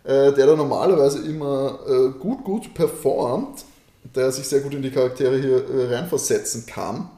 äh, 0.02 0.32
der 0.32 0.44
da 0.48 0.56
normalerweise 0.56 1.20
immer 1.24 1.78
äh, 1.86 2.18
gut, 2.18 2.42
gut 2.42 2.74
performt, 2.74 3.64
der 4.12 4.32
sich 4.32 4.48
sehr 4.48 4.58
gut 4.62 4.74
in 4.74 4.82
die 4.82 4.90
Charaktere 4.90 5.38
hier 5.38 5.70
äh, 5.70 5.94
reinversetzen 5.94 6.66
kann. 6.66 7.10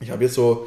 Ich 0.00 0.10
habe 0.10 0.18
hier 0.18 0.30
so, 0.30 0.66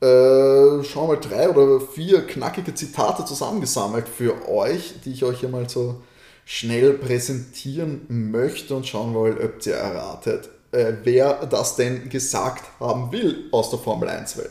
äh, 0.00 0.82
schauen 0.82 1.08
wir 1.08 1.14
mal, 1.14 1.20
drei 1.20 1.48
oder 1.50 1.80
vier 1.80 2.26
knackige 2.26 2.74
Zitate 2.74 3.24
zusammengesammelt 3.24 4.08
für 4.08 4.48
euch, 4.48 4.94
die 5.04 5.12
ich 5.12 5.22
euch 5.22 5.38
hier 5.38 5.50
mal 5.50 5.68
so 5.68 6.02
schnell 6.50 6.94
präsentieren 6.94 8.06
möchte 8.08 8.74
und 8.74 8.86
schauen 8.86 9.12
wollen, 9.12 9.36
ob 9.36 9.66
ihr 9.66 9.74
erratet, 9.74 10.48
äh, 10.72 10.94
wer 11.04 11.44
das 11.44 11.76
denn 11.76 12.08
gesagt 12.08 12.64
haben 12.80 13.12
will 13.12 13.50
aus 13.52 13.68
der 13.68 13.78
Formel 13.78 14.08
1-Welt. 14.08 14.48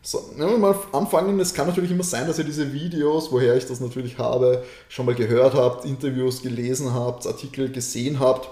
So, 0.00 0.30
wenn 0.34 0.48
wir 0.48 0.56
mal 0.56 0.74
anfangen, 0.92 1.38
es 1.40 1.52
kann 1.52 1.66
natürlich 1.66 1.90
immer 1.90 2.04
sein, 2.04 2.26
dass 2.26 2.38
ihr 2.38 2.44
diese 2.44 2.72
Videos, 2.72 3.30
woher 3.30 3.54
ich 3.54 3.66
das 3.66 3.80
natürlich 3.80 4.16
habe, 4.16 4.64
schon 4.88 5.04
mal 5.04 5.14
gehört 5.14 5.52
habt, 5.52 5.84
Interviews 5.84 6.40
gelesen 6.40 6.94
habt, 6.94 7.26
Artikel 7.26 7.70
gesehen 7.70 8.18
habt. 8.18 8.48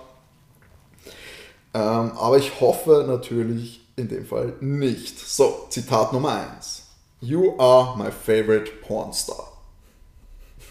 Ähm, 1.72 2.12
aber 2.18 2.36
ich 2.36 2.60
hoffe 2.60 3.06
natürlich 3.08 3.80
in 3.96 4.08
dem 4.08 4.26
Fall 4.26 4.52
nicht. 4.60 5.18
So, 5.18 5.68
Zitat 5.70 6.12
Nummer 6.12 6.38
1. 6.58 6.82
You 7.22 7.58
are 7.58 7.96
my 7.96 8.10
favorite 8.10 8.70
pornstar. 8.86 9.51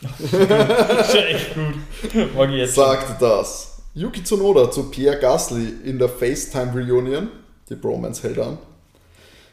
Ist 0.20 1.14
ja 1.14 1.22
echt 1.26 1.54
gut. 1.54 2.34
Mag 2.36 2.50
ich 2.50 2.56
jetzt 2.56 2.76
schon. 2.76 2.86
Sagt 2.86 3.22
das. 3.22 3.82
Yuki 3.94 4.24
Tsunoda 4.24 4.72
zu 4.72 4.90
Pierre 4.90 5.20
Gasly 5.20 5.74
in 5.86 6.00
der 6.00 6.10
FaceTime 6.10 6.74
Reunion. 6.74 7.30
Die 7.70 7.76
Bromance 7.76 8.24
hält 8.24 8.40
an. 8.40 8.58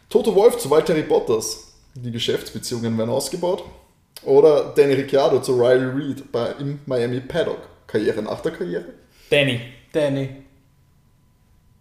Toto 0.08 0.34
Wolf 0.34 0.56
zu 0.58 0.70
Valtteri 0.70 1.02
Bottas. 1.02 1.72
Die 1.94 2.10
Geschäftsbeziehungen 2.10 2.96
werden 2.96 3.10
ausgebaut. 3.10 3.64
Oder 4.22 4.72
Danny 4.74 4.94
Ricciardo 4.94 5.40
zu 5.40 5.54
Riley 5.54 5.86
Reid 5.86 6.32
bei, 6.32 6.54
im 6.58 6.80
Miami 6.86 7.20
Paddock. 7.20 7.68
Karriere 7.86 8.22
nach 8.22 8.40
der 8.40 8.52
Karriere. 8.52 8.86
Danny. 9.30 9.60
Danny. 9.92 10.28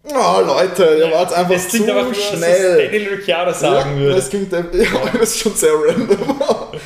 Oh 0.04 0.40
Leute, 0.44 0.96
ihr 0.98 1.10
wart 1.10 1.32
einfach 1.32 1.54
Es 1.54 1.68
klingt 1.68 1.86
zu 1.86 1.94
als 1.94 2.16
schnell. 2.16 2.78
was 2.78 2.90
Daniel 2.90 3.14
Ricciardo 3.14 3.52
sagen 3.52 3.94
ja, 3.94 4.00
würde. 4.00 4.14
Das 4.14 4.30
klingt, 4.30 4.52
ja, 4.52 4.62
das 5.12 5.30
ist 5.30 5.38
schon 5.38 5.54
sehr 5.54 5.72
random. 5.74 6.40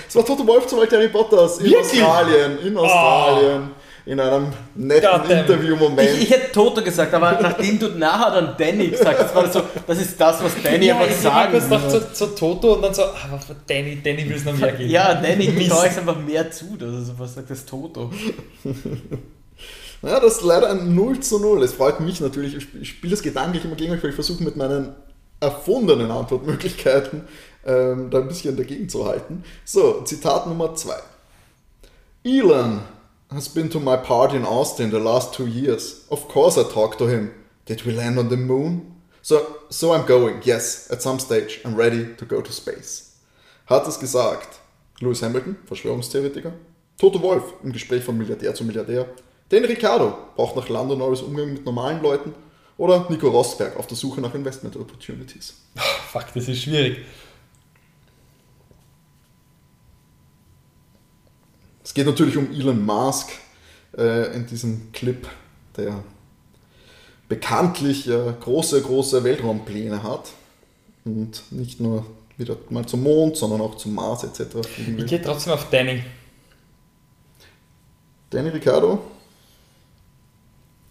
Es 0.09 0.15
war 0.17 0.25
Toto 0.25 0.47
Wolf 0.47 0.67
zu 0.67 0.77
Valtteri 0.77 1.09
Bottas 1.09 1.59
in 1.59 1.67
Wirklich? 1.67 2.03
Australien. 2.03 2.59
In 2.65 2.77
Australien. 2.77 3.71
In 4.05 4.19
einem 4.19 4.49
netten. 4.75 5.31
Interviewmoment. 5.31 6.11
Ich, 6.11 6.23
ich 6.23 6.31
hätte 6.31 6.51
Toto 6.51 6.83
gesagt, 6.83 7.15
aber 7.15 7.39
nachdem 7.41 7.79
du 7.79 7.89
nachher 7.91 8.33
dann 8.33 8.55
Danny 8.59 8.89
gesagt 8.89 9.21
hast, 9.21 9.35
war 9.35 9.45
das 9.45 9.53
so, 9.53 9.63
das 9.87 9.99
ist 10.01 10.21
das, 10.21 10.43
was 10.43 10.61
Danny 10.61 10.87
ja, 10.87 10.97
einfach 10.97 11.09
ich 11.09 11.17
sagen 11.17 11.37
habe 11.37 11.53
würde. 11.53 11.87
gedacht, 11.87 12.17
so, 12.17 12.27
so 12.27 12.35
Toto 12.35 12.75
und 12.75 12.83
dann 12.83 12.95
so, 12.95 13.03
aber 13.03 13.39
für 13.39 13.55
Danny, 13.65 14.01
Danny 14.03 14.29
will 14.29 14.37
es 14.37 14.45
noch 14.45 14.59
mehr 14.59 14.73
geben. 14.73 14.91
Ja, 14.91 15.15
Danny, 15.15 15.45
ich 15.45 15.69
traue 15.69 15.87
ich 15.87 15.97
einfach 15.97 16.19
mehr 16.19 16.51
zu, 16.51 16.77
dass 16.77 16.93
er 16.93 17.03
sowas 17.03 17.35
sagt, 17.35 17.51
das 17.51 17.65
Toto. 17.65 18.11
Ja, 20.03 20.19
das 20.19 20.39
ist 20.39 20.43
leider 20.43 20.69
ein 20.69 20.95
0 20.95 21.21
zu 21.21 21.39
0. 21.39 21.63
Es 21.63 21.75
freut 21.75 22.01
mich 22.01 22.21
natürlich, 22.21 22.57
ich 22.57 22.67
ich 22.81 22.89
spiele 22.89 23.13
das 23.13 23.23
gedanklich 23.23 23.65
immer 23.65 23.77
gegen 23.77 23.93
euch, 23.93 24.03
weil 24.03 24.11
ich 24.11 24.17
versuche 24.17 24.43
mit 24.43 24.57
meinen 24.57 24.97
erfundenen 25.39 26.11
Antwortmöglichkeiten 26.11 27.23
ähm, 27.65 28.11
da 28.11 28.19
ein 28.19 28.29
bisschen 28.29 28.57
dagegen 28.57 28.89
zu 28.89 29.07
halten. 29.07 29.45
So, 29.65 30.03
Zitat 30.03 30.47
Nummer 30.47 30.75
2. 30.75 30.95
Elon 32.25 32.83
has 33.31 33.49
been 33.49 33.71
to 33.71 33.81
my 33.81 33.97
party 33.97 34.37
in 34.37 34.45
Austin 34.45 34.91
the 34.91 34.99
last 34.99 35.35
two 35.35 35.47
years. 35.47 36.05
Of 36.11 36.29
course 36.29 36.59
I 36.59 36.65
talked 36.65 36.99
to 36.99 37.09
him. 37.09 37.31
Did 37.67 37.85
we 37.87 37.93
land 37.93 38.19
on 38.19 38.29
the 38.29 38.37
moon? 38.37 38.97
So, 39.23 39.41
so 39.69 39.93
I'm 39.95 40.07
going, 40.07 40.41
yes, 40.43 40.91
at 40.91 41.03
some 41.03 41.19
stage. 41.19 41.61
I'm 41.65 41.77
ready 41.77 42.15
to 42.17 42.25
go 42.25 42.41
to 42.41 42.53
space. 42.53 43.13
Hat 43.67 43.87
es 43.87 43.99
gesagt 43.99 44.61
Lewis 45.01 45.23
Hamilton, 45.23 45.57
Verschwörungstheoretiker, 45.67 46.53
Toto 46.99 47.23
Wolf 47.23 47.55
im 47.63 47.73
Gespräch 47.73 48.05
von 48.05 48.19
Milliardär 48.19 48.55
zu 48.55 48.65
Milliardär, 48.65 49.07
Dan 49.53 49.65
Ricciardo 49.65 50.17
braucht 50.35 50.57
nach 50.57 50.69
Lando 50.71 50.97
Norris 50.97 51.21
Umgang 51.21 51.53
mit 51.53 51.65
normalen 51.65 52.03
Leuten 52.03 52.35
oder 52.79 53.07
Nico 53.11 53.29
Rosberg 53.29 53.77
auf 53.77 53.87
der 53.87 53.99
Suche 53.99 54.21
nach 54.23 54.35
Investment 54.35 54.77
Opportunities. 54.77 55.55
Fuck, 56.11 56.27
das 56.35 56.49
ist 56.49 56.63
schwierig. 56.63 56.99
Es 61.93 61.95
geht 61.95 62.07
natürlich 62.07 62.39
um 62.39 62.51
Elon 62.51 62.83
Musk 62.87 63.33
äh, 63.99 64.35
in 64.35 64.47
diesem 64.47 64.91
Clip, 64.93 65.29
der 65.77 66.03
bekanntlich 67.29 68.09
äh, 68.09 68.33
große, 68.41 68.81
große 68.81 69.23
Weltraumpläne 69.23 70.03
hat 70.03 70.31
und 71.05 71.43
nicht 71.51 71.81
nur 71.81 72.07
wieder 72.39 72.57
mal 72.71 72.87
zum 72.87 73.03
Mond, 73.03 73.37
sondern 73.37 73.61
auch 73.61 73.75
zum 73.75 73.95
Mars 73.95 74.25
etc. 74.25 74.67
Ich 74.97 75.05
gehe 75.05 75.21
trotzdem 75.21 75.53
auf 75.53 75.69
Danny. 75.69 76.03
Danny 78.31 78.49
Ricciardo 78.49 78.99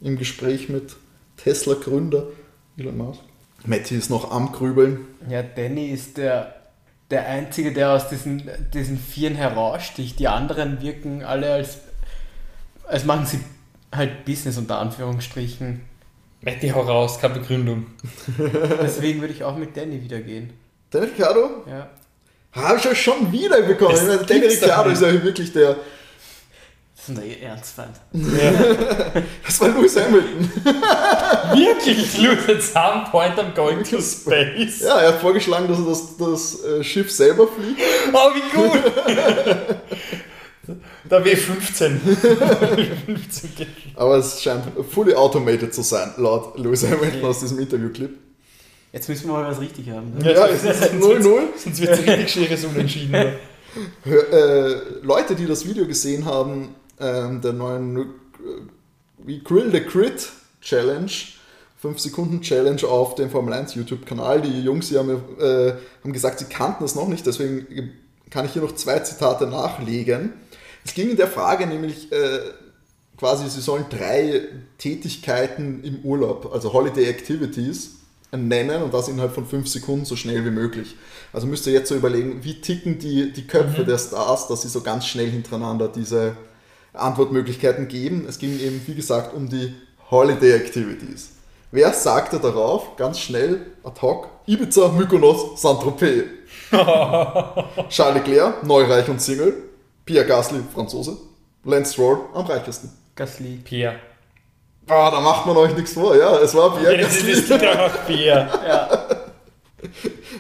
im 0.02 0.20
Gespräch 0.20 0.70
mit 0.70 0.96
Tesla-Gründer 1.38 2.28
Elon 2.78 2.98
Musk. 2.98 3.22
Matti 3.66 3.96
ist 3.96 4.12
noch 4.12 4.30
am 4.30 4.52
Grübeln. 4.52 5.08
Ja, 5.28 5.42
Danny 5.42 5.88
ist 5.88 6.18
der, 6.18 6.61
der 7.12 7.28
Einzige, 7.28 7.74
der 7.74 7.92
aus 7.92 8.10
diesen, 8.10 8.50
diesen 8.74 8.98
Vieren 8.98 9.36
heraussticht. 9.36 10.18
Die 10.20 10.28
anderen 10.28 10.82
wirken 10.82 11.24
alle 11.24 11.54
als, 11.54 11.80
als 12.88 13.06
machen 13.06 13.26
sie 13.26 13.40
halt 13.94 14.26
Business 14.26 14.58
unter 14.58 14.80
Anführungsstrichen. 14.80 15.82
Matti, 16.42 16.70
hau 16.70 16.82
raus, 16.82 17.20
keine 17.20 17.36
Begründung. 17.36 17.86
Deswegen 18.82 19.22
würde 19.22 19.34
ich 19.34 19.44
auch 19.44 19.56
mit 19.58 19.78
Danny 19.78 20.02
wieder 20.02 20.20
gehen. 20.22 20.52
Danny 20.90 21.06
Ricciardo 21.08 21.64
Ja. 21.70 21.90
habe 22.54 22.80
ich 22.80 22.88
euch 22.88 23.02
schon 23.02 23.32
wieder 23.32 23.62
bekommen. 23.62 23.92
Das 23.92 24.02
Ich 24.02 24.08
meine, 24.08 24.24
Danny 24.26 24.46
Ricciardo 24.46 24.90
ist 24.90 25.02
ja 25.02 25.24
wirklich 25.24 25.54
der. 25.54 25.76
Das 27.02 27.10
ist 27.10 27.18
unser 27.18 27.42
Ernstfeind. 27.42 27.96
Das 29.44 29.60
war 29.60 29.70
Lewis 29.70 29.98
Hamilton. 29.98 30.50
Wirklich, 31.54 32.18
Luke, 32.20 32.54
at 32.54 32.62
some 32.62 33.06
point 33.10 33.38
I'm 33.40 33.54
going 33.56 33.84
to 33.84 34.00
space. 34.00 34.82
Ja, 34.82 35.00
er 35.00 35.08
hat 35.10 35.20
vorgeschlagen, 35.20 35.68
dass 35.68 35.80
er 35.80 35.86
das, 35.86 36.18
das 36.18 36.64
äh, 36.64 36.84
Schiff 36.84 37.12
selber 37.12 37.48
fliegt. 37.48 37.82
Oh, 38.14 38.30
wie 38.36 38.56
gut! 38.56 38.84
Der 41.10 41.26
W15. 41.26 41.98
15 43.06 43.56
geht. 43.56 43.68
Aber 43.96 44.18
es 44.18 44.42
scheint 44.42 44.64
fully 44.92 45.16
automated 45.16 45.74
zu 45.74 45.82
sein, 45.82 46.14
laut 46.18 46.58
Lewis 46.58 46.88
Hamilton 46.88 47.26
aus 47.26 47.40
diesem 47.40 47.60
Interviewclip. 47.60 48.18
Jetzt 48.94 49.10
müssen 49.10 49.28
wir 49.28 49.34
mal 49.34 49.50
was 49.50 49.60
richtig 49.60 49.90
haben. 49.90 50.14
Ne? 50.18 50.34
Ja, 50.34 50.48
es 50.48 50.64
ist 50.64 50.84
0-0. 50.94 51.40
Sonst 51.58 51.82
wird 51.82 51.92
es 51.92 52.00
richtig 52.00 52.32
schweres 52.32 52.64
Unentschieden. 52.64 53.14
Äh, 53.14 53.34
Leute, 55.02 55.34
die 55.36 55.46
das 55.46 55.66
Video 55.66 55.86
gesehen 55.86 56.26
haben, 56.26 56.76
ähm, 57.02 57.42
der 57.42 57.54
neuen 57.54 57.98
äh, 57.98 58.06
wie 59.18 59.44
Grill 59.44 59.72
the 59.72 59.82
Crit 59.82 60.30
Challenge, 60.62 61.12
5 61.78 62.00
Sekunden 62.00 62.42
Challenge 62.42 62.84
auf 62.84 63.16
dem 63.16 63.30
Formel 63.30 63.54
1 63.54 63.76
YouTube-Kanal. 63.76 64.42
Die 64.42 64.62
Jungs 64.62 64.90
hier 64.90 65.00
haben, 65.00 65.10
äh, 65.40 65.74
haben 66.04 66.14
gesagt, 66.14 66.40
sie 66.40 66.46
kannten 66.46 66.84
es 66.84 66.96
noch 66.96 67.08
nicht, 67.08 67.26
deswegen 67.26 67.92
kann 68.30 68.46
ich 68.46 68.54
hier 68.54 68.62
noch 68.62 68.76
zwei 68.76 69.00
Zitate 69.00 69.48
nachlegen. 69.48 70.34
Es 70.86 70.94
ging 70.94 71.10
in 71.10 71.18
der 71.18 71.28
Frage 71.28 71.68
nämlich 71.68 72.12
äh, 72.12 72.40
quasi, 73.18 73.50
sie 73.50 73.62
sollen 73.62 73.86
drei 73.90 74.48
Tätigkeiten 74.78 75.84
im 75.84 76.00
Urlaub, 76.04 76.52
also 76.54 76.74
Holiday 76.74 77.06
Activities, 77.06 77.98
nennen 78.32 78.82
und 78.82 78.94
das 78.94 79.10
innerhalb 79.10 79.34
von 79.34 79.46
fünf 79.46 79.68
Sekunden 79.68 80.06
so 80.06 80.16
schnell 80.16 80.46
wie 80.46 80.52
möglich. 80.52 80.96
Also 81.34 81.48
müsst 81.48 81.68
ihr 81.68 81.74
jetzt 81.74 81.90
so 81.90 81.96
überlegen, 81.96 82.44
wie 82.44 82.62
ticken 82.62 82.98
die, 82.98 83.32
die 83.34 83.46
Köpfe 83.46 83.84
der 83.84 83.98
Stars, 83.98 84.48
dass 84.48 84.62
sie 84.62 84.70
so 84.70 84.82
ganz 84.82 85.06
schnell 85.06 85.30
hintereinander 85.30 85.88
diese 85.88 86.36
Antwortmöglichkeiten 86.94 87.88
geben. 87.88 88.26
Es 88.28 88.40
ging 88.40 88.60
eben, 88.60 88.82
wie 88.86 88.96
gesagt, 88.96 89.34
um 89.34 89.50
die 89.50 89.74
Holiday 90.10 90.54
Activities. 90.54 91.32
Wer 91.72 91.94
sagte 91.94 92.40
darauf, 92.40 92.98
ganz 92.98 93.20
schnell, 93.20 93.66
ad 93.84 94.02
hoc, 94.02 94.28
Ibiza, 94.46 94.90
Mykonos, 94.90 95.62
Saint-Tropez? 95.62 96.26
Charles 97.90 98.16
Leclerc, 98.16 98.64
neureich 98.64 99.08
und 99.10 99.22
Single. 99.22 99.54
Pierre 100.06 100.26
Gasly, 100.26 100.60
Franzose. 100.74 101.18
Lance 101.64 101.94
Stroll, 101.94 102.18
am 102.34 102.46
reichesten. 102.46 102.92
Gasly. 103.16 103.62
Pierre. 103.64 103.96
Ah, 104.90 105.12
da 105.12 105.22
macht 105.22 105.46
man 105.46 105.56
euch 105.58 105.76
nichts 105.76 105.94
vor, 105.94 106.16
ja, 106.18 106.38
es 106.40 106.54
war 106.56 106.76
Pierre 106.76 106.96
Ja, 106.98 107.02
das 107.04 107.16
Gasly. 107.16 107.32
ist 107.32 107.52
auch 107.54 108.06
Pierre. 108.08 108.50
Ja. 108.68 109.01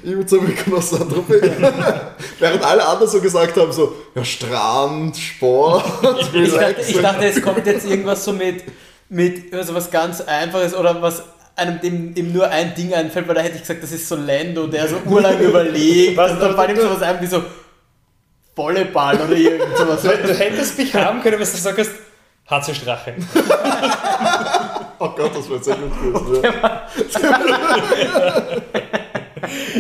Ibiza, 0.04 0.38
Mykonos, 0.38 0.90
Saint-Tropez. 0.92 1.42
Während 2.40 2.64
alle 2.64 2.86
anderen 2.86 3.12
so 3.12 3.20
gesagt 3.22 3.58
haben, 3.58 3.72
so, 3.72 3.96
ja, 4.16 4.24
Strand, 4.24 5.18
Sport, 5.18 5.86
Ich 6.34 6.54
dachte, 6.54 6.82
ich 6.88 7.02
dachte, 7.02 7.26
es 7.26 7.42
kommt 7.42 7.66
jetzt 7.66 7.86
irgendwas 7.86 8.24
so 8.24 8.34
mit, 8.34 8.64
mit 9.10 9.54
also 9.54 9.74
was 9.74 9.90
ganz 9.92 10.22
Einfaches 10.22 10.76
oder 10.76 11.02
was 11.02 11.24
einem 11.56 11.80
dem, 11.82 12.14
dem 12.14 12.34
nur 12.34 12.48
ein 12.50 12.74
Ding 12.76 12.94
einfällt, 12.94 13.28
weil 13.28 13.36
da 13.36 13.42
hätte 13.42 13.56
ich 13.56 13.62
gesagt, 13.62 13.84
das 13.84 13.92
ist 13.92 14.08
so 14.08 14.16
Lando, 14.16 14.68
der 14.68 14.88
so 14.88 14.96
urlang 15.06 15.40
überlegt 15.42 16.18
Was, 16.18 16.32
und 16.32 16.40
dann 16.40 16.56
fällt 16.56 16.70
ihm 16.72 16.82
sowas 16.82 17.02
ein 17.02 17.22
wie 17.22 17.28
so 17.28 17.44
Volleyball 18.56 19.16
oder 19.22 19.36
irgend 19.36 19.78
sowas. 19.78 20.02
Du, 20.02 20.10
du 20.10 20.34
hättest 20.34 20.78
mich 20.78 20.94
haben 20.96 21.22
können, 21.22 21.40
wenn 21.40 21.46
du 21.46 21.52
gesagt 21.52 21.78
hast, 21.78 21.92
HC 22.50 22.74
Strache. 22.76 23.16
Oh 25.04 25.10
Gott, 25.18 25.36
das 25.36 25.50
wird 25.50 25.64
sehr 25.64 25.76
gut 25.78 26.00
gewesen. 26.00 26.44
Ja. 26.44 26.88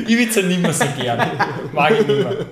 Ibiza 0.07 0.41
nicht 0.41 0.61
mehr 0.61 0.73
so 0.73 0.85
gern. 0.97 1.19
Mag 1.73 1.91
ich 1.91 2.07
nicht 2.07 2.19
mehr. 2.23 2.45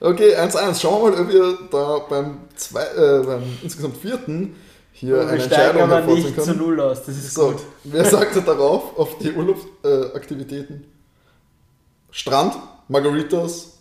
Okay, 0.00 0.34
1-1. 0.36 0.80
Schauen 0.80 1.02
wir 1.04 1.10
mal, 1.12 1.20
ob 1.22 1.32
wir 1.32 1.58
da 1.70 1.98
beim, 2.08 2.38
zwei, 2.56 2.82
äh, 2.82 3.22
beim 3.24 3.42
insgesamt 3.62 3.96
vierten 3.96 4.56
hier 4.92 5.14
Wir 5.16 5.28
eine 5.28 5.40
steigen 5.40 5.52
Entscheidung 5.52 5.82
aber 5.82 5.94
hervorziehen 5.96 6.34
nicht 6.34 6.42
zu. 6.44 6.54
Null 6.54 6.80
aus, 6.80 7.04
das 7.04 7.16
ist 7.16 7.34
So, 7.34 7.52
gut. 7.52 7.60
wer 7.84 8.04
sagte 8.04 8.42
darauf, 8.42 8.98
auf 8.98 9.18
die 9.18 9.32
Urlaubsaktivitäten? 9.32 10.84
Strand, 12.10 12.54
Margaritas, 12.88 13.78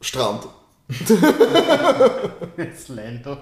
Strand. 0.00 0.48
Jetzt 2.56 2.88
Lando. 2.88 3.36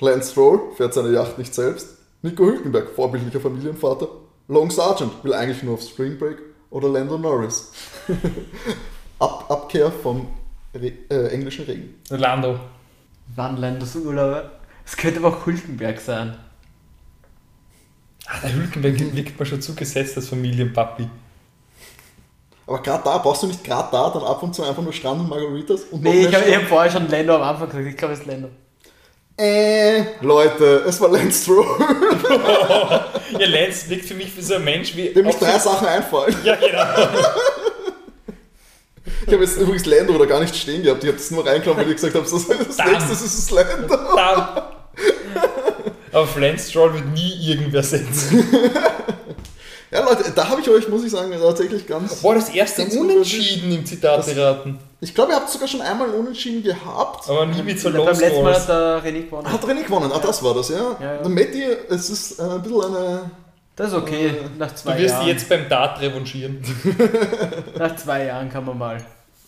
Lance 0.00 0.30
Stroll 0.32 0.60
fährt 0.76 0.94
seine 0.94 1.10
Yacht 1.12 1.38
nicht 1.38 1.54
selbst. 1.54 1.98
Nico 2.22 2.44
Hülkenberg, 2.44 2.90
vorbildlicher 2.94 3.40
Familienvater. 3.40 4.08
Long 4.48 4.70
Sergeant 4.70 5.12
will 5.22 5.34
eigentlich 5.34 5.62
nur 5.62 5.74
auf 5.74 5.82
Spring 5.82 6.18
Break. 6.18 6.38
Oder 6.70 6.88
Lando 6.88 7.18
Norris. 7.18 7.72
Ab, 9.18 9.50
Abkehr 9.50 9.92
vom 9.92 10.26
Re 10.74 10.92
äh, 11.10 11.28
englischen 11.28 11.66
Regen. 11.66 11.94
Lando. 12.08 12.58
Wann 13.36 13.58
Landos 13.58 13.94
Urlaub? 13.96 14.50
Es 14.84 14.96
könnte 14.96 15.20
aber 15.20 15.28
auch 15.28 15.46
Hulkenberg 15.46 16.00
sein. 16.00 16.36
Ah, 18.26 18.38
der 18.42 18.54
Hülkenberg 18.54 18.98
liegt 18.98 19.38
mir 19.38 19.46
schon 19.46 19.60
zugesetzt 19.60 20.16
als 20.16 20.28
Familienpapi. 20.28 21.08
Aber 22.66 22.82
gerade 22.82 23.04
da, 23.04 23.18
brauchst 23.18 23.42
du 23.42 23.48
nicht 23.48 23.62
gerade 23.64 23.88
da 23.92 24.10
dann 24.10 24.22
ab 24.22 24.42
und 24.42 24.54
zu 24.54 24.62
einfach 24.62 24.82
nur 24.82 24.92
Strand 24.92 25.20
und 25.20 25.28
Margaritas? 25.28 25.82
Und 25.90 26.02
noch 26.02 26.10
Nee, 26.10 26.26
ich 26.26 26.34
habe 26.34 26.56
hab 26.56 26.62
vorher 26.62 26.90
schon 26.90 27.08
Lando 27.08 27.36
am 27.36 27.42
Anfang 27.42 27.68
gesagt, 27.68 27.86
ich 27.86 27.96
glaube 27.96 28.14
es 28.14 28.20
ist 28.20 28.26
Lando. 28.26 28.48
Äh, 29.38 30.02
Leute, 30.20 30.84
es 30.86 31.00
war 31.00 31.10
Lance 31.10 31.42
Stroll. 31.42 31.66
Ja, 33.38 33.46
Lance 33.48 33.88
liegt 33.88 34.04
für 34.04 34.14
mich 34.14 34.36
wie 34.36 34.42
so 34.42 34.56
ein 34.56 34.64
Mensch 34.64 34.94
wie. 34.94 35.08
Dem 35.08 35.26
auch 35.26 35.38
drei 35.38 35.58
Sachen 35.58 35.86
einfallen. 35.88 36.36
Ja, 36.44 36.54
genau. 36.54 37.08
Ich 39.26 39.32
habe 39.32 39.42
jetzt 39.44 39.56
übrigens 39.56 39.86
Lando 39.86 40.14
oder 40.14 40.26
gar 40.26 40.40
nicht 40.40 40.54
stehen 40.54 40.82
gehabt. 40.82 41.02
Ich 41.02 41.08
habe 41.08 41.16
das 41.18 41.30
nur 41.30 41.46
reingenommen, 41.46 41.82
weil 41.82 41.90
ich 41.90 41.96
gesagt 41.96 42.14
habe, 42.14 42.26
so, 42.26 42.38
das 42.38 42.76
Dann. 42.76 42.92
nächste 42.92 43.12
ist 43.12 43.22
das 43.22 43.50
Lando. 43.50 43.94
Aber 43.94 44.72
auf 46.12 46.36
Lance 46.38 46.70
Stroll 46.70 46.92
wird 46.94 47.06
nie 47.14 47.50
irgendwer 47.50 47.82
setzen. 47.82 48.46
Ja, 49.92 50.02
Leute, 50.04 50.32
da 50.34 50.48
habe 50.48 50.60
ich 50.62 50.68
euch, 50.70 50.88
muss 50.88 51.04
ich 51.04 51.10
sagen, 51.10 51.30
tatsächlich 51.38 51.86
ganz. 51.86 52.16
Boah, 52.22 52.34
das 52.34 52.48
erste 52.48 52.84
Unentschieden 52.98 53.70
im 53.72 53.84
Zitate-Raten. 53.84 54.78
Ich 55.00 55.14
glaube, 55.14 55.32
ihr 55.32 55.36
habt 55.36 55.50
sogar 55.50 55.68
schon 55.68 55.82
einmal 55.82 56.08
Unentschieden 56.08 56.62
gehabt. 56.62 57.28
Aber 57.28 57.44
nie 57.46 57.62
mit 57.62 57.78
so 57.78 57.90
Beim 57.90 58.06
letzten 58.06 58.42
Mal 58.42 58.54
hat 58.54 58.68
der 58.68 59.02
René 59.04 59.24
gewonnen. 59.24 59.52
Hat 59.52 59.62
René 59.64 59.82
gewonnen? 59.82 60.10
Ah, 60.14 60.18
das 60.24 60.42
war 60.42 60.54
das, 60.54 60.70
ja. 60.70 60.76
Ja, 60.98 61.14
ja. 61.14 61.16
Der 61.18 61.28
Matti, 61.28 61.62
es 61.90 62.08
ist 62.08 62.38
äh, 62.38 62.42
ein 62.42 62.62
bisschen 62.62 62.84
eine. 62.96 63.30
Das 63.76 63.88
ist 63.88 63.94
okay, 63.94 64.34
nach 64.58 64.74
zwei 64.74 64.92
Du 64.94 64.98
wirst 65.02 65.14
Jahren. 65.14 65.26
jetzt 65.28 65.48
beim 65.48 65.68
Dart 65.68 66.00
revanchieren. 66.00 66.62
Nach 67.78 67.96
zwei 67.96 68.26
Jahren 68.26 68.50
kann 68.50 68.64
man 68.66 68.76
mal 68.78 68.98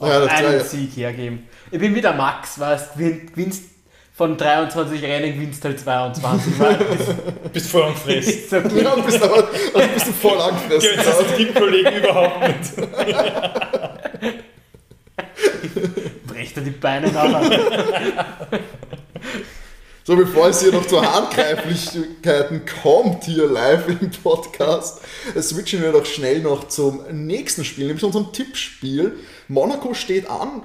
Ja, 0.00 0.22
einen 0.26 0.52
Jahren. 0.54 0.66
Sieg 0.66 0.96
hergeben. 0.96 1.46
Ich 1.70 1.78
bin 1.78 1.94
wieder 1.94 2.12
Max, 2.14 2.58
weißt 2.58 2.94
gewinn- 2.96 3.30
gewinnst 3.30 3.62
von 4.16 4.36
23 4.36 5.02
Rennen 5.02 5.34
gewinnst 5.34 5.64
halt 5.64 5.80
22. 5.80 6.56
Weil 6.60 6.76
Bist 7.52 7.68
voll 7.68 7.82
angefressen. 7.82 8.48
so. 8.48 8.56
Ja, 8.78 8.94
bist 8.94 9.20
aber 9.20 9.48
also 9.74 9.88
bist 9.92 10.06
du 10.06 10.12
voll 10.12 10.40
angefressen. 10.40 10.90
Gehört 10.90 11.04
das 11.06 11.18
den 11.18 11.36
Teamkollegen 11.36 11.96
überhaupt 11.96 12.48
nicht. 12.48 12.76
Bricht 16.28 16.56
er 16.56 16.62
die 16.62 16.70
Beine 16.70 17.10
nachher. 17.10 17.58
So, 20.04 20.14
bevor 20.14 20.46
es 20.48 20.62
hier 20.62 20.70
noch 20.70 20.86
zu 20.86 21.00
Handgreiflichkeiten 21.00 22.62
kommt, 22.82 23.24
hier 23.24 23.48
live 23.48 23.88
im 23.88 24.12
Podcast, 24.22 25.00
switchen 25.40 25.82
wir 25.82 25.90
doch 25.90 26.06
schnell 26.06 26.38
noch 26.40 26.68
zum 26.68 27.02
nächsten 27.10 27.64
Spiel, 27.64 27.86
nämlich 27.86 28.04
unserem 28.04 28.32
Tippspiel. 28.32 29.18
Monaco 29.48 29.92
steht 29.92 30.30
an. 30.30 30.62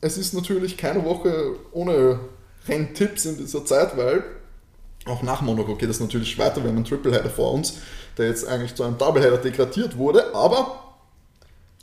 Es 0.00 0.16
ist 0.16 0.32
natürlich 0.34 0.76
keine 0.76 1.04
Woche 1.04 1.56
ohne 1.72 2.20
Renntipps 2.68 3.24
in 3.26 3.36
dieser 3.36 3.64
Zeit, 3.64 3.96
weil 3.96 4.24
auch 5.06 5.22
nach 5.22 5.42
Monaco 5.42 5.76
geht 5.76 5.90
es 5.90 6.00
natürlich 6.00 6.38
weiter. 6.38 6.56
Wir 6.56 6.70
haben 6.70 6.76
einen 6.76 6.84
Tripleheader 6.84 7.30
vor 7.30 7.52
uns, 7.52 7.78
der 8.16 8.28
jetzt 8.28 8.46
eigentlich 8.46 8.74
zu 8.74 8.84
einem 8.84 8.96
Doubleheader 8.96 9.38
degradiert 9.38 9.98
wurde, 9.98 10.34
aber 10.34 10.80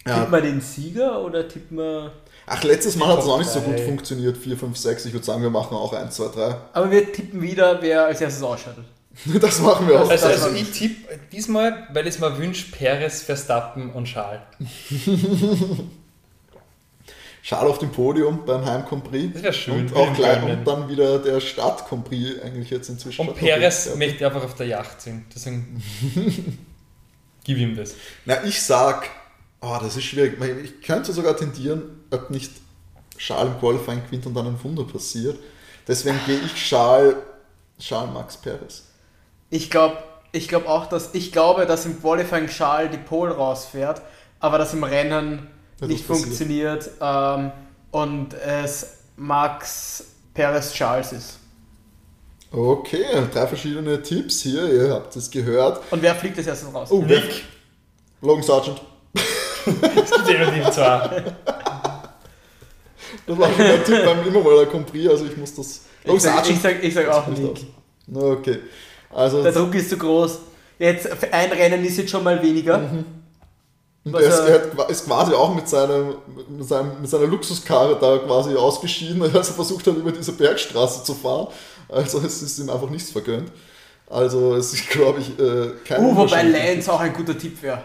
ja, 0.06 0.18
Tippt 0.20 0.32
man 0.32 0.42
den 0.44 0.62
Sieger 0.62 1.22
oder 1.22 1.48
tippt 1.48 1.72
man. 1.72 2.10
ach, 2.48 2.64
letztes 2.64 2.96
Mal 2.96 3.10
hat 3.10 3.20
es 3.20 3.26
auch 3.26 3.38
nicht 3.38 3.52
so 3.52 3.62
gut 3.62 3.80
funktioniert. 3.80 4.36
4, 4.36 4.58
5, 4.58 4.76
6. 4.76 5.06
Ich 5.06 5.14
würde 5.14 5.26
sagen, 5.26 5.44
wir 5.44 5.52
machen 5.52 5.78
auch 5.78 5.94
1, 5.94 6.16
2, 6.16 6.28
3. 6.30 6.56
Aber 6.74 6.90
wir 6.90 7.14
tippen 7.14 7.40
wieder, 7.42 7.80
wer 7.82 8.06
als 8.06 8.22
erstes 8.22 8.42
ausschaltet. 8.44 8.86
Das 9.42 9.60
machen 9.60 9.88
wir 9.88 10.02
auch. 10.02 10.10
Also, 10.10 10.26
also 10.28 10.50
ich 10.56 10.72
tippe 10.72 11.20
diesmal, 11.32 11.88
weil 11.94 12.08
ich 12.08 12.16
es 12.16 12.20
mir 12.20 12.36
wünsche, 12.38 12.72
Perez, 12.72 13.22
Verstappen 13.22 13.92
und 13.92 14.08
Schal. 14.08 14.42
Schal 17.44 17.68
auf 17.68 17.80
dem 17.80 17.92
Podium 17.92 18.46
beim 18.46 18.64
Heim 18.66 18.86
Grand 18.86 19.04
Prix. 19.04 19.34
Das 19.34 19.44
wäre 19.44 19.54
schön. 19.54 19.88
Und 19.88 19.96
auch 19.96 20.12
ich 20.12 20.18
gleich 20.18 20.44
und 20.44 20.64
dann 20.66 20.88
wieder 20.90 21.18
der 21.20 21.40
Stadt 21.40 21.88
Grand 21.88 22.06
Prix 22.06 22.40
eigentlich 22.42 22.70
jetzt 22.70 22.90
inzwischen. 22.90 23.28
Und 23.28 23.36
Perez 23.36 23.86
Prix. 23.86 23.98
möchte 23.98 24.26
einfach 24.26 24.44
auf 24.44 24.56
der 24.56 24.68
Yacht 24.68 25.02
sein. 25.02 25.26
Deswegen 25.34 25.82
gib 27.44 27.58
ihm 27.58 27.76
das. 27.76 27.96
Na, 28.26 28.44
ich 28.44 28.62
sag, 28.62 29.10
oh, 29.60 29.78
das 29.82 29.98
ist 29.98 30.04
schwierig. 30.04 30.38
Ich 30.64 30.82
könnte 30.82 31.14
sogar 31.14 31.36
tendieren, 31.36 32.04
ob 32.12 32.30
nicht 32.30 32.52
Schal 33.18 33.48
im 33.48 33.60
Qualifying 33.60 34.04
gewinnt 34.06 34.26
und 34.28 34.36
dann 34.36 34.48
ein 34.48 34.64
Wunder 34.64 34.84
passiert. 34.84 35.38
Deswegen 35.88 36.20
gehe 36.26 36.40
ich 36.40 36.64
Schal, 36.64 37.16
Schal 37.80 38.08
Max 38.08 38.38
Perez. 38.38 38.84
Ich 39.50 39.70
glaube 39.70 39.98
ich 40.32 40.48
glaub 40.48 40.68
auch, 40.68 40.88
dass 40.88 41.14
ich 41.14 41.32
glaube, 41.32 41.66
dass 41.66 41.86
im 41.86 42.00
Qualifying 42.00 42.48
Schal 42.48 42.90
die 42.90 42.98
Pole 42.98 43.36
rausfährt, 43.36 44.02
aber 44.40 44.58
dass 44.58 44.74
im 44.74 44.84
Rennen 44.84 45.40
Ja, 45.40 45.48
nicht 45.88 46.08
passiert. 46.08 46.26
funktioniert 46.28 46.90
ähm, 47.02 47.52
und 47.92 48.34
es 48.34 48.88
Max 49.18 50.04
Perez 50.34 50.74
Charles 50.74 51.12
ist. 51.14 51.38
Okay, 52.52 53.06
drei 53.34 53.48
verschiedene 53.48 54.02
Tipps 54.02 54.42
hier, 54.42 54.66
ihr 54.72 54.94
habt 54.94 55.16
es 55.16 55.30
gehört. 55.32 55.82
Und 55.92 56.02
wer 56.02 56.14
fliegt 56.16 56.38
als 56.38 56.48
erstes 56.48 56.74
raus? 56.74 56.90
Oh, 56.92 57.04
wer- 57.06 57.22
Nick, 57.22 57.44
Logan 58.22 58.44
Sargent. 58.44 58.82
es 59.16 60.12
gibt 60.12 60.30
eh 60.30 60.38
nur 60.38 60.52
die 60.52 60.62
zwei. 60.72 61.34
Das 63.28 63.38
war 63.38 63.48
schon 63.50 63.58
mein 63.68 63.84
Tipp 63.84 64.06
beim 64.06 64.28
Immerwaller 64.28 64.66
Grand 64.66 64.88
Prix, 64.88 65.10
also 65.10 65.26
ich 65.26 65.38
muss 65.38 65.54
das. 65.56 65.82
Logan 66.04 66.18
Ich 66.18 66.24
sag, 66.24 66.50
ich 66.50 66.60
sag, 66.62 66.84
ich 66.84 66.94
sag 66.94 67.08
auch 67.10 67.28
nicht 67.28 67.42
Nick. 67.42 67.66
Okay. 68.14 68.60
Also, 69.14 69.44
Der 69.44 69.52
Druck 69.52 69.74
ist 69.76 69.90
zu 69.90 69.98
groß. 69.98 70.40
Jetzt 70.80 71.08
ein 71.32 71.52
Rennen 71.52 71.86
ist 71.86 71.98
jetzt 71.98 72.10
schon 72.10 72.24
mal 72.24 72.42
weniger. 72.42 72.82
Und 74.04 74.14
was 74.14 74.24
er 74.24 74.30
ist, 74.30 74.40
er- 74.40 74.48
er 74.48 74.78
hat- 74.78 74.90
ist 74.92 75.06
quasi 75.06 75.34
auch 75.34 75.54
mit, 75.54 75.68
seinem, 75.70 76.16
mit, 76.50 76.68
seinem, 76.68 77.02
mit 77.02 77.10
seiner 77.10 77.28
Luxuskarre 77.28 77.98
da 78.00 78.18
quasi 78.18 78.56
ausgeschieden, 78.56 79.22
als 79.22 79.34
er 79.50 79.54
versucht 79.56 79.86
hat, 79.88 79.96
über 79.96 80.12
diese 80.12 80.32
Bergstraße 80.34 81.04
zu 81.04 81.14
fahren. 81.14 81.48
Also 81.90 82.20
es 82.20 82.42
ist 82.42 82.58
ihm 82.60 82.70
einfach 82.70 82.90
nichts 82.90 83.12
vergönnt. 83.12 83.52
Also 84.10 84.56
es 84.56 84.74
ist, 84.74 84.90
glaube 84.90 85.20
ich, 85.20 85.30
äh, 85.40 85.72
kein 85.88 86.04
Uh, 86.04 86.16
wobei. 86.16 86.44
Lance 86.44 86.92
auch 86.92 87.00
ein 87.00 87.14
guter 87.14 87.38
Tipp 87.38 87.62
wäre. 87.62 87.84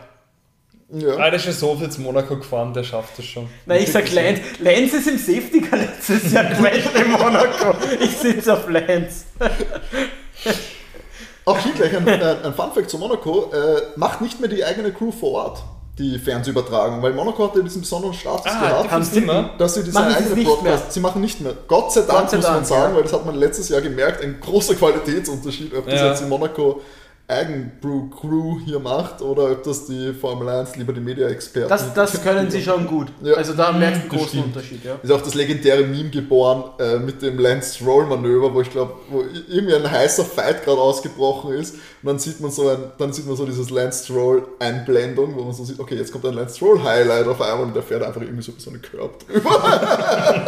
Ja. 0.89 1.17
Ah, 1.17 1.31
der 1.31 1.35
ist 1.35 1.45
schon 1.45 1.53
so 1.53 1.75
viel 1.77 1.91
zu 1.91 2.01
Monaco 2.01 2.37
gefahren, 2.37 2.73
der 2.73 2.85
schafft 2.85 3.19
das 3.19 3.25
schon. 3.25 3.49
Nein, 3.67 3.83
ich 3.83 3.91
sag 3.91 4.11
Lance. 4.13 4.41
Lance 4.61 4.99
ist 4.99 5.09
im 5.09 5.19
Safety 5.19 5.61
Car 5.61 5.81
letztes 5.81 6.31
Jahr 6.33 6.45
gewesen 6.49 6.91
in 6.95 7.11
Monaco. 7.11 7.75
Ich 8.01 8.17
sitze 8.17 8.53
auf 8.53 8.69
Lance. 8.71 9.25
Auch 11.45 11.59
hier 11.59 11.73
gleich 11.75 11.97
ein, 11.97 12.09
ein, 12.09 12.23
ein 12.45 12.55
Funfact 12.55 12.89
zu 12.91 12.99
Monaco. 12.99 13.51
Äh, 13.53 13.83
macht 13.97 14.21
nicht 14.21 14.41
mehr 14.41 14.49
die 14.49 14.65
eigene 14.65 14.93
Crew 14.93 15.11
vor 15.13 15.33
Ort, 15.45 15.63
die 15.99 16.19
Fernsehübertragung, 16.19 17.01
weil 17.01 17.13
Monaco 17.15 17.45
hatte 17.49 17.63
diesen 17.65 17.81
besonderen 17.81 18.13
Status 18.15 18.45
Ah, 18.47 18.69
gehabt. 18.69 18.91
haben 18.91 19.03
sie 19.03 19.19
immer? 19.21 19.51
dass 19.57 19.75
sie 19.75 19.83
diese 19.83 19.99
eigene 19.99 20.35
nicht 20.35 20.47
Broadcast, 20.47 20.65
mehr. 20.85 20.91
sie 20.93 21.01
machen 21.01 21.21
nicht 21.23 21.41
mehr. 21.41 21.55
Gott 21.67 21.91
sei 21.93 22.03
Dank 22.03 22.11
Gott 22.21 22.31
sei 22.31 22.37
muss 22.37 22.45
man 22.47 22.55
Dank, 22.57 22.67
sagen, 22.67 22.91
ja. 22.91 22.97
weil 22.97 23.03
das 23.03 23.13
hat 23.15 23.25
man 23.25 23.35
letztes 23.35 23.69
Jahr 23.71 23.81
gemerkt, 23.81 24.23
ein 24.23 24.39
großer 24.41 24.75
Qualitätsunterschied, 24.75 25.75
ob 25.75 25.87
das 25.89 26.01
Ja. 26.01 26.09
jetzt 26.09 26.21
die 26.23 26.29
Monaco 26.29 26.83
Eigenbrew 27.29 28.09
Crew 28.11 28.61
hier 28.65 28.79
macht 28.79 29.21
oder 29.21 29.51
ob 29.51 29.65
das 29.65 29.87
die 29.87 30.13
Formel 30.15 30.49
1 30.49 30.77
lieber 30.77 30.93
die 30.93 31.01
Media-Experten. 31.01 31.69
Das, 31.69 31.93
das 31.93 32.23
können 32.23 32.49
sie 32.51 32.63
schon 32.63 32.87
gut. 32.87 33.09
Ja. 33.21 33.35
Also 33.35 33.53
da 33.53 33.73
merkst 33.73 34.03
du 34.03 34.03
einen 34.03 34.09
Das 34.11 34.19
großen 34.19 34.29
stimmt. 34.29 34.47
Unterschied. 34.57 34.85
Ja. 34.85 34.95
Ist 35.03 35.11
auch 35.11 35.23
das 35.23 35.35
legendäre 35.35 35.83
Meme 35.83 36.11
geboren 36.11 36.65
äh, 36.79 36.99
mit 36.99 37.21
dem 37.23 37.39
Lance 37.41 37.75
Stroll-Manöver, 37.79 38.55
wo 38.55 38.61
ich 38.61 38.71
glaube, 38.71 38.95
wo 39.11 39.25
irgendwie 39.49 39.75
ein 39.75 39.91
heißer 39.91 40.25
Fight 40.25 40.65
gerade 40.65 40.81
ausgebrochen 40.81 41.55
ist 41.55 41.75
und 41.75 41.81
dann 42.05 42.19
sieht 42.21 42.41
man 42.41 42.53
so 42.53 42.69
ein, 42.69 42.79
dann 42.99 43.13
sieht 43.13 43.27
man 43.27 43.35
so 43.37 43.45
dieses 43.45 43.71
Lance 43.71 44.05
Stroll-Einblendung, 44.05 45.35
wo 45.35 45.43
man 45.43 45.53
so 45.53 45.65
sieht, 45.65 45.81
okay, 45.81 45.97
jetzt 45.97 46.13
kommt 46.13 46.25
ein 46.27 46.35
Lance 46.35 46.55
Stroll-Highlight 46.57 47.27
auf 47.27 47.41
einmal 47.43 47.67
und 47.67 47.75
der 47.75 47.83
fährt 47.83 48.05
einfach 48.05 48.21
irgendwie 48.21 48.43
so 48.45 48.53
über 48.53 48.61
so 48.61 48.71
einen 48.71 48.83
Curb 48.83 49.27
drüber. 49.27 49.51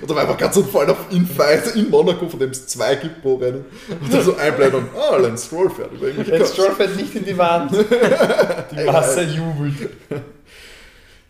und 0.00 0.10
da 0.10 0.14
war 0.14 0.22
einfach 0.22 0.38
ganz 0.38 0.54
so 0.54 0.62
voll 0.62 0.88
auf 0.90 1.06
Infight 1.10 1.74
in 1.74 1.90
Monaco, 1.90 2.28
von 2.28 2.38
dem 2.38 2.50
es 2.50 2.66
zwei 2.66 2.94
gibt 2.94 3.22
pro 3.22 3.36
Rennen. 3.36 3.64
Und 3.88 4.12
dann 4.12 4.22
so 4.22 4.36
Einblendung, 4.36 4.84
ah, 4.96 5.16
Lance 5.16 5.46
Stroll 5.46 5.70
fährt 5.70 5.92
über 5.92 6.10
Curbs. 6.10 6.52
Stroll 6.52 6.72
fällt 6.72 6.96
nicht 6.96 7.14
in 7.14 7.24
die 7.24 7.36
Wand. 7.36 7.72
Die 8.70 8.84
Masse 8.84 9.22
jubelt. 9.22 9.90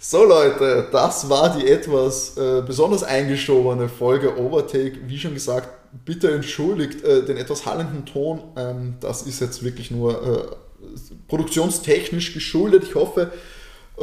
So 0.00 0.24
Leute, 0.24 0.86
das 0.92 1.28
war 1.28 1.58
die 1.58 1.66
etwas 1.66 2.36
äh, 2.36 2.62
besonders 2.64 3.02
eingeschobene 3.02 3.88
Folge 3.88 4.38
Overtake. 4.38 4.96
Wie 5.06 5.18
schon 5.18 5.34
gesagt, 5.34 5.68
bitte 6.04 6.30
entschuldigt 6.30 7.02
äh, 7.02 7.24
den 7.24 7.36
etwas 7.36 7.66
hallenden 7.66 8.06
Ton. 8.06 8.42
Ähm, 8.56 8.94
das 9.00 9.22
ist 9.22 9.40
jetzt 9.40 9.64
wirklich 9.64 9.90
nur 9.90 10.12
äh, 10.22 10.86
produktionstechnisch 11.26 12.32
geschuldet. 12.32 12.84
Ich 12.84 12.94
hoffe 12.94 13.32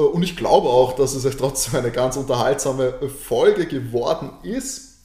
und 0.02 0.24
ich 0.24 0.36
glaube 0.36 0.70
auch, 0.70 0.94
dass 0.94 1.16
es 1.16 1.26
euch 1.26 1.38
trotzdem 1.38 1.80
eine 1.80 1.92
ganz 1.92 2.18
unterhaltsame 2.18 2.94
äh, 3.02 3.08
Folge 3.08 3.66
geworden 3.66 4.32
ist. 4.44 4.96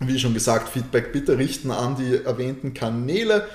Wie 0.00 0.18
schon 0.18 0.34
gesagt, 0.34 0.68
Feedback 0.68 1.12
bitte 1.12 1.38
richten 1.38 1.70
an 1.70 1.96
die 1.96 2.24
erwähnten 2.24 2.74
Kanäle. 2.74 3.48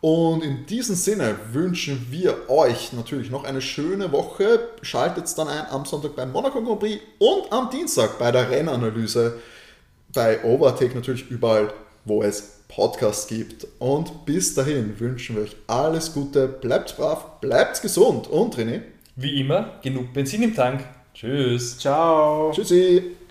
Und 0.00 0.44
in 0.44 0.66
diesem 0.66 0.94
Sinne 0.94 1.36
wünschen 1.52 2.08
wir 2.10 2.50
euch 2.50 2.92
natürlich 2.92 3.30
noch 3.30 3.44
eine 3.44 3.62
schöne 3.62 4.12
Woche. 4.12 4.60
Schaltet 4.82 5.26
dann 5.38 5.48
ein 5.48 5.66
am 5.70 5.86
Sonntag 5.86 6.14
beim 6.16 6.32
Monaco 6.32 6.62
Grand 6.62 6.80
Prix 6.80 7.00
und 7.18 7.50
am 7.50 7.70
Dienstag 7.70 8.18
bei 8.18 8.30
der 8.30 8.50
Rennanalyse 8.50 9.38
bei 10.12 10.44
Overtake 10.44 10.94
natürlich 10.94 11.30
überall, 11.30 11.72
wo 12.04 12.22
es 12.22 12.60
Podcasts 12.68 13.26
gibt. 13.26 13.66
Und 13.78 14.26
bis 14.26 14.54
dahin 14.54 14.98
wünschen 15.00 15.36
wir 15.36 15.44
euch 15.44 15.56
alles 15.66 16.12
Gute, 16.12 16.46
bleibt 16.46 16.96
brav, 16.96 17.40
bleibt 17.40 17.80
gesund 17.80 18.28
und 18.28 18.56
René. 18.56 18.82
Wie 19.16 19.40
immer, 19.40 19.78
genug 19.82 20.12
Benzin 20.12 20.42
im 20.42 20.54
Tank. 20.54 20.84
Tschüss. 21.14 21.78
Ciao. 21.78 22.52
Tschüssi. 22.52 23.16